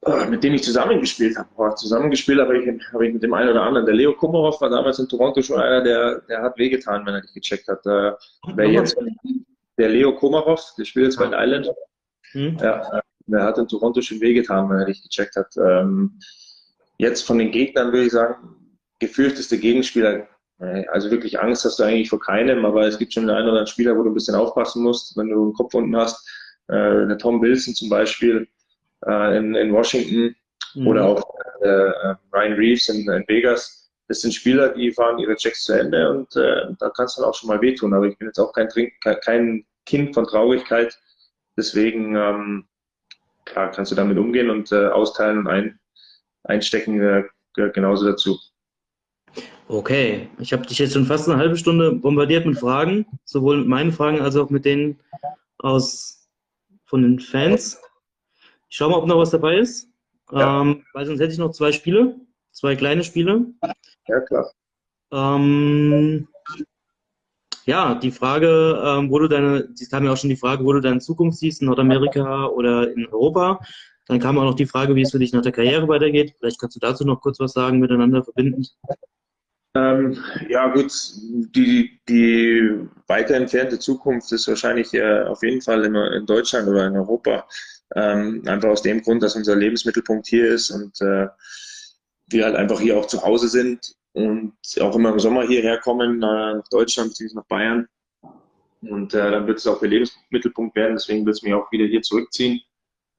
Äh, 0.05 0.27
mit 0.29 0.43
dem 0.43 0.53
ich 0.53 0.63
zusammengespielt 0.63 1.37
habe. 1.37 1.75
zusammengespielt 1.75 2.39
habe 2.39 2.57
ich, 2.57 2.67
hab 2.91 3.01
ich 3.01 3.13
mit 3.13 3.23
dem 3.23 3.33
einen 3.33 3.49
oder 3.49 3.63
anderen. 3.63 3.85
Der 3.85 3.95
Leo 3.95 4.13
Kumarov 4.13 4.59
war 4.59 4.69
damals 4.69 4.99
in 4.99 5.07
Toronto 5.07 5.41
schon 5.41 5.59
einer, 5.59 5.81
der, 5.81 6.21
der 6.21 6.41
hat 6.41 6.57
wehgetan, 6.57 7.05
wenn 7.05 7.13
er 7.13 7.21
dich 7.21 7.33
gecheckt 7.33 7.67
hat. 7.67 7.85
Äh, 7.85 8.11
wer 8.55 8.69
jetzt, 8.69 8.97
der 9.77 9.89
Leo 9.89 10.15
Komarov, 10.15 10.61
der 10.77 10.85
spielt 10.85 11.05
jetzt 11.05 11.17
bei 11.17 11.25
den 11.25 11.33
Island. 11.33 11.71
Hm. 12.31 12.57
Ja, 12.59 13.01
der 13.27 13.43
hat 13.43 13.57
in 13.57 13.67
Toronto 13.67 14.01
schon 14.01 14.19
wehgetan, 14.19 14.69
wenn 14.69 14.79
er 14.79 14.85
dich 14.85 15.01
gecheckt 15.03 15.35
hat. 15.35 15.55
Ähm, 15.57 16.19
jetzt 16.97 17.21
von 17.21 17.37
den 17.37 17.51
Gegnern 17.51 17.93
würde 17.93 18.05
ich 18.05 18.11
sagen, 18.11 18.35
gefürchteste 18.99 19.57
Gegenspieler. 19.57 20.27
Äh, 20.59 20.85
also 20.87 21.11
wirklich 21.11 21.39
Angst 21.39 21.63
hast 21.63 21.79
du 21.79 21.83
eigentlich 21.83 22.09
vor 22.09 22.19
keinem, 22.19 22.65
aber 22.65 22.87
es 22.87 22.97
gibt 22.97 23.13
schon 23.13 23.23
einen 23.23 23.43
oder 23.43 23.49
anderen 23.49 23.67
Spieler, 23.67 23.97
wo 23.97 24.03
du 24.03 24.09
ein 24.09 24.15
bisschen 24.15 24.35
aufpassen 24.35 24.83
musst, 24.83 25.15
wenn 25.15 25.29
du 25.29 25.43
einen 25.43 25.53
Kopf 25.53 25.73
unten 25.75 25.95
hast. 25.95 26.27
Äh, 26.67 27.07
der 27.07 27.17
Tom 27.17 27.41
Wilson 27.41 27.73
zum 27.73 27.89
Beispiel 27.89 28.47
äh, 29.05 29.37
in, 29.37 29.55
in, 29.55 29.73
Washington 29.73 30.35
mhm. 30.75 30.87
oder 30.87 31.05
auch 31.05 31.23
äh, 31.61 31.67
äh, 31.67 32.15
Ryan 32.33 32.53
Reeves 32.53 32.89
in, 32.89 33.09
in, 33.09 33.23
Vegas. 33.27 33.91
Das 34.07 34.21
sind 34.21 34.33
Spieler, 34.33 34.69
die 34.69 34.91
fahren 34.91 35.19
ihre 35.19 35.35
Checks 35.35 35.63
zu 35.63 35.73
Ende 35.73 36.09
und 36.09 36.35
äh, 36.35 36.67
da 36.79 36.89
kannst 36.89 37.17
du 37.17 37.21
dann 37.21 37.29
auch 37.29 37.35
schon 37.35 37.47
mal 37.47 37.61
wehtun. 37.61 37.93
Aber 37.93 38.05
ich 38.05 38.17
bin 38.17 38.27
jetzt 38.27 38.39
auch 38.39 38.51
kein, 38.53 38.69
Trink, 38.69 38.93
kein 39.21 39.65
Kind 39.85 40.13
von 40.13 40.25
Traurigkeit. 40.25 40.97
Deswegen 41.57 42.15
ähm, 42.15 42.67
klar 43.45 43.71
kannst 43.71 43.91
du 43.91 43.95
damit 43.95 44.17
umgehen 44.17 44.49
und 44.49 44.71
äh, 44.71 44.87
austeilen 44.87 45.39
und 45.39 45.47
ein, 45.47 45.79
einstecken 46.43 47.01
äh, 47.01 47.23
gehört 47.53 47.75
genauso 47.75 48.05
dazu. 48.05 48.37
Okay, 49.67 50.29
ich 50.39 50.51
habe 50.51 50.65
dich 50.65 50.77
jetzt 50.79 50.93
schon 50.93 51.05
fast 51.05 51.29
eine 51.29 51.37
halbe 51.37 51.57
Stunde 51.57 51.93
bombardiert 51.93 52.45
mit 52.45 52.59
Fragen, 52.59 53.05
sowohl 53.23 53.59
mit 53.59 53.67
meinen 53.67 53.91
Fragen 53.91 54.21
als 54.21 54.35
auch 54.35 54.49
mit 54.49 54.65
denen 54.65 54.99
aus 55.59 56.27
von 56.85 57.01
den 57.01 57.19
Fans. 57.19 57.81
Ich 58.73 58.77
schaue 58.77 58.89
mal, 58.89 58.97
ob 58.97 59.05
noch 59.05 59.19
was 59.19 59.29
dabei 59.29 59.57
ist. 59.57 59.87
Ja. 60.31 60.61
Ähm, 60.61 60.83
weil 60.93 61.05
sonst 61.05 61.19
hätte 61.19 61.31
ich 61.31 61.37
noch 61.37 61.51
zwei 61.51 61.71
Spiele, 61.71 62.15
zwei 62.49 62.75
kleine 62.75 63.03
Spiele. 63.03 63.45
Ja, 64.07 64.19
klar. 64.21 64.51
Ähm, 65.11 66.27
ja, 67.65 67.93
die 67.93 68.09
Frage, 68.09 68.81
ähm, 68.83 69.11
wo 69.11 69.19
du 69.19 69.27
deine, 69.27 69.69
Sie 69.75 69.85
haben 69.91 70.07
ja 70.07 70.11
auch 70.11 70.17
schon 70.17 70.31
die 70.31 70.37
Frage, 70.37 70.65
wo 70.65 70.73
du 70.73 70.79
deine 70.79 71.01
Zukunft 71.01 71.37
siehst, 71.37 71.61
in 71.61 71.67
Nordamerika 71.67 72.47
oder 72.47 72.91
in 72.91 73.05
Europa. 73.09 73.59
Dann 74.07 74.19
kam 74.19 74.39
auch 74.39 74.43
noch 74.43 74.55
die 74.55 74.65
Frage, 74.65 74.95
wie 74.95 75.03
es 75.03 75.11
für 75.11 75.19
dich 75.19 75.33
nach 75.33 75.43
der 75.43 75.51
Karriere 75.51 75.87
weitergeht. 75.87 76.33
Vielleicht 76.39 76.59
kannst 76.59 76.75
du 76.75 76.79
dazu 76.79 77.05
noch 77.05 77.21
kurz 77.21 77.39
was 77.39 77.53
sagen, 77.53 77.77
miteinander 77.77 78.23
verbindend. 78.23 78.75
Ähm, 79.75 80.17
ja, 80.49 80.67
gut, 80.67 80.91
die, 81.55 81.99
die 82.07 82.87
weiter 83.07 83.35
entfernte 83.35 83.79
Zukunft 83.79 84.31
ist 84.31 84.47
wahrscheinlich 84.47 84.93
äh, 84.93 85.23
auf 85.23 85.41
jeden 85.41 85.61
Fall 85.61 85.83
in, 85.85 85.95
in, 85.95 86.25
Deutschland 86.25 86.67
oder 86.67 86.87
in 86.87 86.95
Europa. 86.95 87.47
Ähm, 87.95 88.41
einfach 88.47 88.69
aus 88.69 88.81
dem 88.81 89.01
Grund, 89.01 89.21
dass 89.21 89.35
unser 89.35 89.55
Lebensmittelpunkt 89.55 90.27
hier 90.27 90.47
ist 90.47 90.71
und 90.71 90.99
äh, 91.01 91.27
wir 92.27 92.45
halt 92.45 92.55
einfach 92.55 92.79
hier 92.79 92.97
auch 92.97 93.05
zu 93.05 93.21
Hause 93.21 93.47
sind 93.47 93.95
und 94.13 94.53
auch 94.79 94.95
immer 94.95 95.11
im 95.11 95.19
Sommer 95.19 95.43
hierher 95.43 95.79
kommen, 95.79 96.15
äh, 96.15 96.55
nach 96.55 96.67
Deutschland 96.69 97.09
bzw. 97.09 97.35
nach 97.35 97.45
Bayern. 97.45 97.87
Und 98.81 99.13
äh, 99.13 99.31
dann 99.31 99.47
wird 99.47 99.59
es 99.59 99.67
auch 99.67 99.79
der 99.79 99.89
Lebensmittelpunkt 99.89 100.75
werden, 100.75 100.95
deswegen 100.95 101.25
wird 101.25 101.37
es 101.37 101.43
mich 101.43 101.53
auch 101.53 101.71
wieder 101.71 101.85
hier 101.85 102.01
zurückziehen. 102.01 102.61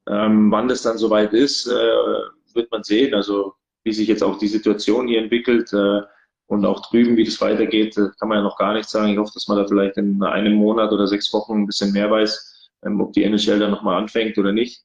Ähm, 0.08 0.50
wann 0.50 0.68
das 0.68 0.82
dann 0.82 0.98
soweit 0.98 1.32
ist, 1.32 1.66
äh, 1.66 2.54
wird 2.54 2.70
man 2.70 2.82
sehen. 2.82 3.14
Also 3.14 3.54
wie 3.84 3.92
sich 3.92 4.08
jetzt 4.08 4.22
auch 4.22 4.38
die 4.38 4.48
Situation 4.48 5.08
hier 5.08 5.22
entwickelt 5.22 5.72
äh, 5.72 6.02
und 6.46 6.66
auch 6.66 6.86
drüben, 6.90 7.16
wie 7.16 7.24
das 7.24 7.40
weitergeht, 7.40 7.94
kann 7.94 8.28
man 8.28 8.38
ja 8.38 8.42
noch 8.42 8.58
gar 8.58 8.74
nicht 8.74 8.88
sagen. 8.88 9.12
Ich 9.12 9.18
hoffe, 9.18 9.32
dass 9.34 9.48
man 9.48 9.58
da 9.58 9.66
vielleicht 9.66 9.96
in 9.96 10.22
einem 10.22 10.54
Monat 10.54 10.92
oder 10.92 11.06
sechs 11.06 11.32
Wochen 11.32 11.62
ein 11.62 11.66
bisschen 11.66 11.92
mehr 11.92 12.10
weiß, 12.10 12.53
ähm, 12.84 13.00
ob 13.00 13.12
die 13.12 13.24
NHL 13.24 13.58
dann 13.58 13.70
nochmal 13.70 14.00
anfängt 14.00 14.38
oder 14.38 14.52
nicht. 14.52 14.84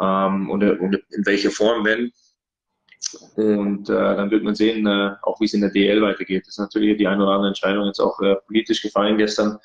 Ähm, 0.00 0.50
und, 0.50 0.62
und 0.62 0.94
in 0.94 1.26
welcher 1.26 1.50
Form, 1.50 1.84
wenn. 1.84 2.12
Und 3.36 3.88
äh, 3.88 3.92
dann 3.92 4.30
wird 4.30 4.42
man 4.42 4.54
sehen, 4.54 4.86
äh, 4.86 5.12
auch 5.22 5.40
wie 5.40 5.44
es 5.44 5.54
in 5.54 5.60
der 5.60 5.70
DL 5.70 6.02
weitergeht. 6.02 6.42
Das 6.46 6.54
ist 6.54 6.58
natürlich 6.58 6.96
die 6.96 7.06
eine 7.06 7.22
oder 7.22 7.32
andere 7.32 7.48
Entscheidung 7.48 7.86
jetzt 7.86 8.00
auch 8.00 8.20
äh, 8.20 8.36
politisch 8.46 8.82
gefallen 8.82 9.18
gestern. 9.18 9.58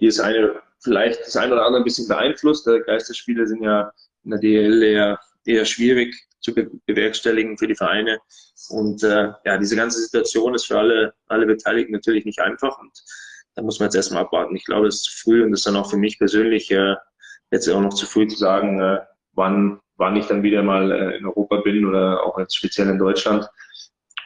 Die 0.00 0.06
ist 0.06 0.20
eine, 0.20 0.60
vielleicht 0.80 1.20
das 1.20 1.36
eine 1.36 1.52
oder 1.52 1.66
andere 1.66 1.82
ein 1.82 1.84
bisschen 1.84 2.08
beeinflusst. 2.08 2.66
Äh, 2.66 2.80
Geisterspiele 2.80 3.46
sind 3.46 3.62
ja 3.62 3.92
in 4.24 4.30
der 4.30 4.40
DL 4.40 4.82
eher, 4.82 5.20
eher 5.44 5.64
schwierig 5.64 6.14
zu 6.40 6.54
bewerkstelligen 6.54 7.58
für 7.58 7.66
die 7.66 7.74
Vereine. 7.74 8.18
Und 8.70 9.02
äh, 9.02 9.32
ja, 9.44 9.58
diese 9.58 9.76
ganze 9.76 10.00
Situation 10.00 10.54
ist 10.54 10.66
für 10.66 10.78
alle, 10.78 11.14
alle 11.28 11.46
Beteiligten 11.46 11.92
natürlich 11.92 12.24
nicht 12.24 12.40
einfach. 12.40 12.78
Und 12.78 12.92
da 13.54 13.62
muss 13.62 13.78
man 13.78 13.86
jetzt 13.86 13.96
erstmal 13.96 14.22
abwarten. 14.22 14.56
Ich 14.56 14.64
glaube, 14.64 14.88
es 14.88 14.96
ist 14.96 15.04
zu 15.04 15.22
früh 15.22 15.42
und 15.42 15.50
das 15.50 15.60
ist 15.60 15.66
dann 15.66 15.76
auch 15.76 15.90
für 15.90 15.96
mich 15.96 16.18
persönlich 16.18 16.70
äh, 16.70 16.94
jetzt 17.50 17.68
auch 17.68 17.80
noch 17.80 17.94
zu 17.94 18.06
früh 18.06 18.26
zu 18.26 18.36
sagen, 18.36 18.80
äh, 18.80 19.00
wann, 19.32 19.80
wann 19.96 20.16
ich 20.16 20.26
dann 20.26 20.42
wieder 20.42 20.62
mal 20.62 20.90
äh, 20.90 21.16
in 21.16 21.26
Europa 21.26 21.58
bin 21.58 21.84
oder 21.84 22.22
auch 22.24 22.38
jetzt 22.38 22.56
speziell 22.56 22.88
in 22.88 22.98
Deutschland 22.98 23.48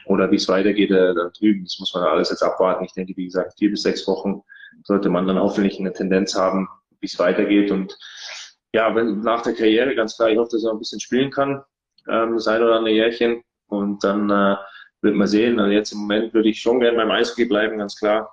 oder 0.05 0.31
wie 0.31 0.35
es 0.35 0.47
weitergeht 0.47 0.91
äh, 0.91 1.13
da 1.13 1.29
drüben. 1.37 1.63
Das 1.63 1.77
muss 1.79 1.93
man 1.93 2.03
alles 2.03 2.29
jetzt 2.29 2.43
abwarten. 2.43 2.85
Ich 2.85 2.93
denke, 2.93 3.13
wie 3.15 3.25
gesagt, 3.25 3.53
vier 3.57 3.71
bis 3.71 3.83
sechs 3.83 4.07
Wochen 4.07 4.41
sollte 4.83 5.09
man 5.09 5.27
dann 5.27 5.39
hoffentlich 5.39 5.79
eine 5.79 5.93
Tendenz 5.93 6.35
haben, 6.35 6.67
wie 6.99 7.05
es 7.05 7.19
weitergeht. 7.19 7.71
Und 7.71 7.97
ja, 8.73 8.93
wenn, 8.95 9.21
nach 9.21 9.41
der 9.41 9.53
Karriere 9.53 9.95
ganz 9.95 10.15
klar, 10.15 10.29
ich 10.29 10.37
hoffe, 10.37 10.51
dass 10.53 10.63
er 10.63 10.71
ein 10.71 10.79
bisschen 10.79 10.99
spielen 10.99 11.31
kann, 11.31 11.63
ähm, 12.09 12.33
das 12.35 12.47
ein 12.47 12.61
oder 12.63 12.75
andere 12.75 12.93
Jährchen. 12.93 13.43
Und 13.67 14.03
dann 14.03 14.29
äh, 14.29 14.55
wird 15.01 15.15
man 15.15 15.27
sehen. 15.27 15.59
Also 15.59 15.71
jetzt 15.71 15.91
im 15.91 15.99
Moment 15.99 16.33
würde 16.33 16.49
ich 16.49 16.61
schon 16.61 16.79
gerne 16.79 16.97
beim 16.97 17.11
Eishockey 17.11 17.45
bleiben, 17.45 17.77
ganz 17.77 17.95
klar. 17.95 18.29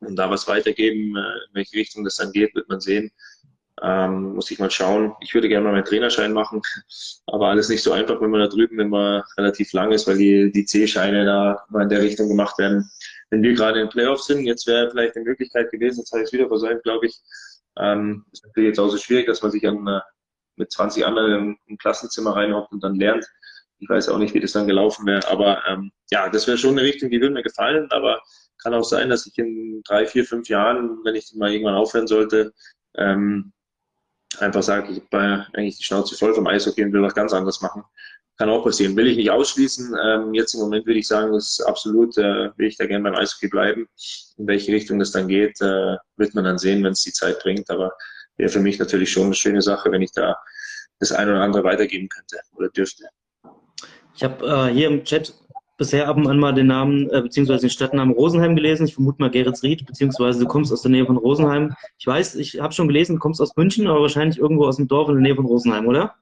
Und 0.00 0.16
da 0.16 0.30
was 0.30 0.48
weitergeben, 0.48 1.16
äh, 1.16 1.46
in 1.48 1.54
welche 1.54 1.76
Richtung 1.76 2.04
das 2.04 2.16
dann 2.16 2.32
geht, 2.32 2.54
wird 2.54 2.68
man 2.68 2.80
sehen. 2.80 3.10
Ähm, 3.80 4.34
muss 4.34 4.50
ich 4.50 4.58
mal 4.58 4.70
schauen. 4.70 5.14
Ich 5.20 5.32
würde 5.32 5.48
gerne 5.48 5.64
mal 5.64 5.72
meinen 5.72 5.84
Trainerschein 5.84 6.32
machen, 6.32 6.60
aber 7.26 7.48
alles 7.48 7.70
nicht 7.70 7.82
so 7.82 7.92
einfach, 7.92 8.20
wenn 8.20 8.30
man 8.30 8.40
da 8.40 8.48
drüben 8.48 8.78
immer 8.78 9.24
relativ 9.38 9.72
lang 9.72 9.92
ist, 9.92 10.06
weil 10.06 10.18
die, 10.18 10.52
die 10.52 10.66
C-Scheine 10.66 11.24
da 11.24 11.64
mal 11.70 11.84
in 11.84 11.88
der 11.88 12.02
Richtung 12.02 12.28
gemacht 12.28 12.58
werden. 12.58 12.90
Wenn 13.30 13.42
wir 13.42 13.54
gerade 13.54 13.80
in 13.80 13.88
Playoffs 13.88 14.26
sind, 14.26 14.44
jetzt 14.44 14.66
wäre 14.66 14.90
vielleicht 14.90 15.16
eine 15.16 15.24
Möglichkeit 15.24 15.70
gewesen, 15.70 16.00
jetzt 16.00 16.12
habe 16.12 16.22
ich 16.22 16.26
es 16.26 16.32
wieder 16.32 16.48
versäumt, 16.48 16.82
glaube 16.82 17.06
ich, 17.06 17.18
ähm, 17.78 18.26
ist 18.30 18.44
natürlich 18.44 18.68
jetzt 18.68 18.78
auch 18.78 18.90
so 18.90 18.98
schwierig, 18.98 19.26
dass 19.26 19.42
man 19.42 19.50
sich 19.50 19.66
an, 19.66 19.86
äh, 19.86 20.00
mit 20.56 20.70
20 20.70 21.06
anderen 21.06 21.56
im 21.66 21.78
Klassenzimmer 21.78 22.36
reinhockt 22.36 22.72
und 22.72 22.82
dann 22.84 22.96
lernt. 22.96 23.26
Ich 23.78 23.88
weiß 23.88 24.10
auch 24.10 24.18
nicht, 24.18 24.34
wie 24.34 24.40
das 24.40 24.52
dann 24.52 24.66
gelaufen 24.66 25.06
wäre. 25.06 25.26
Aber 25.28 25.62
ähm, 25.66 25.90
ja, 26.10 26.28
das 26.28 26.46
wäre 26.46 26.58
schon 26.58 26.78
eine 26.78 26.82
Richtung, 26.82 27.10
die 27.10 27.20
würde 27.20 27.34
mir 27.34 27.42
gefallen. 27.42 27.88
Aber 27.90 28.20
kann 28.62 28.74
auch 28.74 28.84
sein, 28.84 29.08
dass 29.08 29.26
ich 29.26 29.36
in 29.38 29.82
drei, 29.84 30.06
vier, 30.06 30.24
fünf 30.24 30.48
Jahren, 30.48 31.00
wenn 31.04 31.16
ich 31.16 31.32
mal 31.34 31.50
irgendwann 31.50 31.74
aufhören 31.74 32.06
sollte, 32.06 32.52
ähm, 32.96 33.52
einfach 34.40 34.62
sage, 34.62 34.92
ich 34.92 35.02
habe 35.12 35.46
eigentlich 35.52 35.78
die 35.78 35.84
Schnauze 35.84 36.16
voll 36.16 36.34
vom 36.34 36.46
Eishockey 36.46 36.84
und 36.84 36.92
will 36.92 37.02
was 37.02 37.14
ganz 37.14 37.32
anderes 37.32 37.60
machen. 37.60 37.84
Kann 38.38 38.48
auch 38.48 38.64
passieren. 38.64 38.96
Will 38.96 39.08
ich 39.08 39.16
nicht 39.16 39.30
ausschließen. 39.30 39.94
Ähm, 40.02 40.34
jetzt 40.34 40.54
im 40.54 40.60
Moment 40.60 40.86
würde 40.86 40.98
ich 40.98 41.06
sagen, 41.06 41.32
das 41.32 41.58
ist 41.58 41.66
absolut, 41.66 42.16
äh, 42.16 42.50
will 42.56 42.68
ich 42.68 42.76
da 42.76 42.86
gerne 42.86 43.04
beim 43.04 43.14
Eishockey 43.14 43.48
bleiben. 43.48 43.86
In 44.38 44.46
welche 44.46 44.72
Richtung 44.72 44.98
das 44.98 45.12
dann 45.12 45.28
geht, 45.28 45.60
äh, 45.60 45.96
wird 46.16 46.34
man 46.34 46.44
dann 46.44 46.58
sehen, 46.58 46.82
wenn 46.82 46.92
es 46.92 47.02
die 47.02 47.12
Zeit 47.12 47.40
bringt. 47.40 47.68
Aber 47.70 47.92
wäre 48.36 48.48
für 48.48 48.60
mich 48.60 48.78
natürlich 48.78 49.12
schon 49.12 49.26
eine 49.26 49.34
schöne 49.34 49.60
Sache, 49.62 49.90
wenn 49.92 50.02
ich 50.02 50.12
da 50.12 50.36
das 50.98 51.12
eine 51.12 51.32
oder 51.32 51.42
andere 51.42 51.64
weitergeben 51.64 52.08
könnte 52.08 52.40
oder 52.56 52.68
dürfte. 52.68 53.04
Ich 54.14 54.22
habe 54.22 54.46
äh, 54.46 54.72
hier 54.72 54.88
im 54.88 55.04
Chat 55.04 55.34
bisher 55.82 56.08
ab 56.08 56.16
und 56.16 56.28
an 56.28 56.38
mal 56.38 56.54
den 56.54 56.68
Namen 56.68 57.10
äh, 57.10 57.20
beziehungsweise 57.20 57.62
den 57.62 57.70
Stadtnamen 57.70 58.14
Rosenheim 58.14 58.54
gelesen. 58.54 58.86
Ich 58.86 58.94
vermute 58.94 59.20
mal 59.20 59.30
Geretsried, 59.30 59.84
beziehungsweise 59.84 60.40
du 60.40 60.46
kommst 60.46 60.72
aus 60.72 60.82
der 60.82 60.90
Nähe 60.92 61.04
von 61.04 61.16
Rosenheim. 61.16 61.74
Ich 61.98 62.06
weiß, 62.06 62.36
ich 62.36 62.60
habe 62.60 62.72
schon 62.72 62.88
gelesen, 62.88 63.16
du 63.16 63.20
kommst 63.20 63.40
aus 63.40 63.56
München, 63.56 63.86
aber 63.88 64.00
wahrscheinlich 64.00 64.38
irgendwo 64.38 64.66
aus 64.66 64.76
dem 64.76 64.88
Dorf 64.88 65.08
in 65.08 65.16
der 65.16 65.22
Nähe 65.22 65.34
von 65.36 65.46
Rosenheim, 65.46 65.86
oder? 65.86 66.14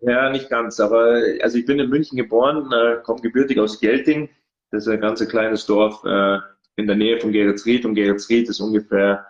Ja, 0.00 0.28
nicht 0.30 0.50
ganz, 0.50 0.80
aber 0.80 1.22
also 1.40 1.56
ich 1.56 1.64
bin 1.64 1.78
in 1.78 1.88
München 1.88 2.16
geboren, 2.18 2.70
äh, 2.72 2.96
komme 3.04 3.22
gebürtig 3.22 3.58
aus 3.58 3.80
Gelting. 3.80 4.28
Das 4.70 4.86
ist 4.86 4.92
ein 4.92 5.00
ganz 5.00 5.26
kleines 5.28 5.64
Dorf 5.66 6.04
äh, 6.04 6.38
in 6.76 6.86
der 6.86 6.96
Nähe 6.96 7.20
von 7.20 7.32
Geretsried 7.32 7.86
und 7.86 7.94
Geretsried 7.94 8.48
ist 8.48 8.60
ungefähr 8.60 9.24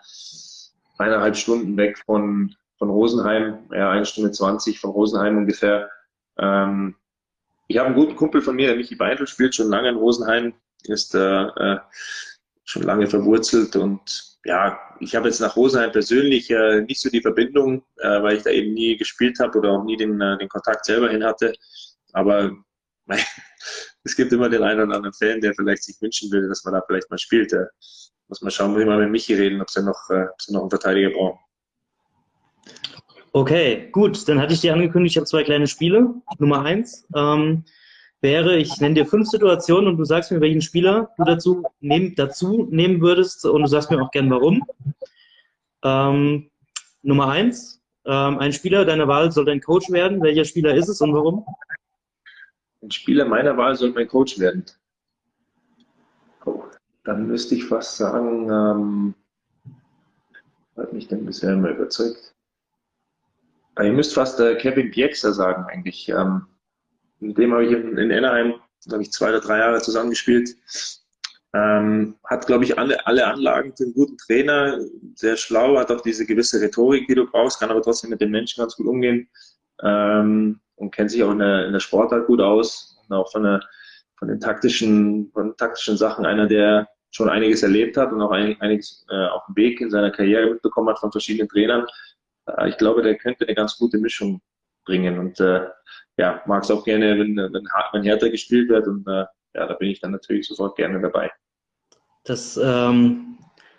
eineinhalb 0.99 1.37
Stunden 1.37 1.77
weg 1.77 1.99
von, 2.07 2.55
von 2.79 2.89
Rosenheim, 2.89 3.59
ja, 3.73 3.91
eine 3.91 4.07
Stunde 4.07 4.33
zwanzig 4.33 4.81
von 4.81 4.91
Rosenheim 4.91 5.37
ungefähr. 5.37 5.91
Ähm, 6.39 6.97
ich 7.69 7.79
habe 7.79 7.87
einen 7.87 7.97
guten 7.97 8.17
Kumpel 8.17 8.43
von 8.43 8.57
mir, 8.57 8.69
der 8.69 8.77
Michi 8.77 8.95
Beindl, 8.95 9.27
spielt 9.27 9.55
schon 9.55 9.69
lange 9.69 9.89
in 9.89 9.97
Rosenheim, 9.97 10.55
ist 10.85 11.15
äh, 11.15 11.45
äh, 11.45 11.79
schon 12.65 12.83
lange 12.83 13.07
verwurzelt 13.07 13.77
und 13.77 14.35
ja, 14.45 14.79
ich 15.01 15.15
habe 15.17 15.29
jetzt 15.29 15.41
nach 15.41 15.57
Rosenheim 15.57 15.93
persönlich 15.93 16.51
äh, 16.51 16.83
nicht 16.83 17.01
so 17.01 17.09
die 17.09 17.23
Verbindung, 17.23 17.83
äh, 17.97 18.23
weil 18.23 18.37
ich 18.37 18.43
da 18.43 18.51
eben 18.51 18.75
nie 18.75 18.97
gespielt 18.97 19.39
habe 19.41 19.59
oder 19.59 19.73
auch 19.73 19.85
nie 19.85 19.97
den, 19.97 20.21
äh, 20.21 20.37
den 20.39 20.49
Kontakt 20.49 20.85
selber 20.85 21.09
hin 21.09 21.25
hatte. 21.25 21.55
Aber 22.13 22.53
es 24.05 24.17
gibt 24.17 24.33
immer 24.33 24.51
den 24.51 24.63
einen 24.63 24.81
oder 24.81 24.97
anderen 24.97 25.15
Fan, 25.15 25.41
der 25.41 25.55
vielleicht 25.55 25.85
sich 25.85 26.01
wünschen 26.01 26.31
würde, 26.31 26.49
dass 26.49 26.65
man 26.65 26.75
da 26.75 26.83
vielleicht 26.87 27.11
mal 27.11 27.19
spielt. 27.19 27.53
Äh, 27.53 27.65
muss 28.29 28.43
man 28.43 28.51
schauen, 28.51 28.73
muss 28.73 28.81
ich 28.81 28.87
mal 28.87 29.01
mit 29.01 29.11
Michi 29.11 29.35
reden, 29.35 29.61
ob 29.61 29.71
sie 29.71 29.83
noch, 29.83 30.11
äh, 30.11 30.25
ob 30.25 30.41
sie 30.41 30.53
noch 30.53 30.61
einen 30.61 30.71
Verteidiger 30.71 31.11
brauchen. 31.11 31.39
Okay, 33.37 33.89
gut. 33.91 34.29
Dann 34.29 34.41
hatte 34.41 34.55
ich 34.55 34.61
dir 34.61 34.73
angekündigt, 34.73 35.15
ich 35.15 35.17
habe 35.17 35.27
zwei 35.27 35.43
kleine 35.43 35.67
Spiele. 35.67 36.15
Nummer 36.39 36.65
eins 36.65 37.05
ähm, 37.17 37.65
wäre, 38.21 38.57
ich 38.57 38.81
nenne 38.81 38.95
dir 38.95 39.07
fünf 39.07 39.29
Situationen 39.29 39.89
und 39.89 39.97
du 39.97 40.05
sagst 40.05 40.31
mir, 40.31 40.41
welchen 40.41 40.63
Spieler 40.63 41.11
du 41.19 41.25
dazu, 41.25 41.65
nehm, 41.81 42.15
dazu 42.15 42.69
nehmen 42.71 43.01
würdest 43.01 43.45
und 43.45 43.63
du 43.63 43.67
sagst 43.67 43.91
mir 43.91 44.01
auch 44.01 44.13
gern 44.13 44.31
warum. 44.31 44.63
Ähm, 45.83 46.49
Nummer 47.03 47.29
eins, 47.29 47.83
ähm, 48.05 48.39
ein 48.39 48.53
Spieler 48.53 48.85
deiner 48.85 49.09
Wahl 49.09 49.33
soll 49.33 49.47
dein 49.47 49.61
Coach 49.61 49.91
werden. 49.91 50.23
Welcher 50.23 50.45
Spieler 50.45 50.73
ist 50.77 50.89
es 50.89 51.01
und 51.01 51.13
warum? 51.13 51.45
Ein 52.83 52.93
Spieler 52.93 53.25
meiner 53.25 53.57
Wahl 53.57 53.75
soll 53.75 53.91
mein 53.91 54.07
Coach 54.07 54.39
werden. 54.39 54.65
Oh, 56.45 56.63
dann 57.03 57.27
müsste 57.27 57.57
ich 57.57 57.65
fast 57.65 57.97
sagen, 57.97 58.49
ähm, 58.49 59.15
hat 60.77 60.93
mich 60.93 61.09
denn 61.09 61.27
bisher 61.27 61.55
immer 61.55 61.71
überzeugt. 61.71 62.34
Ihr 63.83 63.93
müsst 63.93 64.15
fast 64.15 64.39
äh, 64.41 64.55
Kevin 64.57 64.91
Biekser 64.91 65.33
sagen 65.33 65.65
eigentlich. 65.65 66.09
Ähm, 66.09 66.47
mit 67.21 67.39
dem 67.39 67.53
habe 67.53 67.65
ich 67.65 67.73
in, 67.73 67.97
in 67.99 68.13
Anaheim, 68.13 68.55
glaube 68.87 69.03
ich, 69.03 69.13
zwei 69.13 69.31
oder 69.31 69.41
drei 69.41 69.59
Jahre 69.59 69.81
zusammengespielt. 69.81 70.57
Ähm, 71.55 72.17
hat, 72.25 72.47
glaube 72.47 72.65
ich, 72.65 72.79
alle, 72.79 73.05
alle 73.07 73.27
Anlagen 73.27 73.73
für 73.77 73.85
einen 73.85 73.95
guten 73.95 74.17
Trainer, 74.19 74.79
sehr 75.15 75.37
schlau, 75.37 75.79
hat 75.79 75.91
auch 75.91 76.01
diese 76.01 76.27
gewisse 76.27 76.61
Rhetorik, 76.61 77.07
die 77.07 77.15
du 77.15 77.27
brauchst, 77.27 77.61
kann 77.61 77.71
aber 77.71 77.81
trotzdem 77.81 78.11
mit 78.11 78.21
den 78.21 78.33
Menschen 78.33 78.61
ganz 78.61 78.75
gut 78.75 78.87
umgehen 78.87 79.29
ähm, 79.83 80.61
und 80.75 80.91
kennt 80.93 81.13
sich 81.13 81.23
auch 81.23 81.31
in 81.31 81.39
der, 81.39 81.67
in 81.67 81.73
der 81.73 81.81
Sportart 81.81 82.27
gut 82.27 82.41
aus 82.41 82.99
und 83.09 83.15
auch 83.15 83.31
von, 83.31 83.45
der, 83.45 83.61
von, 84.19 84.27
den 84.27 84.41
taktischen, 84.41 85.31
von 85.33 85.57
taktischen 85.57 85.97
Sachen 85.97 86.27
einer, 86.27 86.49
der 86.49 86.89
schon 87.13 87.29
einiges 87.29 87.63
erlebt 87.63 87.97
hat 87.97 88.13
und 88.13 88.21
auch 88.21 88.33
einiges 88.33 89.07
äh, 89.11 89.27
auf 89.29 89.45
dem 89.47 89.55
Weg 89.55 89.81
in 89.81 89.91
seiner 89.91 90.11
Karriere 90.11 90.51
mitbekommen 90.51 90.89
hat 90.89 90.99
von 90.99 91.13
verschiedenen 91.13 91.49
Trainern 91.49 91.87
ich 92.67 92.77
glaube, 92.77 93.03
der 93.03 93.17
könnte 93.17 93.47
eine 93.47 93.55
ganz 93.55 93.77
gute 93.79 93.99
Mischung 93.99 94.41
bringen. 94.85 95.19
Und 95.19 95.41
äh, 95.41 95.67
ja, 96.17 96.43
mag 96.47 96.63
es 96.63 96.71
auch 96.71 96.85
gerne, 96.85 97.19
wenn, 97.19 97.37
wenn, 97.37 97.69
wenn 97.93 98.03
härter 98.03 98.31
gespielt 98.31 98.69
wird. 98.69 98.87
Und 98.87 99.07
äh, 99.07 99.25
ja, 99.55 99.67
da 99.67 99.75
bin 99.75 99.91
ich 99.91 100.01
dann 100.01 100.13
natürlich 100.13 100.47
sofort 100.49 100.77
gerne 100.77 101.01
dabei. 101.01 101.31
Das 102.25 102.57
ähm, 102.57 103.39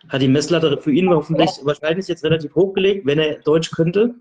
hat 0.10 0.22
die 0.22 0.28
Messlatte 0.28 0.78
für 0.78 0.92
ihn 0.92 1.10
hoffentlich 1.10 1.50
wahrscheinlich 1.64 2.08
jetzt 2.08 2.24
relativ 2.24 2.54
hochgelegt, 2.56 3.06
wenn 3.06 3.20
er 3.20 3.40
Deutsch 3.40 3.72
könnte. 3.72 4.16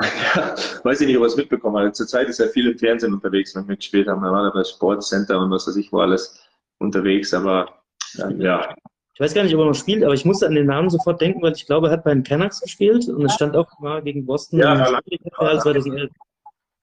Ja, 0.00 0.54
weiß 0.84 1.00
ich 1.00 1.06
nicht, 1.06 1.16
ob 1.16 1.22
er 1.22 1.28
es 1.28 1.36
mitbekommen 1.36 1.84
hat. 1.84 1.96
Zurzeit 1.96 2.28
ist 2.28 2.40
er 2.40 2.48
viel 2.48 2.68
im 2.68 2.78
Fernsehen 2.78 3.12
unterwegs, 3.12 3.54
wenn 3.54 3.68
wir 3.68 3.76
gespielt 3.76 4.08
haben. 4.08 4.24
Er 4.24 4.32
war 4.32 4.44
da 4.44 4.50
bei 4.50 4.64
Sportcenter 4.64 5.38
und 5.38 5.50
was 5.50 5.66
weiß 5.66 5.76
ich 5.76 5.92
wo 5.92 6.00
alles 6.00 6.42
unterwegs, 6.78 7.32
aber 7.32 7.82
ähm, 8.18 8.40
ja. 8.40 8.74
Ich 9.14 9.20
weiß 9.20 9.34
gar 9.34 9.42
nicht, 9.42 9.54
ob 9.54 9.60
er 9.60 9.66
noch 9.66 9.74
spielt, 9.74 10.02
aber 10.04 10.14
ich 10.14 10.24
musste 10.24 10.46
an 10.46 10.54
den 10.54 10.66
Namen 10.66 10.88
sofort 10.88 11.20
denken, 11.20 11.42
weil 11.42 11.52
ich 11.52 11.66
glaube, 11.66 11.88
er 11.88 11.92
hat 11.92 12.04
bei 12.04 12.14
den 12.14 12.22
Canucks 12.22 12.60
gespielt 12.60 13.08
und 13.08 13.24
es 13.24 13.34
stand 13.34 13.54
auch 13.56 13.78
mal 13.78 14.02
gegen 14.02 14.24
Boston. 14.24 14.58
Ja, 14.58 14.78
war 14.78 14.90
lange, 14.90 15.02
2011. 15.36 16.10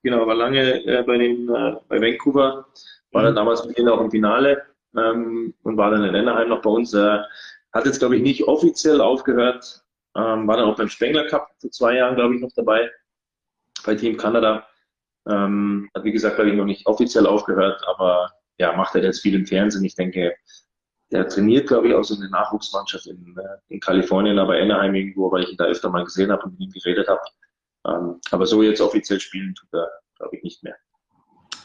Genau, 0.03 0.27
war 0.27 0.35
lange 0.35 0.85
äh, 0.85 1.03
bei, 1.03 1.17
den, 1.17 1.49
äh, 1.49 1.75
bei 1.87 1.99
Vancouver, 1.99 2.67
war 3.11 3.23
dann 3.23 3.33
mhm. 3.33 3.37
damals 3.37 3.65
mit 3.65 3.77
denen 3.77 3.89
auch 3.89 3.99
im 3.99 4.11
Finale 4.11 4.61
ähm, 4.95 5.53
und 5.63 5.77
war 5.77 5.89
dann 5.89 6.03
in 6.03 6.15
Anaheim 6.15 6.49
noch 6.49 6.61
bei 6.61 6.69
uns. 6.69 6.93
Äh, 6.93 7.19
hat 7.71 7.85
jetzt, 7.85 7.99
glaube 7.99 8.15
ich, 8.15 8.21
nicht 8.21 8.43
offiziell 8.47 9.01
aufgehört, 9.01 9.83
ähm, 10.15 10.47
war 10.47 10.57
dann 10.57 10.69
auch 10.69 10.75
beim 10.75 10.89
Spengler 10.89 11.27
Cup 11.27 11.49
vor 11.59 11.71
zwei 11.71 11.95
Jahren, 11.95 12.15
glaube 12.15 12.35
ich, 12.35 12.41
noch 12.41 12.51
dabei, 12.55 12.89
bei 13.85 13.95
Team 13.95 14.17
Kanada. 14.17 14.67
Ähm, 15.27 15.89
hat, 15.95 16.03
wie 16.03 16.11
gesagt, 16.11 16.35
glaube 16.35 16.51
ich, 16.51 16.55
noch 16.55 16.65
nicht 16.65 16.85
offiziell 16.87 17.27
aufgehört, 17.27 17.81
aber 17.87 18.31
ja, 18.57 18.75
macht 18.75 18.95
er 18.95 19.03
jetzt 19.03 19.21
viel 19.21 19.35
im 19.35 19.45
Fernsehen. 19.45 19.85
Ich 19.85 19.95
denke, 19.95 20.35
der 21.11 21.27
trainiert, 21.27 21.67
glaube 21.67 21.87
ich, 21.87 21.95
auch 21.95 22.03
so 22.03 22.15
eine 22.15 22.29
Nachwuchsmannschaft 22.29 23.07
in, 23.07 23.35
äh, 23.37 23.73
in 23.73 23.79
Kalifornien, 23.79 24.37
aber 24.37 24.53
Anaheim 24.53 24.93
irgendwo, 24.95 25.31
weil 25.31 25.43
ich 25.43 25.51
ihn 25.51 25.57
da 25.57 25.65
öfter 25.65 25.89
mal 25.89 26.03
gesehen 26.03 26.31
habe 26.31 26.43
und 26.43 26.51
mit 26.51 26.61
ihm 26.61 26.71
geredet 26.71 27.07
habe. 27.07 27.21
Ähm, 27.87 28.19
aber 28.31 28.45
so 28.45 28.61
jetzt 28.61 28.81
offiziell 28.81 29.19
spielen 29.19 29.55
tut 29.55 29.69
er, 29.73 29.89
glaube 30.17 30.35
ich, 30.37 30.43
nicht 30.43 30.63
mehr. 30.63 30.75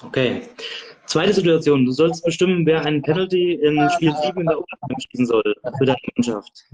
Okay. 0.02 0.42
Zweite 1.06 1.34
Situation. 1.34 1.84
Du 1.84 1.92
sollst 1.92 2.24
bestimmen, 2.24 2.64
wer 2.66 2.84
einen 2.84 3.02
Penalty 3.02 3.54
in 3.54 3.88
Spiel 3.90 4.14
7 4.22 4.40
in 4.40 4.46
der 4.46 4.58
Overtime 4.58 5.00
schießen 5.00 5.26
soll 5.26 5.54
für 5.78 5.84
deine 5.84 5.98
Mannschaft. 6.16 6.64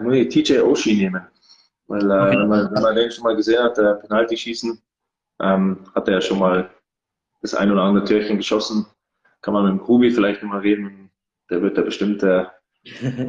Muss 0.00 0.14
ich 0.14 0.28
TJ 0.28 0.60
Oshie 0.60 0.94
nehmen. 0.94 1.26
Weil, 1.86 2.10
äh, 2.10 2.14
okay. 2.14 2.38
wenn, 2.38 2.48
man, 2.48 2.74
wenn 2.74 2.82
man 2.82 2.94
den 2.94 3.10
schon 3.10 3.24
mal 3.24 3.36
gesehen 3.36 3.62
hat, 3.62 3.76
der 3.76 3.94
Penalty 3.94 4.36
schießen, 4.36 4.80
ähm, 5.40 5.84
hat 5.94 6.08
er 6.08 6.14
ja 6.14 6.20
schon 6.20 6.38
mal 6.38 6.70
das 7.42 7.54
ein 7.54 7.70
oder 7.70 7.82
andere 7.82 8.04
Türchen 8.04 8.36
geschossen. 8.36 8.86
Kann 9.42 9.52
man 9.52 9.64
mit 9.64 9.72
dem 9.72 9.84
Kubi 9.84 10.10
vielleicht 10.10 10.42
nochmal 10.42 10.60
reden. 10.60 11.03
Der 11.54 11.62
wird 11.62 11.78
da 11.78 11.82
bestimmt 11.82 12.20
äh, 12.24 12.46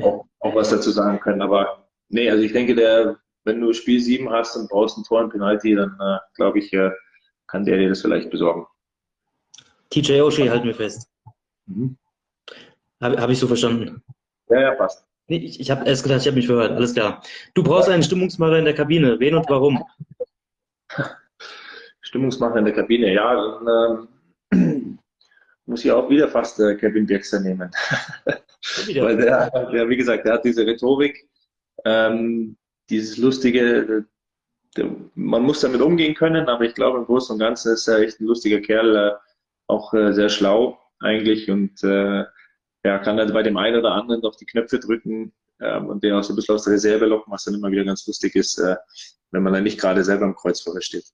auch, 0.01 0.25
auch, 0.39 0.55
was 0.55 0.71
dazu 0.71 0.89
sagen 0.89 1.19
können. 1.19 1.43
Aber 1.43 1.87
nee, 2.09 2.27
also 2.27 2.41
ich 2.41 2.53
denke, 2.53 2.73
der, 2.73 3.19
wenn 3.43 3.61
du 3.61 3.71
Spiel 3.71 4.01
7 4.01 4.31
hast 4.31 4.55
und 4.55 4.67
brauchst 4.67 4.97
ein 4.97 5.03
Tor 5.03 5.21
und 5.21 5.29
Penalty, 5.29 5.75
dann 5.75 5.95
äh, 6.01 6.17
glaube 6.33 6.57
ich, 6.57 6.73
äh, 6.73 6.89
kann 7.45 7.65
der 7.65 7.77
dir 7.77 7.89
das 7.89 8.01
vielleicht 8.01 8.31
besorgen. 8.31 8.65
TJ 9.91 10.21
Oshie 10.21 10.49
halten 10.49 10.65
wir 10.65 10.73
fest. 10.73 11.07
Mhm. 11.67 11.97
Habe 12.99 13.21
hab 13.21 13.29
ich 13.29 13.37
so 13.37 13.45
verstanden? 13.45 14.01
Ja, 14.49 14.59
ja, 14.59 14.71
passt. 14.73 15.05
Nee, 15.27 15.37
ich 15.37 15.59
ich 15.59 15.69
habe 15.69 15.85
erst 15.85 16.01
gedacht, 16.01 16.21
ich 16.21 16.27
habe 16.27 16.37
mich 16.37 16.47
verhört. 16.47 16.71
Alles 16.71 16.95
klar. 16.95 17.21
Du 17.53 17.61
brauchst 17.61 17.89
einen 17.89 18.01
Stimmungsmacher 18.01 18.57
in 18.57 18.65
der 18.65 18.73
Kabine. 18.73 19.19
Wen 19.19 19.35
und 19.35 19.47
warum? 19.49 19.85
Stimmungsmacher 22.01 22.57
in 22.57 22.65
der 22.65 22.73
Kabine, 22.73 23.13
ja. 23.13 23.35
Dann, 23.35 23.67
ähm, 23.67 24.07
muss 25.65 25.83
ich 25.83 25.91
auch 25.91 26.09
wieder 26.09 26.27
fast 26.27 26.59
äh, 26.59 26.75
Kevin 26.75 27.05
Bierkser 27.05 27.39
nehmen. 27.39 27.71
Weil 28.95 29.17
der, 29.17 29.49
der, 29.71 29.89
wie 29.89 29.97
gesagt, 29.97 30.25
der 30.25 30.33
hat 30.33 30.45
diese 30.45 30.65
Rhetorik, 30.65 31.27
ähm, 31.85 32.57
dieses 32.89 33.17
lustige, 33.17 34.05
der, 34.75 34.95
man 35.15 35.43
muss 35.43 35.61
damit 35.61 35.81
umgehen 35.81 36.15
können, 36.15 36.47
aber 36.47 36.65
ich 36.65 36.75
glaube 36.75 36.99
im 36.99 37.05
Großen 37.05 37.33
und 37.33 37.39
Ganzen 37.39 37.73
ist 37.73 37.87
er 37.87 37.99
echt 37.99 38.19
ein 38.19 38.25
lustiger 38.25 38.59
Kerl, 38.59 38.95
äh, 38.95 39.11
auch 39.67 39.93
äh, 39.93 40.13
sehr 40.13 40.29
schlau 40.29 40.79
eigentlich 40.99 41.49
und 41.49 41.83
äh, 41.83 42.23
ja, 42.83 42.99
kann 42.99 43.17
dann 43.17 43.33
bei 43.33 43.43
dem 43.43 43.57
einen 43.57 43.79
oder 43.79 43.93
anderen 43.93 44.21
noch 44.21 44.35
die 44.35 44.45
Knöpfe 44.45 44.79
drücken 44.79 45.33
ähm, 45.59 45.87
und 45.87 46.03
den 46.03 46.13
auch 46.13 46.23
so 46.23 46.33
ein 46.33 46.35
bisschen 46.35 46.55
aus 46.55 46.65
der 46.65 46.73
Reserve 46.73 47.05
locken, 47.05 47.33
was 47.33 47.45
dann 47.45 47.55
immer 47.55 47.71
wieder 47.71 47.83
ganz 47.83 48.05
lustig 48.05 48.35
ist, 48.35 48.59
äh, 48.59 48.75
wenn 49.31 49.43
man 49.43 49.53
dann 49.53 49.63
nicht 49.63 49.79
gerade 49.79 50.03
selber 50.03 50.25
im 50.25 50.35
Kreuzfeuer 50.35 50.81
steht. 50.81 51.05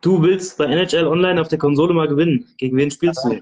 Du 0.00 0.22
willst 0.22 0.58
bei 0.58 0.66
NHL 0.66 1.06
Online 1.06 1.40
auf 1.40 1.48
der 1.48 1.58
Konsole 1.58 1.92
mal 1.92 2.08
gewinnen. 2.08 2.46
Gegen 2.56 2.76
wen 2.76 2.90
spielst 2.90 3.24
du? 3.24 3.40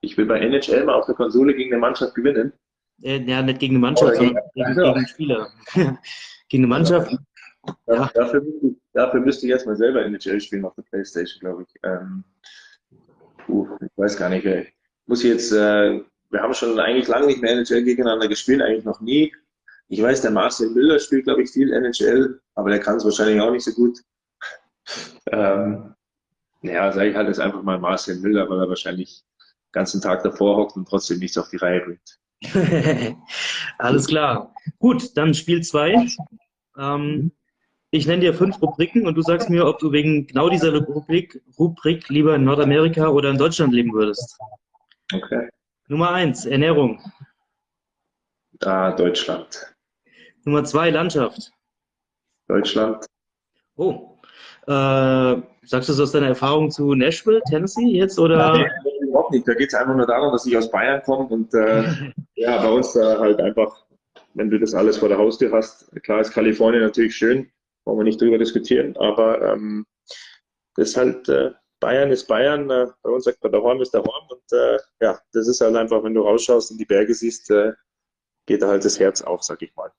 Ich 0.00 0.16
will 0.16 0.26
bei 0.26 0.40
NHL 0.40 0.84
mal 0.84 0.94
auf 0.94 1.06
der 1.06 1.14
Konsole 1.14 1.54
gegen 1.54 1.72
eine 1.72 1.80
Mannschaft 1.80 2.14
gewinnen. 2.14 2.52
Äh, 3.02 3.20
ja, 3.22 3.42
nicht 3.42 3.58
gegen 3.58 3.74
eine 3.74 3.80
Mannschaft, 3.80 4.16
sondern 4.16 4.42
gegen, 4.54 4.74
gegen, 4.74 4.80
einen 4.80 5.06
Spieler. 5.06 5.48
gegen 6.48 6.64
eine 6.64 6.66
Mannschaft. 6.66 7.12
Ja. 7.86 7.94
ja. 7.94 8.10
Dafür, 8.14 8.42
müsste 8.42 8.66
ich, 8.66 8.76
dafür, 8.92 9.20
müsste 9.20 9.46
ich 9.46 9.52
erstmal 9.52 9.76
selber 9.76 10.04
NHL 10.04 10.40
spielen 10.40 10.64
auf 10.64 10.74
der 10.74 10.82
Playstation, 10.82 11.40
glaube 11.40 11.64
ich. 11.64 11.74
Ähm, 11.82 12.24
puh, 13.38 13.68
ich 13.80 13.90
weiß 13.96 14.16
gar 14.16 14.30
nicht. 14.30 14.46
Ey. 14.46 14.68
Muss 15.06 15.24
ich 15.24 15.30
jetzt, 15.30 15.52
äh, 15.52 16.00
wir 16.30 16.40
haben 16.40 16.54
schon 16.54 16.78
eigentlich 16.78 17.08
lange 17.08 17.26
nicht 17.26 17.42
mehr 17.42 17.52
NHL 17.52 17.82
gegeneinander 17.82 18.28
gespielt, 18.28 18.62
eigentlich 18.62 18.84
noch 18.84 19.00
nie. 19.00 19.32
Ich 19.88 20.00
weiß, 20.00 20.22
der 20.22 20.30
Marcel 20.30 20.70
Müller 20.70 20.98
spielt, 20.98 21.24
glaube 21.24 21.42
ich, 21.42 21.50
viel 21.50 21.72
NHL, 21.72 22.40
aber 22.54 22.70
der 22.70 22.80
kann 22.80 22.96
es 22.96 23.04
wahrscheinlich 23.04 23.40
auch 23.40 23.50
nicht 23.50 23.64
so 23.64 23.72
gut. 23.72 23.98
Ähm, 25.30 25.94
ja, 26.62 26.92
sage 26.92 27.10
ich 27.10 27.16
halt 27.16 27.28
jetzt 27.28 27.40
einfach 27.40 27.62
mal 27.62 27.78
Marcel 27.78 28.18
Müller, 28.20 28.48
weil 28.48 28.60
er 28.60 28.68
wahrscheinlich 28.68 29.22
den 29.40 29.72
ganzen 29.72 30.00
Tag 30.00 30.22
davor 30.22 30.56
hockt 30.56 30.76
und 30.76 30.88
trotzdem 30.88 31.18
nichts 31.18 31.36
auf 31.38 31.50
die 31.50 31.56
Reihe 31.56 31.80
bringt. 31.80 32.18
Alles 33.78 34.06
klar. 34.06 34.54
Gut, 34.78 35.16
dann 35.16 35.34
Spiel 35.34 35.62
2. 35.62 36.06
Ähm, 36.78 37.32
ich 37.90 38.06
nenne 38.06 38.22
dir 38.22 38.34
fünf 38.34 38.60
Rubriken 38.60 39.06
und 39.06 39.14
du 39.14 39.22
sagst 39.22 39.48
mir, 39.48 39.66
ob 39.66 39.78
du 39.78 39.92
wegen 39.92 40.26
genau 40.26 40.48
dieser 40.48 40.76
Rubrik, 40.76 41.40
Rubrik 41.58 42.08
lieber 42.08 42.34
in 42.34 42.44
Nordamerika 42.44 43.08
oder 43.08 43.30
in 43.30 43.38
Deutschland 43.38 43.72
leben 43.72 43.92
würdest. 43.92 44.36
Okay. 45.12 45.48
Nummer 45.88 46.10
eins, 46.10 46.44
Ernährung. 46.44 47.00
Ah, 48.62 48.90
Deutschland. 48.92 49.74
Nummer 50.44 50.64
zwei, 50.64 50.90
Landschaft. 50.90 51.52
Deutschland. 52.48 53.06
Oh. 53.76 54.13
Äh, 54.66 55.42
sagst 55.66 55.88
du 55.88 55.92
das 55.92 56.00
aus 56.00 56.12
deiner 56.12 56.28
Erfahrung 56.28 56.70
zu 56.70 56.94
Nashville, 56.94 57.42
Tennessee 57.48 57.86
jetzt? 57.86 58.18
Oder? 58.18 58.36
Nein, 58.36 58.70
überhaupt 59.02 59.32
nicht. 59.32 59.46
Da 59.46 59.54
geht 59.54 59.68
es 59.68 59.74
einfach 59.74 59.94
nur 59.94 60.06
darum, 60.06 60.32
dass 60.32 60.46
ich 60.46 60.56
aus 60.56 60.70
Bayern 60.70 61.02
komme 61.02 61.28
und 61.28 61.52
äh, 61.54 61.84
ja, 62.34 62.60
bei 62.62 62.70
uns 62.70 62.92
da 62.92 63.18
halt 63.18 63.40
einfach, 63.40 63.84
wenn 64.34 64.50
du 64.50 64.58
das 64.58 64.74
alles 64.74 64.98
vor 64.98 65.08
der 65.08 65.18
Haustür 65.18 65.52
hast, 65.52 65.90
klar 66.02 66.20
ist 66.20 66.32
Kalifornien 66.32 66.82
natürlich 66.82 67.14
schön, 67.14 67.50
wollen 67.84 67.98
wir 67.98 68.04
nicht 68.04 68.20
drüber 68.20 68.38
diskutieren, 68.38 68.96
aber 68.96 69.40
ähm, 69.52 69.86
das 70.76 70.90
ist 70.90 70.96
halt, 70.96 71.28
äh, 71.28 71.52
Bayern 71.80 72.10
ist 72.10 72.26
Bayern, 72.26 72.70
äh, 72.70 72.86
bei 73.02 73.10
uns 73.10 73.24
sagt 73.24 73.42
man, 73.42 73.52
der 73.52 73.62
Horn 73.62 73.80
ist 73.80 73.94
der 73.94 74.02
Horn 74.02 74.28
und 74.28 74.52
äh, 74.58 74.78
ja, 75.00 75.18
das 75.32 75.46
ist 75.46 75.60
halt 75.60 75.76
einfach, 75.76 76.02
wenn 76.02 76.14
du 76.14 76.22
rausschaust 76.22 76.70
und 76.70 76.78
die 76.78 76.86
Berge 76.86 77.14
siehst, 77.14 77.50
äh, 77.50 77.72
geht 78.46 78.62
da 78.62 78.68
halt 78.68 78.84
das 78.84 78.98
Herz 78.98 79.22
auf, 79.22 79.42
sag 79.42 79.62
ich 79.62 79.74
mal. 79.76 79.92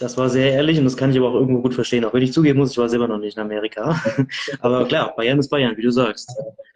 Das 0.00 0.16
war 0.16 0.28
sehr 0.28 0.52
ehrlich 0.52 0.78
und 0.78 0.84
das 0.84 0.96
kann 0.96 1.10
ich 1.10 1.18
aber 1.18 1.28
auch 1.28 1.34
irgendwo 1.34 1.62
gut 1.62 1.74
verstehen, 1.74 2.04
auch 2.04 2.12
wenn 2.12 2.22
ich 2.22 2.32
zugeben 2.32 2.58
muss, 2.58 2.72
ich 2.72 2.78
war 2.78 2.88
selber 2.88 3.06
noch 3.06 3.18
nicht 3.18 3.36
in 3.36 3.42
Amerika. 3.42 4.00
aber 4.60 4.86
klar, 4.86 5.14
Bayern 5.14 5.38
ist 5.38 5.48
Bayern, 5.48 5.76
wie 5.76 5.82
du 5.82 5.90
sagst. 5.90 6.30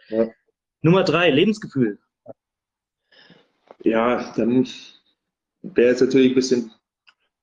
Ja. 0.09 0.29
Nummer 0.83 1.03
drei, 1.03 1.31
Lebensgefühl. 1.31 1.99
Ja, 3.83 4.33
dann 4.37 4.69
wäre 5.62 5.95
es 5.95 6.01
natürlich 6.01 6.33
ein 6.33 6.35
bisschen 6.37 6.71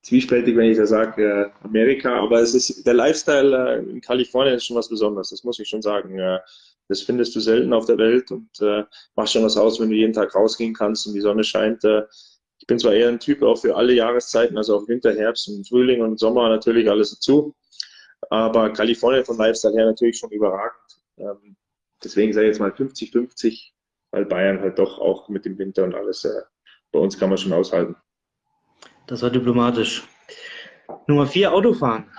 zwiespältig, 0.02 0.56
wenn 0.56 0.72
ich 0.72 0.78
da 0.78 0.86
sage 0.86 1.24
äh, 1.24 1.66
Amerika, 1.66 2.20
aber 2.20 2.40
es 2.40 2.54
ist 2.54 2.86
der 2.86 2.94
Lifestyle 2.94 3.80
äh, 3.80 3.90
in 3.90 4.00
Kalifornien 4.00 4.56
ist 4.56 4.66
schon 4.66 4.78
was 4.78 4.88
Besonderes, 4.88 5.32
das 5.32 5.44
muss 5.44 5.60
ich 5.60 5.68
schon 5.68 5.82
sagen. 5.82 6.18
Äh, 6.20 6.40
das 6.88 7.02
findest 7.02 7.36
du 7.36 7.40
selten 7.40 7.74
auf 7.74 7.88
der 7.88 7.98
Welt 7.98 8.32
und 8.32 8.62
äh, 8.62 8.84
macht 9.16 9.32
schon 9.32 9.44
was 9.44 9.58
aus, 9.58 9.80
wenn 9.80 9.90
du 9.90 9.96
jeden 9.96 10.14
Tag 10.14 10.36
rausgehen 10.36 10.74
kannst 10.74 11.08
und 11.08 11.16
die 11.16 11.22
Sonne 11.22 11.44
scheint. 11.44 11.84
Ich 12.66 12.68
bin 12.68 12.80
zwar 12.80 12.94
eher 12.94 13.10
ein 13.10 13.20
Typ 13.20 13.44
auch 13.44 13.58
für 13.58 13.76
alle 13.76 13.94
Jahreszeiten, 13.94 14.58
also 14.58 14.76
auch 14.76 14.88
Winter, 14.88 15.14
Herbst 15.14 15.48
und 15.50 15.70
Frühling 15.70 16.02
und 16.02 16.18
Sommer 16.18 16.50
natürlich 16.50 16.90
alles 16.90 17.12
dazu. 17.12 17.54
Aber 18.32 18.74
Kalifornien 18.74 19.24
von 19.24 19.38
Lifestyle 19.38 19.76
her 19.76 19.86
natürlich 19.86 20.18
schon 20.18 20.32
überragend. 20.32 21.00
Ähm, 21.20 21.56
deswegen 22.04 22.34
sage 22.34 22.48
ich 22.48 22.54
jetzt 22.54 22.60
mal 22.60 22.72
50-50, 22.72 23.70
weil 24.10 24.26
Bayern 24.26 24.62
halt 24.62 24.80
doch 24.80 24.98
auch 24.98 25.30
mit 25.30 25.46
dem 25.46 25.60
Winter 25.60 25.84
und 25.84 25.94
alles, 25.94 26.26
äh, 26.26 26.42
bei 26.92 26.98
uns 26.98 27.20
kann 27.20 27.30
man 27.30 27.38
schon 27.38 27.54
aushalten. 27.54 27.96
Das 29.06 29.22
war 29.22 29.30
diplomatisch. 29.30 30.02
Nummer 31.06 31.28
vier, 31.28 31.54
Autofahren. 31.54 32.10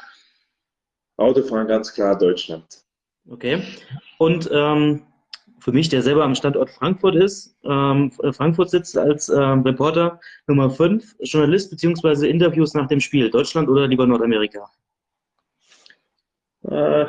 Autofahren 1.16 1.66
ganz 1.66 1.92
klar 1.92 2.16
Deutschland. 2.16 2.84
Okay. 3.28 3.64
Und 4.18 4.49
ähm, 4.53 5.09
für 5.59 5.72
mich, 5.72 5.88
der 5.88 6.02
selber 6.02 6.24
am 6.24 6.34
Standort 6.34 6.70
Frankfurt 6.70 7.16
ist, 7.16 7.57
ähm, 7.64 8.12
Frankfurt 8.32 8.70
sitzt 8.70 8.96
als 8.96 9.28
ähm, 9.28 9.62
Reporter 9.62 10.20
Nummer 10.46 10.70
fünf, 10.70 11.14
Journalist 11.20 11.70
bzw. 11.70 12.28
Interviews 12.28 12.74
nach 12.74 12.88
dem 12.88 13.00
Spiel. 13.00 13.30
Deutschland 13.30 13.68
oder 13.68 13.86
lieber 13.86 14.07
Nordamerika? 14.07 14.70
Äh, 16.64 17.07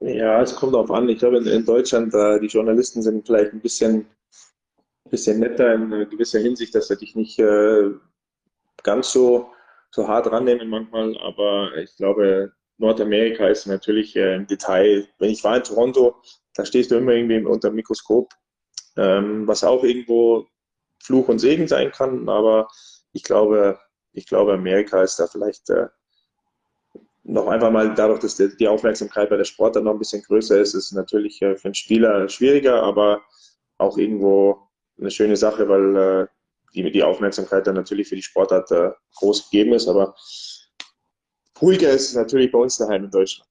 ja, 0.00 0.42
es 0.42 0.54
kommt 0.54 0.74
darauf 0.74 0.90
an. 0.90 1.08
Ich 1.08 1.18
glaube, 1.18 1.38
in, 1.38 1.46
in 1.46 1.64
Deutschland, 1.64 2.14
äh, 2.14 2.38
die 2.40 2.46
Journalisten 2.46 3.02
sind 3.02 3.26
vielleicht 3.26 3.52
ein 3.52 3.60
bisschen, 3.60 4.06
bisschen 5.10 5.40
netter 5.40 5.74
in 5.74 5.90
gewisser 6.10 6.40
Hinsicht, 6.40 6.74
dass 6.74 6.88
sie 6.88 6.96
dich 6.96 7.14
nicht 7.16 7.38
äh, 7.38 7.90
ganz 8.82 9.12
so, 9.12 9.50
so 9.90 10.06
hart 10.06 10.30
rannehmen 10.30 10.68
manchmal, 10.68 11.16
aber 11.18 11.76
ich 11.76 11.96
glaube, 11.96 12.52
Nordamerika 12.78 13.48
ist 13.48 13.66
natürlich 13.66 14.16
äh, 14.16 14.34
im 14.34 14.46
Detail. 14.46 15.08
Wenn 15.18 15.30
ich 15.30 15.42
war 15.44 15.56
in 15.56 15.62
Toronto, 15.62 16.16
da 16.54 16.64
stehst 16.64 16.90
du 16.90 16.96
immer 16.96 17.12
irgendwie 17.12 17.44
unter 17.44 17.70
dem 17.70 17.76
Mikroskop, 17.76 18.32
ähm, 18.96 19.46
was 19.46 19.64
auch 19.64 19.82
irgendwo 19.84 20.46
Fluch 21.02 21.28
und 21.28 21.38
Segen 21.38 21.68
sein 21.68 21.90
kann, 21.90 22.28
aber 22.28 22.68
ich 23.12 23.22
glaube, 23.22 23.78
ich 24.12 24.26
glaube, 24.26 24.54
Amerika 24.54 25.02
ist 25.02 25.16
da 25.16 25.26
vielleicht 25.26 25.70
äh, 25.70 25.86
noch 27.22 27.48
einfach 27.48 27.70
mal 27.70 27.94
dadurch, 27.94 28.20
dass 28.20 28.36
die 28.36 28.68
Aufmerksamkeit 28.68 29.28
bei 29.30 29.36
der 29.36 29.44
Sport 29.44 29.76
noch 29.76 29.92
ein 29.92 29.98
bisschen 29.98 30.22
größer 30.22 30.58
ist, 30.58 30.74
ist 30.74 30.92
natürlich 30.92 31.42
äh, 31.42 31.56
für 31.56 31.66
einen 31.66 31.74
Spieler 31.74 32.28
schwieriger, 32.28 32.82
aber 32.82 33.22
auch 33.78 33.98
irgendwo 33.98 34.68
eine 34.98 35.10
schöne 35.10 35.36
Sache, 35.36 35.68
weil 35.68 35.96
äh, 35.96 36.26
die, 36.74 36.90
die 36.90 37.02
Aufmerksamkeit 37.02 37.66
dann 37.66 37.74
natürlich 37.74 38.08
für 38.08 38.16
die 38.16 38.22
Sportart 38.22 38.70
äh, 38.70 38.90
groß 39.16 39.50
gegeben 39.50 39.72
ist. 39.74 39.88
Aber 39.88 40.14
ruhiger 41.60 41.90
ist 41.90 42.10
es 42.10 42.14
natürlich 42.14 42.52
bei 42.52 42.58
uns 42.58 42.76
daheim 42.76 43.04
in 43.04 43.10
Deutschland. 43.10 43.50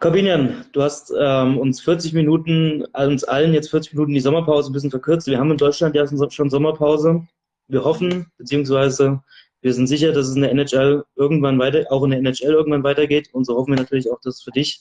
Corbinian, 0.00 0.64
du 0.72 0.82
hast 0.82 1.12
ähm, 1.16 1.58
uns 1.58 1.80
40 1.80 2.12
Minuten, 2.12 2.84
uns 2.92 3.22
allen 3.22 3.54
jetzt 3.54 3.70
40 3.70 3.94
Minuten 3.94 4.14
die 4.14 4.20
Sommerpause 4.20 4.70
ein 4.70 4.72
bisschen 4.72 4.90
verkürzt. 4.90 5.28
Wir 5.28 5.38
haben 5.38 5.52
in 5.52 5.56
Deutschland 5.56 5.94
ja 5.94 6.04
schon 6.30 6.50
Sommerpause. 6.50 7.26
Wir 7.68 7.84
hoffen, 7.84 8.26
beziehungsweise 8.36 9.22
wir 9.60 9.72
sind 9.72 9.86
sicher, 9.86 10.10
dass 10.10 10.26
es 10.26 10.34
in 10.34 10.42
der 10.42 10.50
NHL 10.50 11.04
irgendwann 11.14 11.56
weiter, 11.60 11.86
auch 11.90 12.02
in 12.02 12.10
der 12.10 12.18
NHL 12.18 12.52
irgendwann 12.52 12.82
weitergeht. 12.82 13.28
Und 13.32 13.44
so 13.44 13.56
hoffen 13.56 13.74
wir 13.74 13.80
natürlich 13.80 14.10
auch, 14.10 14.20
dass 14.22 14.38
es 14.38 14.42
für 14.42 14.50
dich 14.50 14.80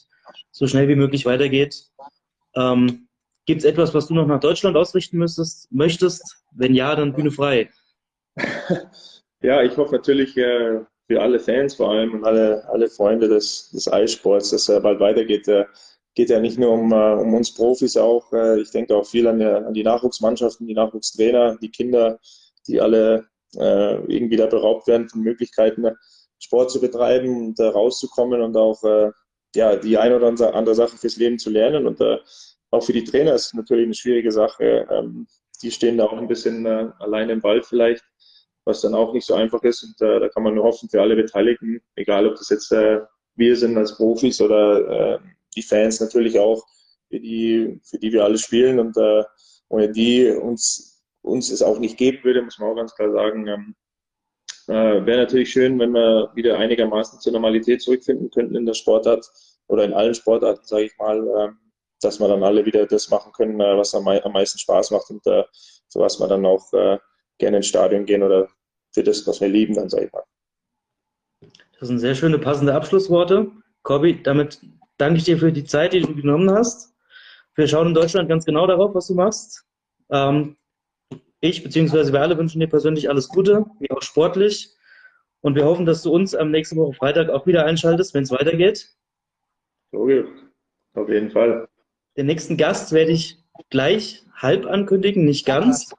so 0.50 0.66
schnell 0.66 0.88
wie 0.88 0.96
möglich 0.96 1.28
weitergeht. 1.28 1.86
Ähm, 2.56 3.08
Gibt 3.46 3.60
es 3.60 3.66
etwas, 3.66 3.94
was 3.94 4.08
du 4.08 4.16
noch 4.16 4.26
nach 4.26 4.40
Deutschland 4.40 4.76
ausrichten 4.76 5.20
müsstest, 5.20 5.72
möchtest? 5.72 6.44
Wenn 6.52 6.74
ja, 6.74 6.96
dann 6.96 7.14
Bühne 7.14 7.30
frei. 7.30 7.70
Ja, 9.42 9.64
ich 9.64 9.76
hoffe 9.78 9.96
natürlich 9.96 10.38
äh, 10.38 10.82
für 11.08 11.22
alle 11.22 11.40
Fans 11.40 11.76
vor 11.76 11.90
allem 11.92 12.14
und 12.14 12.24
alle, 12.24 12.68
alle 12.70 12.88
Freunde 12.90 13.28
des, 13.28 13.72
des 13.72 13.92
Eissports, 13.92 14.52
dass 14.52 14.70
er 14.70 14.82
bald 14.82 15.00
weitergeht. 15.00 15.48
Äh, 15.48 15.66
geht 16.14 16.30
ja 16.30 16.40
nicht 16.40 16.60
nur 16.60 16.72
um, 16.72 16.92
äh, 16.92 17.14
um 17.14 17.34
uns 17.34 17.54
Profis 17.54 17.98
auch. 17.98 18.32
Äh, 18.34 18.62
ich 18.62 18.72
denke 18.72 18.96
auch 18.96 19.06
viel 19.06 19.28
an, 19.28 19.40
der, 19.40 19.66
an 19.66 19.74
die 19.74 19.84
Nachwuchsmannschaften, 19.84 20.68
die 20.68 20.74
Nachwuchstrainer, 20.74 21.58
die 21.58 21.72
Kinder, 21.72 22.20
die 22.68 22.80
alle 22.80 23.26
äh, 23.56 23.96
irgendwie 24.14 24.36
da 24.36 24.46
beraubt 24.46 24.88
werden 24.88 25.10
von 25.10 25.22
Möglichkeiten, 25.22 25.88
Sport 26.40 26.72
zu 26.72 26.82
betreiben 26.82 27.48
und 27.48 27.60
rauszukommen 27.60 28.42
und 28.42 28.58
auch 28.58 28.82
ja, 29.56 29.76
die 29.76 29.98
eine 29.98 30.16
oder 30.16 30.54
andere 30.56 30.74
Sache 30.74 30.98
fürs 30.98 31.18
Leben 31.18 31.38
zu 31.38 31.52
lernen. 31.52 31.86
Und 31.86 32.02
auch 32.72 32.84
für 32.84 32.94
die 32.94 33.04
Trainer 33.04 33.36
ist 33.36 33.48
es 33.48 33.54
natürlich 33.54 33.86
eine 33.86 33.94
schwierige 33.94 34.32
Sache. 34.32 34.88
Ähm, 34.90 35.28
die 35.62 35.72
stehen 35.72 35.98
da 35.98 36.06
auch 36.06 36.18
ein 36.18 36.28
bisschen 36.28 36.66
äh, 36.66 36.90
allein 37.00 37.30
im 37.30 37.44
Wald 37.44 37.66
vielleicht, 37.66 38.04
was 38.66 38.82
dann 38.82 38.96
auch 38.96 39.14
nicht 39.14 39.26
so 39.26 39.34
einfach 39.34 39.64
ist. 39.64 39.84
Und 39.84 40.02
äh, 40.02 40.20
da 40.20 40.30
kann 40.30 40.44
man 40.44 40.56
nur 40.56 40.64
hoffen 40.64 40.90
für 40.90 41.02
alle 41.02 41.16
Beteiligten, 41.16 41.82
egal 41.96 42.28
ob 42.28 42.36
das 42.36 42.50
jetzt 42.50 42.72
äh, 42.72 43.02
wir 43.36 43.56
sind 43.56 43.78
als 43.78 43.96
Profis 43.96 44.42
oder 44.42 45.16
äh, 45.16 45.20
die 45.56 45.62
Fans 45.62 46.00
natürlich 46.00 46.40
auch, 46.40 46.64
für 47.10 47.20
die, 47.20 47.80
für 47.84 47.98
die 47.98 48.12
wir 48.14 48.24
alle 48.24 48.38
spielen. 48.38 48.80
Und 48.80 48.98
äh, 48.98 49.24
ohne 49.70 49.92
die 49.92 50.30
uns, 50.30 51.04
uns 51.22 51.50
es 51.50 51.62
auch 51.62 51.80
nicht 51.80 51.98
geben 51.98 52.24
würde, 52.24 52.42
muss 52.42 52.60
man 52.60 52.70
auch 52.70 52.76
ganz 52.76 52.94
klar 52.96 53.12
sagen. 53.12 53.48
Ähm, 53.48 53.76
äh, 54.68 55.06
Wäre 55.06 55.22
natürlich 55.22 55.52
schön, 55.52 55.80
wenn 55.80 55.92
wir 55.92 56.32
wieder 56.36 56.58
einigermaßen 56.58 57.20
zur 57.20 57.34
Normalität 57.34 57.82
zurückfinden 57.82 58.30
könnten 58.30 58.56
in 58.56 58.66
der 58.66 58.74
Sportart 58.74 59.26
oder 59.68 59.84
in 59.84 59.94
allen 59.94 60.14
Sportarten, 60.14 60.66
sage 60.66 60.86
ich 60.86 60.98
mal. 60.98 61.28
Ähm, 61.38 61.58
dass 62.02 62.20
wir 62.20 62.28
dann 62.28 62.44
alle 62.44 62.66
wieder 62.66 62.86
das 62.86 63.10
machen 63.10 63.32
können, 63.32 63.60
äh, 63.62 63.78
was 63.78 63.96
am, 63.96 64.04
meisten 64.04 64.60
Spaß 64.60 64.92
macht 64.92 65.10
und 65.10 65.26
äh, 65.28 65.44
so 65.88 66.00
was 66.00 66.20
wir 66.20 66.28
dann 66.28 66.46
auch 66.46 66.72
äh, 66.74 66.98
gerne 67.42 67.58
ins 67.58 67.68
Stadion 67.68 68.06
gehen 68.06 68.24
oder 68.24 68.48
für 68.94 69.04
das, 69.04 69.28
was 69.28 69.42
wir 69.42 69.50
lieben, 69.50 69.76
dann 69.76 69.90
sage 69.90 70.06
ich 70.06 70.12
mal. 70.14 70.24
Das 71.80 71.90
sind 71.90 72.00
sehr 72.00 72.16
schöne, 72.16 72.40
passende 72.40 72.74
Abschlussworte. 72.74 73.52
Corby, 73.84 74.22
damit 74.22 74.62
danke 74.98 75.18
ich 75.18 75.24
dir 75.26 75.38
für 75.38 75.52
die 75.52 75.66
Zeit, 75.66 75.94
die 75.94 76.02
du 76.02 76.16
genommen 76.16 76.52
hast. 76.52 76.94
Wir 77.56 77.68
schauen 77.68 77.88
in 77.88 77.94
Deutschland 77.94 78.30
ganz 78.30 78.46
genau 78.46 78.68
darauf, 78.68 78.94
was 78.94 79.08
du 79.08 79.16
machst. 79.16 79.66
Ähm, 80.10 80.56
ich 81.40 81.64
bzw. 81.64 82.14
wir 82.14 82.22
alle 82.22 82.38
wünschen 82.38 82.60
dir 82.60 82.68
persönlich 82.68 83.10
alles 83.10 83.28
Gute, 83.28 83.66
wie 83.80 83.90
auch 83.92 84.02
sportlich. 84.02 84.76
Und 85.42 85.56
wir 85.56 85.66
hoffen, 85.66 85.88
dass 85.88 86.04
du 86.04 86.12
uns 86.14 86.36
am 86.36 86.52
nächsten 86.52 86.78
Woche 86.78 86.94
Freitag 86.94 87.30
auch 87.30 87.48
wieder 87.48 87.66
einschaltest, 87.66 88.14
wenn 88.14 88.24
es 88.24 88.32
weitergeht. 88.32 88.96
Okay, 89.92 90.24
auf 90.94 91.10
jeden 91.10 91.32
Fall. 91.32 91.68
Den 92.16 92.28
nächsten 92.28 92.58
Gast 92.58 92.92
werde 92.92 93.12
ich 93.12 93.44
gleich 93.70 94.24
halb 94.36 94.66
ankündigen, 94.68 95.26
nicht 95.26 95.46
ganz. 95.46 95.92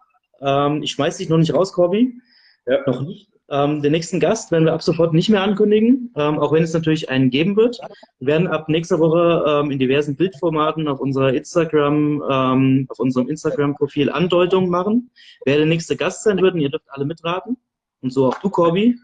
Ähm, 0.42 0.82
ich 0.82 0.92
schmeiße 0.92 1.18
dich 1.18 1.28
noch 1.28 1.38
nicht 1.38 1.54
raus, 1.54 1.72
Corby. 1.72 2.20
Ja. 2.66 2.78
Noch 2.86 3.02
nicht. 3.02 3.28
Ähm, 3.50 3.82
den 3.82 3.92
nächsten 3.92 4.18
Gast 4.18 4.50
werden 4.50 4.64
wir 4.64 4.72
ab 4.72 4.82
sofort 4.82 5.12
nicht 5.12 5.28
mehr 5.28 5.42
ankündigen, 5.42 6.10
ähm, 6.16 6.38
auch 6.38 6.52
wenn 6.52 6.62
es 6.62 6.72
natürlich 6.72 7.10
einen 7.10 7.28
geben 7.28 7.56
wird. 7.56 7.78
Wir 8.18 8.28
werden 8.28 8.46
ab 8.46 8.68
nächster 8.68 8.98
Woche 8.98 9.44
ähm, 9.46 9.70
in 9.70 9.78
diversen 9.78 10.16
Bildformaten 10.16 10.88
auf 10.88 11.00
unserer 11.00 11.34
Instagram, 11.34 12.22
ähm, 12.30 12.86
auf 12.88 12.98
unserem 12.98 13.28
Instagram-Profil 13.28 14.10
Andeutungen 14.10 14.70
machen, 14.70 15.10
wer 15.44 15.58
der 15.58 15.66
nächste 15.66 15.96
Gast 15.96 16.22
sein 16.22 16.40
wird. 16.40 16.54
Und 16.54 16.60
ihr 16.60 16.70
dürft 16.70 16.86
alle 16.88 17.04
mitraten. 17.04 17.58
Und 18.00 18.12
so 18.12 18.28
auch 18.28 18.38
du, 18.38 18.48
Corby. 18.48 18.98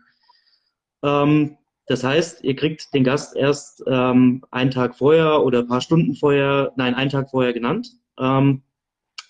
Ähm, 1.03 1.59
das 1.86 2.05
heißt, 2.05 2.45
ihr 2.45 2.57
kriegt 2.57 2.95
den 2.95 3.05
Gast 3.05 3.36
erst 3.36 3.82
ähm, 3.86 4.45
einen 4.51 4.70
Tag 4.70 4.97
vorher 4.97 5.43
oder 5.43 5.61
ein 5.61 5.68
paar 5.68 5.80
Stunden 5.80 6.14
vorher, 6.14 6.72
nein, 6.76 6.95
einen 6.95 7.11
Tag 7.11 7.30
vorher 7.30 7.53
genannt. 7.53 7.91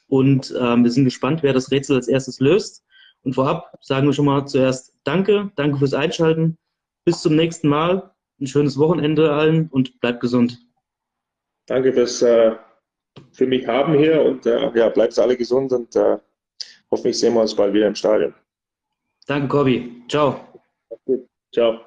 Und 0.08 0.54
ähm, 0.58 0.84
wir 0.84 0.90
sind 0.90 1.04
gespannt, 1.04 1.42
wer 1.42 1.52
das 1.52 1.70
Rätsel 1.70 1.96
als 1.96 2.08
erstes 2.08 2.40
löst. 2.40 2.84
Und 3.22 3.34
vorab 3.34 3.72
sagen 3.80 4.06
wir 4.06 4.12
schon 4.12 4.26
mal 4.26 4.46
zuerst 4.46 4.94
Danke, 5.04 5.50
danke 5.56 5.78
fürs 5.78 5.94
Einschalten. 5.94 6.58
Bis 7.04 7.22
zum 7.22 7.36
nächsten 7.36 7.68
Mal. 7.68 8.14
Ein 8.40 8.46
schönes 8.46 8.78
Wochenende 8.78 9.32
allen 9.32 9.68
und 9.68 10.00
bleibt 10.00 10.20
gesund. 10.20 10.58
Danke 11.66 11.92
fürs 11.92 12.22
äh, 12.22 12.56
für 13.32 13.46
mich 13.46 13.66
haben 13.66 13.94
hier 13.94 14.22
und 14.22 14.46
äh, 14.46 14.70
ja, 14.74 14.88
bleibt 14.88 15.18
alle 15.18 15.36
gesund 15.36 15.72
und 15.72 15.94
äh, 15.96 16.18
hoffentlich 16.90 17.18
sehen 17.18 17.34
wir 17.34 17.40
uns 17.40 17.54
bald 17.54 17.74
wieder 17.74 17.88
im 17.88 17.94
Stadion. 17.94 18.34
Danke, 19.26 19.48
Corby. 19.48 20.04
Ciao. 20.08 20.40
Ciao. 21.52 21.80